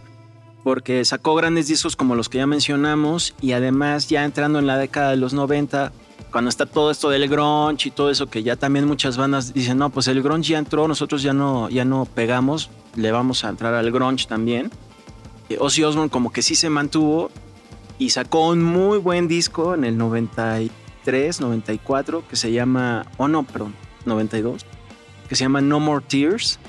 Porque 0.64 1.04
sacó 1.04 1.34
grandes 1.34 1.68
discos 1.68 1.96
como 1.96 2.14
los 2.14 2.30
que 2.30 2.38
ya 2.38 2.46
mencionamos 2.46 3.34
y 3.42 3.54
además 3.54 4.10
ya 4.10 4.24
entrando 4.24 4.60
en 4.60 4.68
la 4.68 4.78
década 4.78 5.10
de 5.10 5.18
los 5.18 5.34
90, 5.34 5.92
cuando 6.32 6.50
está 6.50 6.68
todo 6.68 6.92
esto 6.92 7.10
del 7.10 7.28
grunge 7.28 7.88
y 7.88 7.92
todo 7.92 8.12
eso 8.12 8.30
que 8.30 8.44
ya 8.44 8.56
también 8.56 8.86
muchas 8.86 9.18
bandas 9.18 9.56
dicen, 9.56 9.80
no, 9.80 9.90
pues 9.90 10.08
el 10.08 10.22
grunge 10.22 10.50
ya 10.52 10.60
entró, 10.60 10.88
nosotros 10.88 11.24
ya 11.24 11.34
no, 11.34 11.68
ya 11.72 11.84
no 11.84 12.06
pegamos, 12.06 12.70
le 12.96 13.12
vamos 13.12 13.44
a 13.44 13.50
entrar 13.50 13.74
al 13.74 13.92
grunge 13.92 14.28
también. 14.28 14.70
Eh, 15.50 15.58
Ozzy 15.60 15.84
Osbourne 15.84 16.12
como 16.12 16.32
que 16.32 16.44
sí 16.44 16.54
se 16.54 16.70
mantuvo 16.70 17.32
y 17.98 18.12
sacó 18.12 18.50
un 18.50 18.62
muy 18.62 19.00
buen 19.00 19.28
disco 19.28 19.74
en 19.74 19.84
el 19.84 19.98
93, 21.06 21.42
94 21.42 22.28
que 22.28 22.36
se 22.36 22.52
llama, 22.52 23.06
oh 23.18 23.28
no, 23.28 23.44
perdón, 23.44 23.76
92, 24.06 24.66
que 25.28 25.36
se 25.36 25.44
llama 25.44 25.62
No 25.62 25.80
More 25.80 26.04
Tears, 26.08 26.60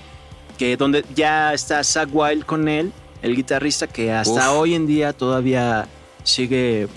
que 0.58 0.76
donde 0.76 1.04
ya 1.14 1.52
está 1.52 1.82
Zach 1.84 2.08
Wild 2.12 2.44
con 2.44 2.68
él, 2.68 2.92
el 3.22 3.36
guitarrista 3.36 3.86
que 3.86 4.12
hasta 4.12 4.50
Uf. 4.52 4.58
hoy 4.58 4.74
en 4.74 4.86
día 4.86 5.12
todavía 5.12 5.86
sigue 6.24 6.88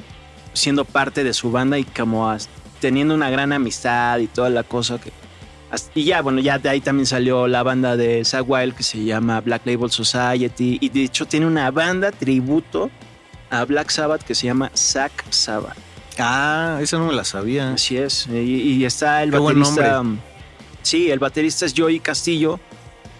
siendo 0.53 0.85
parte 0.85 1.23
de 1.23 1.33
su 1.33 1.51
banda 1.51 1.77
y 1.77 1.83
como 1.83 2.29
as- 2.29 2.47
teniendo 2.79 3.13
una 3.13 3.29
gran 3.29 3.51
amistad 3.53 4.19
y 4.19 4.27
toda 4.27 4.49
la 4.49 4.63
cosa 4.63 4.97
que 4.99 5.11
as- 5.71 5.91
y 5.93 6.05
ya, 6.05 6.21
bueno, 6.21 6.39
ya 6.39 6.57
de 6.57 6.69
ahí 6.69 6.81
también 6.81 7.05
salió 7.05 7.47
la 7.47 7.63
banda 7.63 7.97
de 7.97 8.23
Zach 8.23 8.45
Wild 8.47 8.75
que 8.75 8.83
se 8.83 9.03
llama 9.03 9.41
Black 9.41 9.65
Label 9.65 9.91
Society 9.91 10.77
y 10.79 10.89
de 10.89 11.03
hecho 11.03 11.25
tiene 11.25 11.45
una 11.47 11.69
banda 11.71 12.11
tributo 12.11 12.89
a 13.49 13.63
Black 13.65 13.89
Sabbath 13.89 14.23
que 14.23 14.33
se 14.35 14.47
llama 14.47 14.71
Zack 14.75 15.25
Sabbath. 15.31 15.77
Ah, 16.19 16.79
esa 16.81 16.97
no 16.97 17.07
me 17.07 17.13
la 17.13 17.23
sabía. 17.25 17.73
Así 17.73 17.97
es. 17.97 18.27
Y, 18.27 18.37
y 18.39 18.85
está 18.85 19.23
el 19.23 19.31
Qué 19.31 19.37
buen 19.37 19.59
baterista. 19.59 19.97
nombre. 19.97 20.21
Sí, 20.81 21.09
el 21.11 21.19
baterista 21.19 21.65
es 21.65 21.73
Joey 21.75 21.99
Castillo, 21.99 22.59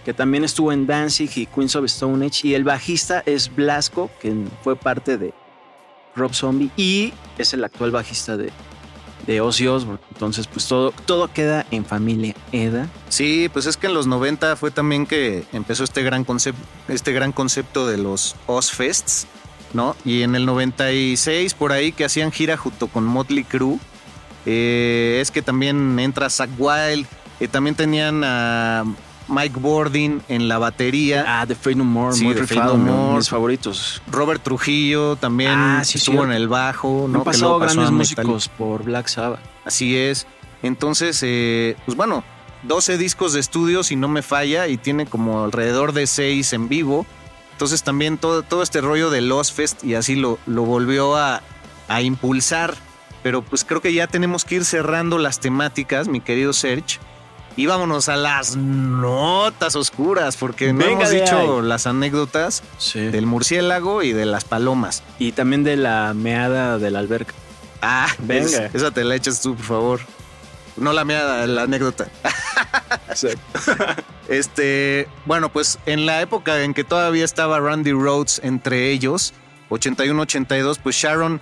que 0.04 0.14
también 0.14 0.44
estuvo 0.44 0.72
en 0.72 0.86
Danzig 0.86 1.30
y 1.36 1.46
Queens 1.46 1.74
of 1.76 1.84
Stone 1.86 2.24
Age. 2.24 2.48
Y 2.48 2.54
el 2.54 2.64
bajista 2.64 3.22
es 3.26 3.54
Blasco, 3.54 4.10
que 4.20 4.34
fue 4.62 4.76
parte 4.76 5.18
de 5.18 5.34
Rob 6.14 6.32
Zombie 6.32 6.70
y 6.76 7.12
es 7.38 7.52
el 7.52 7.64
actual 7.64 7.90
bajista 7.90 8.36
de, 8.36 8.50
de 9.26 9.40
Ozzy 9.40 9.66
Osbourne. 9.66 10.00
Entonces, 10.12 10.46
pues 10.46 10.66
todo, 10.66 10.92
todo 11.04 11.30
queda 11.32 11.66
en 11.72 11.84
familia 11.84 12.34
Eda. 12.52 12.88
Sí, 13.08 13.50
pues 13.52 13.66
es 13.66 13.76
que 13.76 13.88
en 13.88 13.94
los 13.94 14.06
90 14.06 14.56
fue 14.56 14.70
también 14.70 15.04
que 15.06 15.44
empezó 15.52 15.84
este 15.84 16.02
gran 16.02 16.24
concepto, 16.24 16.62
este 16.88 17.12
gran 17.12 17.32
concepto 17.32 17.86
de 17.86 17.98
los 17.98 18.36
Ozfests, 18.46 19.26
¿no? 19.76 19.94
Y 20.04 20.22
en 20.22 20.34
el 20.34 20.44
96 20.46 21.54
por 21.54 21.70
ahí 21.72 21.92
que 21.92 22.04
hacían 22.04 22.32
gira 22.32 22.56
junto 22.56 22.88
con 22.88 23.04
Motley 23.04 23.44
Crue, 23.44 23.78
eh, 24.46 25.18
es 25.20 25.30
que 25.30 25.42
también 25.42 25.98
entra 25.98 26.28
Zach 26.30 26.50
Wild, 26.58 27.06
eh, 27.40 27.48
también 27.48 27.74
tenían 27.76 28.22
a 28.24 28.84
Mike 29.28 29.58
Bordin 29.58 30.22
en 30.28 30.48
la 30.48 30.58
batería. 30.58 31.24
Ah, 31.26 31.44
The 31.46 31.54
Fate 31.56 31.74
No 31.76 31.84
More, 31.84 32.14
Sí, 32.14 32.24
muy 32.24 32.34
The 32.34 32.40
rifado, 32.42 32.78
No 32.78 33.14
mis 33.16 33.28
favoritos. 33.28 34.00
Robert 34.10 34.42
Trujillo 34.42 35.16
también 35.16 35.52
Ah, 35.54 35.82
sí, 35.84 35.98
estuvo 35.98 36.16
cierto. 36.18 36.30
en 36.32 36.36
el 36.36 36.48
bajo, 36.48 37.04
Han 37.06 37.12
¿no? 37.12 37.18
Que 37.20 37.24
pasado 37.26 37.58
pasó 37.58 37.74
grandes 37.74 37.90
músicos 37.92 38.48
por 38.48 38.84
Black 38.84 39.08
Sabbath. 39.08 39.40
Así 39.64 39.96
es. 39.96 40.26
Entonces, 40.62 41.20
eh, 41.22 41.76
pues 41.84 41.96
bueno, 41.96 42.22
12 42.62 42.98
discos 42.98 43.32
de 43.32 43.40
estudio, 43.40 43.82
si 43.82 43.96
no 43.96 44.08
me 44.08 44.22
falla, 44.22 44.68
y 44.68 44.76
tiene 44.76 45.06
como 45.06 45.44
alrededor 45.44 45.92
de 45.92 46.06
6 46.06 46.52
en 46.52 46.68
vivo. 46.68 47.04
Entonces 47.56 47.82
también 47.82 48.18
todo, 48.18 48.42
todo 48.42 48.62
este 48.62 48.82
rollo 48.82 49.08
de 49.08 49.22
Lost 49.22 49.54
Fest 49.56 49.82
y 49.82 49.94
así 49.94 50.14
lo, 50.14 50.38
lo 50.44 50.62
volvió 50.64 51.16
a, 51.16 51.42
a 51.88 52.02
impulsar. 52.02 52.74
Pero 53.22 53.40
pues 53.40 53.64
creo 53.64 53.80
que 53.80 53.94
ya 53.94 54.06
tenemos 54.06 54.44
que 54.44 54.56
ir 54.56 54.64
cerrando 54.66 55.16
las 55.16 55.40
temáticas, 55.40 56.06
mi 56.06 56.20
querido 56.20 56.52
Serge. 56.52 56.98
Y 57.56 57.64
vámonos 57.64 58.10
a 58.10 58.16
las 58.16 58.56
notas 58.56 59.74
oscuras, 59.76 60.36
porque 60.36 60.74
no 60.74 60.80
Venga 60.80 61.08
hemos 61.08 61.10
dicho 61.10 61.58
ahí. 61.60 61.66
las 61.66 61.86
anécdotas 61.86 62.62
Sí. 62.76 63.00
del 63.00 63.24
murciélago 63.24 64.02
y 64.02 64.12
de 64.12 64.26
las 64.26 64.44
palomas. 64.44 65.02
Y 65.18 65.32
también 65.32 65.64
de 65.64 65.76
la 65.78 66.12
meada 66.14 66.76
de 66.78 66.90
la 66.90 66.98
alberca. 66.98 67.32
Ah, 67.80 68.08
Venga. 68.18 68.66
es- 68.66 68.74
esa 68.74 68.90
te 68.90 69.02
la 69.04 69.14
echas 69.14 69.40
tú, 69.40 69.54
por 69.56 69.64
favor. 69.64 70.00
No 70.76 70.92
la 70.92 71.04
mía, 71.04 71.46
la 71.46 71.62
anécdota. 71.62 72.08
Este, 74.28 75.06
bueno, 75.24 75.50
pues 75.50 75.78
en 75.86 76.04
la 76.04 76.20
época 76.20 76.62
en 76.62 76.74
que 76.74 76.84
todavía 76.84 77.24
estaba 77.24 77.60
Randy 77.60 77.92
Rhodes 77.92 78.40
entre 78.42 78.90
ellos, 78.90 79.32
81-82, 79.70 80.78
pues 80.82 80.96
Sharon 80.96 81.40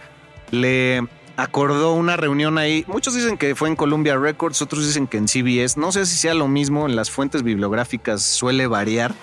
le 0.51 1.07
acordó 1.37 1.95
una 1.95 2.17
reunión 2.17 2.59
ahí. 2.59 2.85
Muchos 2.87 3.15
dicen 3.15 3.39
que 3.39 3.55
fue 3.55 3.69
en 3.69 3.77
Columbia 3.77 4.17
Records, 4.17 4.61
otros 4.63 4.87
dicen 4.87 5.07
que 5.07 5.17
en 5.17 5.29
CBS. 5.29 5.81
No 5.81 5.93
sé 5.93 6.07
si 6.07 6.17
sea 6.17 6.35
lo 6.35 6.49
mismo, 6.49 6.87
en 6.87 6.95
las 6.95 7.11
fuentes 7.11 7.43
bibliográficas 7.43 8.23
suele 8.23 8.67
variar. 8.67 9.15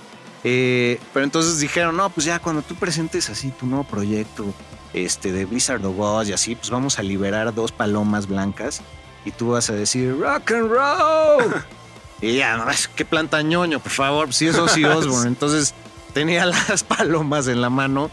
Eh, 0.43 0.99
pero 1.13 1.23
entonces 1.23 1.59
dijeron, 1.59 1.95
no, 1.95 2.09
pues 2.09 2.25
ya 2.25 2.39
cuando 2.39 2.63
tú 2.63 2.73
presentes 2.75 3.29
así 3.29 3.51
tu 3.51 3.67
nuevo 3.67 3.83
proyecto 3.83 4.51
este, 4.93 5.31
de 5.31 5.45
Blizzard 5.45 5.85
of 5.85 5.99
Oz 5.99 6.29
y 6.29 6.33
así, 6.33 6.55
pues 6.55 6.71
vamos 6.71 6.97
a 6.97 7.03
liberar 7.03 7.53
dos 7.53 7.71
palomas 7.71 8.27
blancas 8.27 8.81
y 9.25 9.31
tú 9.31 9.49
vas 9.49 9.69
a 9.69 9.73
decir 9.73 10.17
rock 10.19 10.51
and 10.51 10.69
roll. 10.69 11.63
y 12.21 12.37
ya, 12.37 12.57
no, 12.57 12.65
qué 12.95 13.05
planta 13.05 13.41
ñoño, 13.41 13.79
por 13.79 13.91
favor, 13.91 14.33
si 14.33 14.47
es 14.47 14.57
Ozzy 14.57 14.85
Osbourne. 14.85 15.27
Entonces 15.27 15.73
tenía 16.13 16.45
las 16.45 16.83
palomas 16.83 17.47
en 17.47 17.61
la 17.61 17.69
mano 17.69 18.11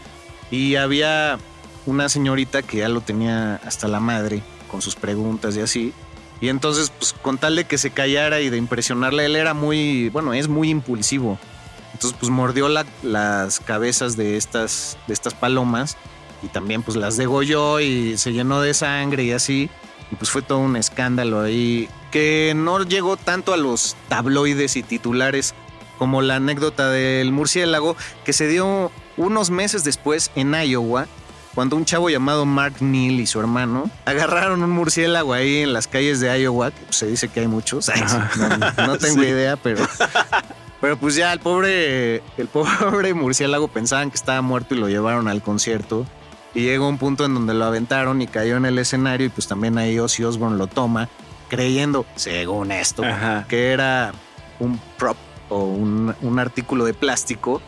y 0.51 0.75
había 0.75 1.37
una 1.85 2.09
señorita 2.09 2.61
que 2.61 2.77
ya 2.77 2.89
lo 2.89 3.01
tenía 3.01 3.55
hasta 3.65 3.87
la 3.87 3.99
madre 3.99 4.41
con 4.69 4.81
sus 4.81 4.95
preguntas 4.95 5.55
y 5.55 5.61
así. 5.61 5.93
Y 6.41 6.47
entonces, 6.47 6.91
pues 6.97 7.13
con 7.13 7.37
tal 7.37 7.55
de 7.55 7.65
que 7.65 7.77
se 7.77 7.91
callara 7.91 8.39
y 8.39 8.49
de 8.49 8.57
impresionarle, 8.57 9.25
él 9.25 9.35
era 9.35 9.53
muy, 9.53 10.09
bueno, 10.09 10.33
es 10.33 10.47
muy 10.47 10.69
impulsivo. 10.69 11.37
Entonces, 11.93 12.17
pues 12.17 12.29
mordió 12.29 12.69
las 13.03 13.59
cabezas 13.59 14.15
de 14.15 14.37
estas, 14.37 14.97
de 15.07 15.13
estas 15.13 15.33
palomas 15.33 15.97
y 16.41 16.47
también 16.47 16.81
pues 16.81 16.95
las 16.95 17.17
degolló 17.17 17.81
y 17.81 18.17
se 18.17 18.31
llenó 18.31 18.61
de 18.61 18.73
sangre 18.73 19.23
y 19.23 19.31
así. 19.31 19.69
Y 20.11 20.15
pues 20.15 20.29
fue 20.31 20.41
todo 20.41 20.59
un 20.59 20.75
escándalo 20.75 21.41
ahí 21.41 21.89
que 22.11 22.53
no 22.55 22.83
llegó 22.83 23.17
tanto 23.17 23.53
a 23.53 23.57
los 23.57 23.95
tabloides 24.07 24.75
y 24.75 24.83
titulares 24.83 25.53
como 25.97 26.21
la 26.21 26.37
anécdota 26.37 26.89
del 26.89 27.31
murciélago 27.31 27.95
que 28.23 28.33
se 28.33 28.47
dio 28.47 28.91
unos 29.17 29.49
meses 29.49 29.83
después 29.83 30.31
en 30.35 30.53
Iowa 30.53 31.07
cuando 31.53 31.75
un 31.75 31.85
chavo 31.85 32.09
llamado 32.09 32.45
Mark 32.45 32.75
Neal 32.79 33.19
y 33.19 33.27
su 33.27 33.39
hermano 33.39 33.89
agarraron 34.05 34.63
un 34.63 34.69
murciélago 34.69 35.33
ahí 35.33 35.57
en 35.57 35.73
las 35.73 35.87
calles 35.87 36.19
de 36.19 36.39
Iowa, 36.41 36.71
que 36.71 36.81
pues, 36.83 36.95
se 36.95 37.07
dice 37.07 37.27
que 37.27 37.41
hay 37.41 37.47
muchos, 37.47 37.91
no, 38.77 38.97
tengo 38.99 39.23
idea, 39.23 39.57
pero, 39.57 39.85
pero 40.79 40.97
pues 40.97 41.15
ya 41.15 41.33
el 41.33 41.39
pobre, 41.39 42.23
el 42.37 42.47
pobre 42.47 43.13
murciélago 43.13 43.67
pensaban 43.67 44.09
que 44.09 44.15
estaba 44.15 44.41
muerto 44.41 44.75
y 44.75 44.77
lo 44.77 44.87
llevaron 44.87 45.27
al 45.27 45.41
concierto. 45.41 46.05
Y 46.53 46.61
llegó 46.61 46.87
un 46.89 46.97
punto 46.97 47.25
en 47.25 47.33
donde 47.33 47.53
lo 47.53 47.65
aventaron 47.65 48.21
y 48.21 48.27
cayó 48.27 48.57
en 48.57 48.65
el 48.65 48.79
escenario 48.79 49.27
y 49.27 49.29
pues 49.29 49.47
también 49.47 49.77
ahí 49.77 49.99
Ozzy 49.99 50.23
Osbourne 50.23 50.57
lo 50.57 50.67
toma, 50.67 51.09
creyendo, 51.47 52.05
según 52.15 52.71
esto, 52.71 53.03
que 53.47 53.71
era 53.71 54.13
un 54.59 54.79
prop 54.97 55.17
o 55.49 55.63
un, 55.63 56.15
un 56.21 56.39
artículo 56.39 56.85
de 56.85 56.93
plástico. 56.93 57.61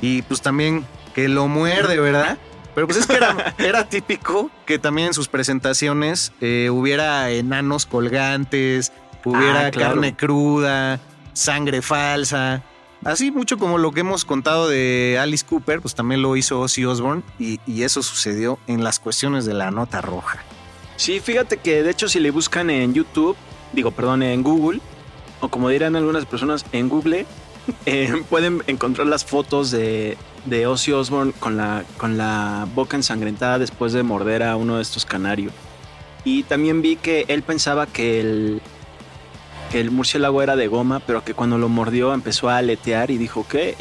Y 0.00 0.22
pues 0.22 0.40
también 0.40 0.86
que 1.14 1.28
lo 1.28 1.48
muerde, 1.48 1.98
¿verdad? 1.98 2.38
Pero 2.74 2.86
pues 2.86 3.00
es 3.00 3.06
que 3.08 3.18
era, 3.58 3.84
típico 3.88 4.52
que 4.64 4.78
también 4.78 5.08
en 5.08 5.14
sus 5.14 5.26
presentaciones 5.26 6.32
eh, 6.40 6.70
hubiera 6.70 7.28
enanos 7.30 7.86
colgantes, 7.86 8.92
hubiera 9.24 9.66
ah, 9.66 9.70
carne 9.72 10.14
cruda, 10.14 11.00
sangre 11.32 11.82
falsa. 11.82 12.62
Así 13.04 13.30
mucho 13.30 13.58
como 13.58 13.78
lo 13.78 13.92
que 13.92 14.00
hemos 14.00 14.24
contado 14.24 14.68
de 14.68 15.18
Alice 15.20 15.44
Cooper, 15.46 15.80
pues 15.80 15.94
también 15.94 16.20
lo 16.20 16.36
hizo 16.36 16.60
Ozzy 16.60 16.84
Osbourne 16.84 17.22
y, 17.38 17.58
eso 17.82 18.02
sucedió 18.02 18.58
en 18.66 18.82
las 18.82 18.98
cuestiones 18.98 19.44
de 19.44 19.54
la 19.54 19.70
nota 19.70 20.00
roja. 20.00 20.42
Sí, 20.96 21.20
fíjate 21.20 21.58
que 21.58 21.82
de 21.82 21.90
hecho 21.90 22.08
si 22.08 22.18
le 22.18 22.32
buscan 22.32 22.70
en 22.70 22.92
YouTube, 22.92 23.36
digo, 23.72 23.92
perdón, 23.92 24.22
en 24.22 24.42
Google, 24.42 24.80
o 25.40 25.48
como 25.48 25.68
dirán 25.68 25.94
algunas 25.94 26.26
personas, 26.26 26.64
en 26.72 26.88
Google, 26.88 27.24
eh, 27.86 28.22
pueden 28.28 28.62
encontrar 28.66 29.06
las 29.06 29.24
fotos 29.24 29.70
de, 29.70 30.18
de 30.46 30.66
Ozzy 30.66 30.92
Osbourne 30.92 31.32
con 31.38 31.56
la, 31.56 31.84
con 31.98 32.18
la 32.18 32.66
boca 32.74 32.96
ensangrentada 32.96 33.60
después 33.60 33.92
de 33.92 34.02
morder 34.02 34.42
a 34.42 34.56
uno 34.56 34.76
de 34.76 34.82
estos 34.82 35.06
canarios. 35.06 35.52
Y 36.24 36.42
también 36.42 36.82
vi 36.82 36.96
que 36.96 37.24
él 37.28 37.42
pensaba 37.42 37.86
que 37.86 38.20
el, 38.20 38.60
que 39.70 39.80
el 39.80 39.90
murciélago 39.90 40.42
era 40.42 40.56
de 40.56 40.66
goma, 40.68 41.00
pero 41.00 41.24
que 41.24 41.34
cuando 41.34 41.58
lo 41.58 41.68
mordió 41.68 42.14
empezó 42.14 42.48
a 42.48 42.58
aletear 42.58 43.10
y 43.10 43.18
dijo 43.18 43.46
que. 43.46 43.76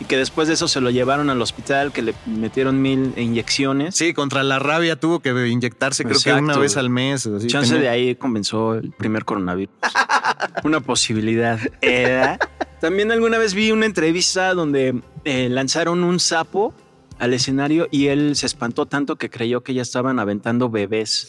Y 0.00 0.04
que 0.04 0.16
después 0.16 0.48
de 0.48 0.54
eso 0.54 0.68
se 0.68 0.80
lo 0.80 0.90
llevaron 0.90 1.30
al 1.30 1.40
hospital, 1.40 1.92
que 1.92 2.02
le 2.02 2.14
metieron 2.26 2.80
mil 2.80 3.12
inyecciones. 3.16 3.94
Sí, 3.94 4.14
contra 4.14 4.42
la 4.42 4.58
rabia 4.58 4.96
tuvo 4.96 5.20
que 5.20 5.30
inyectarse, 5.48 6.04
creo 6.04 6.20
que 6.22 6.32
una 6.32 6.56
vez 6.56 6.76
al 6.76 6.90
mes. 6.90 7.28
Chance 7.46 7.78
de 7.78 7.88
ahí 7.88 8.14
comenzó 8.14 8.74
el 8.74 8.90
primer 8.92 9.24
coronavirus. 9.24 9.74
una 10.64 10.80
posibilidad. 10.80 11.58
Era. 11.80 12.38
También 12.80 13.12
alguna 13.12 13.38
vez 13.38 13.54
vi 13.54 13.72
una 13.72 13.86
entrevista 13.86 14.54
donde 14.54 15.02
eh, 15.24 15.48
lanzaron 15.50 16.02
un 16.02 16.18
sapo 16.18 16.74
al 17.18 17.34
escenario 17.34 17.88
y 17.90 18.06
él 18.06 18.34
se 18.36 18.46
espantó 18.46 18.86
tanto 18.86 19.16
que 19.16 19.28
creyó 19.28 19.62
que 19.62 19.74
ya 19.74 19.82
estaban 19.82 20.18
aventando 20.18 20.70
bebés 20.70 21.28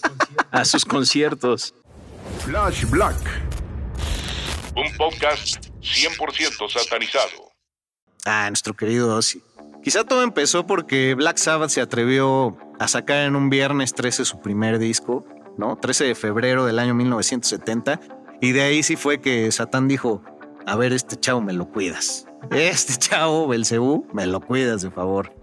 a 0.52 0.64
sus 0.64 0.86
conciertos. 0.86 1.74
Flash 2.46 2.86
Black. 2.90 3.51
Un 4.76 4.96
podcast 4.98 5.66
100% 5.82 6.70
satanizado. 6.70 7.52
Ah, 8.26 8.48
nuestro 8.50 8.74
querido 8.74 9.16
Ozzy. 9.16 9.42
Quizá 9.84 10.04
todo 10.04 10.24
empezó 10.24 10.66
porque 10.66 11.14
Black 11.16 11.38
Sabbath 11.38 11.72
se 11.72 11.82
atrevió 11.82 12.58
a 12.80 12.88
sacar 12.88 13.26
en 13.26 13.36
un 13.36 13.50
viernes 13.50 13.94
13 13.94 14.24
su 14.26 14.40
primer 14.40 14.80
disco, 14.80 15.26
¿no? 15.58 15.76
13 15.76 16.06
de 16.06 16.16
febrero 16.16 16.66
del 16.66 16.80
año 16.80 16.94
1970. 16.94 18.00
Y 18.40 18.54
de 18.54 18.62
ahí 18.62 18.84
sí 18.84 18.96
fue 18.96 19.20
que 19.20 19.52
Satán 19.52 19.88
dijo, 19.88 20.24
a 20.66 20.76
ver, 20.76 20.94
este 20.94 21.20
chavo 21.20 21.42
me 21.42 21.54
lo 21.54 21.68
cuidas. 21.70 22.28
Este 22.52 22.96
chavo, 22.96 23.48
Belcebú, 23.48 24.08
me 24.14 24.26
lo 24.26 24.40
cuidas 24.40 24.82
de 24.82 24.92
favor. 24.92 25.36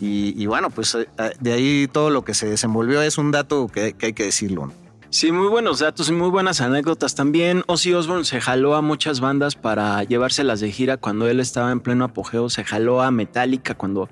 Y, 0.00 0.46
bueno, 0.46 0.68
pues 0.70 0.96
eh, 0.96 1.08
eh, 1.16 1.32
de 1.38 1.52
ahí 1.52 1.86
todo 1.86 2.10
lo 2.10 2.24
que 2.24 2.34
se 2.34 2.48
desenvolvió 2.48 3.00
es 3.02 3.18
un 3.18 3.30
dato 3.30 3.68
que, 3.68 3.94
hay 4.02 4.12
que 4.12 4.24
decirlo. 4.24 4.72
Sí, 5.12 5.30
muy 5.30 5.48
buenos 5.48 5.80
datos 5.80 6.08
y 6.08 6.12
muy 6.12 6.30
buenas 6.30 6.62
anécdotas 6.62 7.14
también. 7.14 7.64
Ozzy 7.66 7.92
Osbourne 7.92 8.24
se 8.24 8.40
jaló 8.40 8.74
a 8.74 8.80
muchas 8.80 9.20
bandas 9.20 9.56
para 9.56 10.02
llevárselas 10.04 10.60
de 10.60 10.72
gira 10.72 10.96
cuando 10.96 11.28
él 11.28 11.38
estaba 11.38 11.70
en 11.70 11.80
pleno 11.80 12.06
apogeo. 12.06 12.48
Se 12.48 12.64
jaló 12.64 13.02
a 13.02 13.10
Metallica 13.10 13.74
cuando 13.74 14.08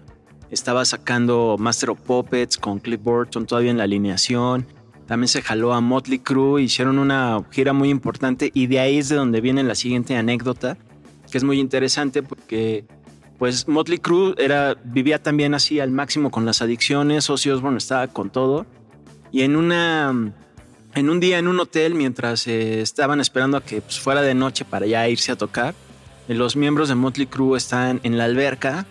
estaba 0.51 0.85
sacando 0.85 1.57
Master 1.59 1.89
of 1.89 2.01
Puppets 2.03 2.59
con 2.59 2.81
Cliff 2.81 3.03
Burton 3.03 3.47
todavía 3.47 3.71
en 3.71 3.79
la 3.79 3.85
alineación. 3.85 4.67
También 5.07 5.29
se 5.29 5.41
jaló 5.41 5.73
a 5.73 5.81
Motley 5.81 6.19
Crue, 6.19 6.61
hicieron 6.61 6.99
una 6.99 7.47
gira 7.51 7.73
muy 7.73 7.89
importante 7.89 8.51
y 8.53 8.67
de 8.67 8.81
ahí 8.81 8.99
es 8.99 9.09
de 9.09 9.17
donde 9.17 9.41
viene 9.41 9.63
la 9.63 9.77
siguiente 9.77 10.19
anécdota, 10.19 10.77
que 11.33 11.39
es 11.39 11.45
muy 11.45 11.61
interesante 11.61 12.23
porque 12.23 12.85
pues 13.39 13.67
Motley 13.69 14.01
Crue 14.01 14.35
era, 14.37 14.77
vivía 14.85 15.23
también 15.23 15.55
así 15.55 15.81
al 15.81 15.93
máximo 15.93 16.31
con 16.31 16.45
las 16.45 16.61
adicciones, 16.61 17.31
Ozzy 17.31 17.49
Osbourne 17.49 17.79
estaba 17.79 18.07
con 18.09 18.29
todo 18.29 18.67
y 19.33 19.43
en 19.43 19.57
una 19.57 20.35
en 20.95 21.11
un 21.11 21.21
día 21.21 21.39
en 21.39 21.49
un 21.49 21.61
hotel 21.61 21.95
mientras 21.95 22.47
eh, 22.47 22.81
estaban 22.81 23.21
esperando 23.21 23.57
a 23.57 23.63
que 23.63 23.81
pues, 23.81 24.01
fuera 24.01 24.23
de 24.23 24.35
noche 24.35 24.65
para 24.65 24.87
ya 24.87 25.09
irse 25.09 25.33
a 25.33 25.37
tocar, 25.37 25.75
los 26.29 26.57
miembros 26.57 26.89
de 26.89 26.95
Motley 26.95 27.27
Crue 27.27 27.59
están 27.59 28.01
en 28.05 28.17
la 28.17 28.25
alberca, 28.25 28.87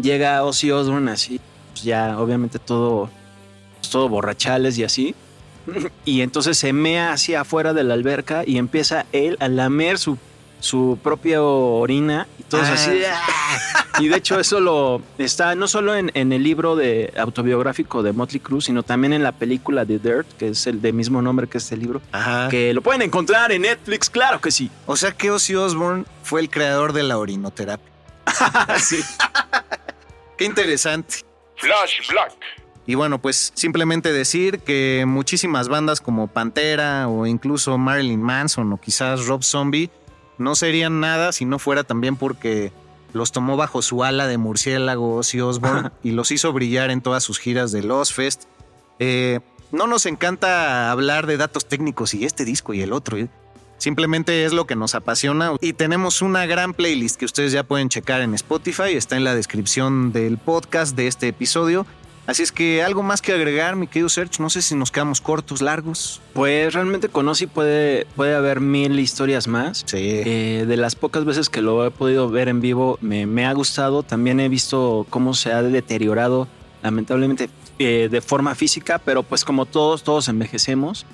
llega 0.00 0.42
Ozzy 0.42 0.70
Osbourne 0.70 1.10
así, 1.10 1.40
pues 1.70 1.84
ya 1.84 2.18
obviamente 2.18 2.58
todo 2.58 3.10
todo 3.90 4.08
borrachales 4.08 4.78
y 4.78 4.84
así 4.84 5.14
y 6.04 6.22
entonces 6.22 6.56
se 6.56 6.72
mea 6.72 7.12
hacia 7.12 7.42
afuera 7.42 7.72
de 7.72 7.84
la 7.84 7.94
alberca 7.94 8.42
y 8.46 8.58
empieza 8.58 9.06
él 9.12 9.36
a 9.40 9.48
lamer 9.48 9.98
su, 9.98 10.18
su 10.62 10.96
propia 11.02 11.42
orina 11.42 12.28
y 12.38 12.44
todo 12.44 12.62
así. 12.62 13.02
Ah. 13.04 13.20
¡ah! 13.28 13.84
Y 13.98 14.08
de 14.08 14.16
hecho 14.16 14.38
eso 14.38 14.60
lo 14.60 15.02
está 15.18 15.54
no 15.54 15.66
solo 15.66 15.94
en, 15.94 16.10
el 16.14 16.42
libro 16.42 16.76
de 16.76 17.12
autobiográfico 17.16 18.02
de 18.02 18.12
Motley 18.12 18.40
Crue, 18.40 18.62
sino 18.62 18.82
también 18.82 19.12
en 19.12 19.22
la 19.22 19.32
película 19.32 19.84
The 19.84 19.98
Dirt, 19.98 20.26
que 20.38 20.48
es 20.48 20.66
el 20.66 20.80
de 20.80 20.92
mismo 20.92 21.20
nombre 21.20 21.48
que 21.48 21.58
este 21.58 21.76
libro, 21.76 22.00
que 22.48 22.72
lo 22.72 22.80
pueden 22.80 23.02
encontrar 23.02 23.50
en 23.52 23.62
Netflix, 23.62 24.08
claro 24.08 24.40
que 24.40 24.50
sí. 24.50 24.70
O 24.86 24.96
sea 24.96 25.12
que 25.12 25.30
Ozzy 25.30 25.56
Osbourne 25.56 26.04
fue 26.22 26.40
el 26.40 26.48
creador 26.48 26.92
de 26.92 27.02
la 27.02 27.18
orinoterapia. 27.18 27.92
sí. 28.78 29.00
Qué 30.38 30.44
interesante. 30.44 31.16
Flash 31.56 32.08
Black. 32.08 32.32
Y 32.86 32.94
bueno, 32.94 33.20
pues 33.20 33.52
simplemente 33.54 34.12
decir 34.12 34.60
que 34.60 35.04
muchísimas 35.06 35.68
bandas 35.68 36.00
como 36.00 36.28
Pantera 36.28 37.08
o 37.08 37.26
incluso 37.26 37.78
Marilyn 37.78 38.20
Manson 38.20 38.72
o 38.72 38.80
quizás 38.80 39.26
Rob 39.26 39.44
Zombie 39.44 39.90
no 40.38 40.54
serían 40.54 41.00
nada 41.00 41.32
si 41.32 41.44
no 41.44 41.58
fuera 41.58 41.84
también 41.84 42.16
porque 42.16 42.72
los 43.12 43.32
tomó 43.32 43.56
bajo 43.56 43.82
su 43.82 44.04
ala 44.04 44.26
de 44.26 44.38
murciélago 44.38 45.16
Ozzy 45.16 45.40
Osbourne 45.40 45.90
y 46.02 46.12
los 46.12 46.30
hizo 46.30 46.52
brillar 46.52 46.90
en 46.90 47.00
todas 47.00 47.22
sus 47.22 47.38
giras 47.38 47.72
de 47.72 47.82
Lost 47.82 48.14
Fest. 48.14 48.44
Eh, 48.98 49.40
no 49.70 49.86
nos 49.86 50.06
encanta 50.06 50.90
hablar 50.90 51.26
de 51.26 51.36
datos 51.36 51.66
técnicos 51.66 52.14
y 52.14 52.24
este 52.24 52.44
disco 52.44 52.74
y 52.74 52.82
el 52.82 52.92
otro. 52.92 53.16
¿eh? 53.16 53.28
Simplemente 53.78 54.44
es 54.44 54.52
lo 54.52 54.66
que 54.66 54.76
nos 54.76 54.94
apasiona 54.94 55.52
y 55.60 55.72
tenemos 55.72 56.22
una 56.22 56.46
gran 56.46 56.74
playlist 56.74 57.16
que 57.16 57.24
ustedes 57.24 57.52
ya 57.52 57.64
pueden 57.64 57.88
checar 57.88 58.20
en 58.20 58.34
Spotify, 58.34 58.94
está 58.94 59.16
en 59.16 59.24
la 59.24 59.34
descripción 59.34 60.12
del 60.12 60.38
podcast 60.38 60.94
de 60.94 61.06
este 61.06 61.28
episodio 61.28 61.86
Así 62.26 62.42
es 62.42 62.52
que 62.52 62.82
algo 62.82 63.02
más 63.02 63.20
que 63.20 63.32
agregar, 63.32 63.74
mi 63.74 63.88
querido 63.88 64.08
Serge, 64.08 64.40
no 64.40 64.48
sé 64.48 64.62
si 64.62 64.76
nos 64.76 64.92
quedamos 64.92 65.20
cortos, 65.20 65.60
largos. 65.60 66.20
Pues 66.34 66.72
realmente 66.72 67.08
con 67.08 67.28
Ozzy 67.28 67.46
puede, 67.46 68.06
puede 68.14 68.34
haber 68.34 68.60
mil 68.60 68.98
historias 69.00 69.48
más. 69.48 69.82
Sí. 69.86 69.98
Eh, 69.98 70.64
de 70.68 70.76
las 70.76 70.94
pocas 70.94 71.24
veces 71.24 71.48
que 71.48 71.60
lo 71.60 71.84
he 71.84 71.90
podido 71.90 72.30
ver 72.30 72.48
en 72.48 72.60
vivo, 72.60 72.98
me, 73.00 73.46
ha 73.46 73.52
gustado. 73.52 74.04
También 74.04 74.38
he 74.38 74.48
visto 74.48 75.04
cómo 75.10 75.34
se 75.34 75.52
ha 75.52 75.62
deteriorado, 75.62 76.46
lamentablemente, 76.84 77.50
eh, 77.80 78.08
de 78.08 78.20
forma 78.20 78.54
física, 78.54 79.00
pero 79.04 79.24
pues 79.24 79.44
como 79.44 79.66
todos, 79.66 80.04
todos 80.04 80.28
envejecemos. 80.28 81.06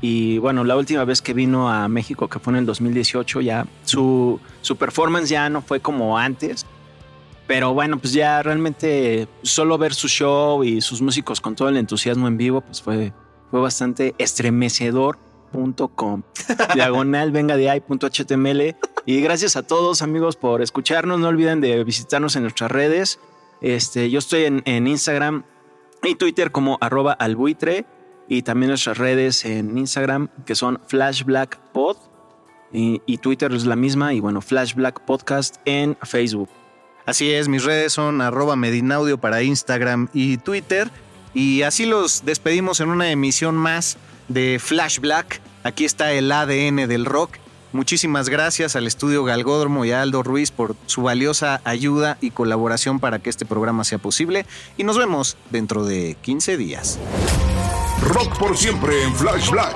Y 0.00 0.38
bueno, 0.38 0.62
la 0.62 0.76
última 0.76 1.04
vez 1.04 1.22
que 1.22 1.34
vino 1.34 1.70
a 1.72 1.88
México, 1.88 2.28
que 2.28 2.38
fue 2.38 2.52
en 2.52 2.60
el 2.60 2.66
2018, 2.66 3.40
ya 3.40 3.66
su, 3.84 4.38
su 4.60 4.76
performance 4.76 5.28
ya 5.28 5.50
no 5.50 5.60
fue 5.60 5.80
como 5.80 6.18
antes. 6.18 6.66
Pero 7.46 7.74
bueno, 7.74 7.98
pues 7.98 8.12
ya 8.12 8.42
realmente 8.42 9.28
solo 9.42 9.78
ver 9.78 9.94
su 9.94 10.08
show 10.08 10.62
y 10.64 10.80
sus 10.80 11.02
músicos 11.02 11.40
con 11.40 11.54
todo 11.54 11.68
el 11.68 11.76
entusiasmo 11.76 12.28
en 12.28 12.36
vivo, 12.36 12.60
pues 12.60 12.80
fue, 12.80 13.12
fue 13.50 13.60
bastante 13.60 14.14
estremecedor.com. 14.18 16.22
Diagonal 16.74 17.32
venga 17.32 17.56
de 17.56 17.70
ahí.html. 17.70 18.76
Y 19.04 19.20
gracias 19.20 19.56
a 19.56 19.62
todos 19.62 20.02
amigos 20.02 20.36
por 20.36 20.62
escucharnos. 20.62 21.18
No 21.18 21.28
olviden 21.28 21.60
de 21.60 21.82
visitarnos 21.84 22.36
en 22.36 22.42
nuestras 22.42 22.70
redes. 22.70 23.18
Este, 23.60 24.10
yo 24.10 24.18
estoy 24.18 24.44
en, 24.44 24.62
en 24.64 24.86
Instagram 24.86 25.44
y 26.02 26.14
Twitter 26.14 26.52
como 26.52 26.78
arroba 26.80 27.12
albuitre 27.12 27.84
y 28.28 28.42
también 28.42 28.68
nuestras 28.68 28.98
redes 28.98 29.44
en 29.44 29.76
Instagram 29.78 30.28
que 30.46 30.54
son 30.54 30.80
flashblackpod 30.86 31.96
y, 32.72 33.02
y 33.06 33.18
Twitter 33.18 33.52
es 33.52 33.66
la 33.66 33.76
misma 33.76 34.14
y 34.14 34.20
bueno, 34.20 34.40
Flashblack 34.40 35.04
Podcast 35.04 35.56
en 35.64 35.96
Facebook. 36.02 36.48
Así 37.04 37.32
es, 37.32 37.48
mis 37.48 37.64
redes 37.64 37.92
son 37.92 38.20
arroba 38.20 38.56
medinaudio 38.56 39.18
para 39.18 39.42
Instagram 39.42 40.08
y 40.12 40.38
Twitter. 40.38 40.90
Y 41.34 41.62
así 41.62 41.86
los 41.86 42.24
despedimos 42.24 42.80
en 42.80 42.90
una 42.90 43.10
emisión 43.10 43.56
más 43.56 43.96
de 44.28 44.60
Flash 44.62 45.00
Black. 45.00 45.40
Aquí 45.64 45.84
está 45.84 46.12
el 46.12 46.30
ADN 46.30 46.88
del 46.88 47.04
rock. 47.04 47.36
Muchísimas 47.72 48.28
gracias 48.28 48.76
al 48.76 48.86
estudio 48.86 49.24
Galgódromo 49.24 49.86
y 49.86 49.92
a 49.92 50.02
Aldo 50.02 50.22
Ruiz 50.22 50.50
por 50.50 50.76
su 50.86 51.02
valiosa 51.02 51.62
ayuda 51.64 52.18
y 52.20 52.30
colaboración 52.30 53.00
para 53.00 53.18
que 53.18 53.30
este 53.30 53.46
programa 53.46 53.84
sea 53.84 53.98
posible. 53.98 54.44
Y 54.76 54.84
nos 54.84 54.98
vemos 54.98 55.38
dentro 55.50 55.84
de 55.84 56.16
15 56.20 56.58
días. 56.58 56.98
Rock 58.02 58.38
por 58.38 58.58
siempre 58.58 59.02
en 59.04 59.14
Flash 59.14 59.50
Black. 59.50 59.74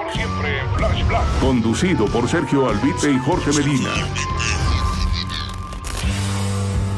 Conducido 1.40 2.04
por 2.06 2.28
Sergio 2.28 2.68
Albite 2.68 3.10
y 3.10 3.18
Jorge 3.18 3.52
Medina. 3.52 3.90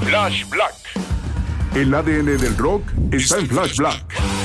Flash 0.08 0.48
Black. 0.48 0.74
El 1.74 1.92
ADN 1.92 2.38
del 2.38 2.56
rock 2.56 2.82
está 3.12 3.40
en 3.40 3.46
Flash 3.46 3.76
Black. 3.76 4.37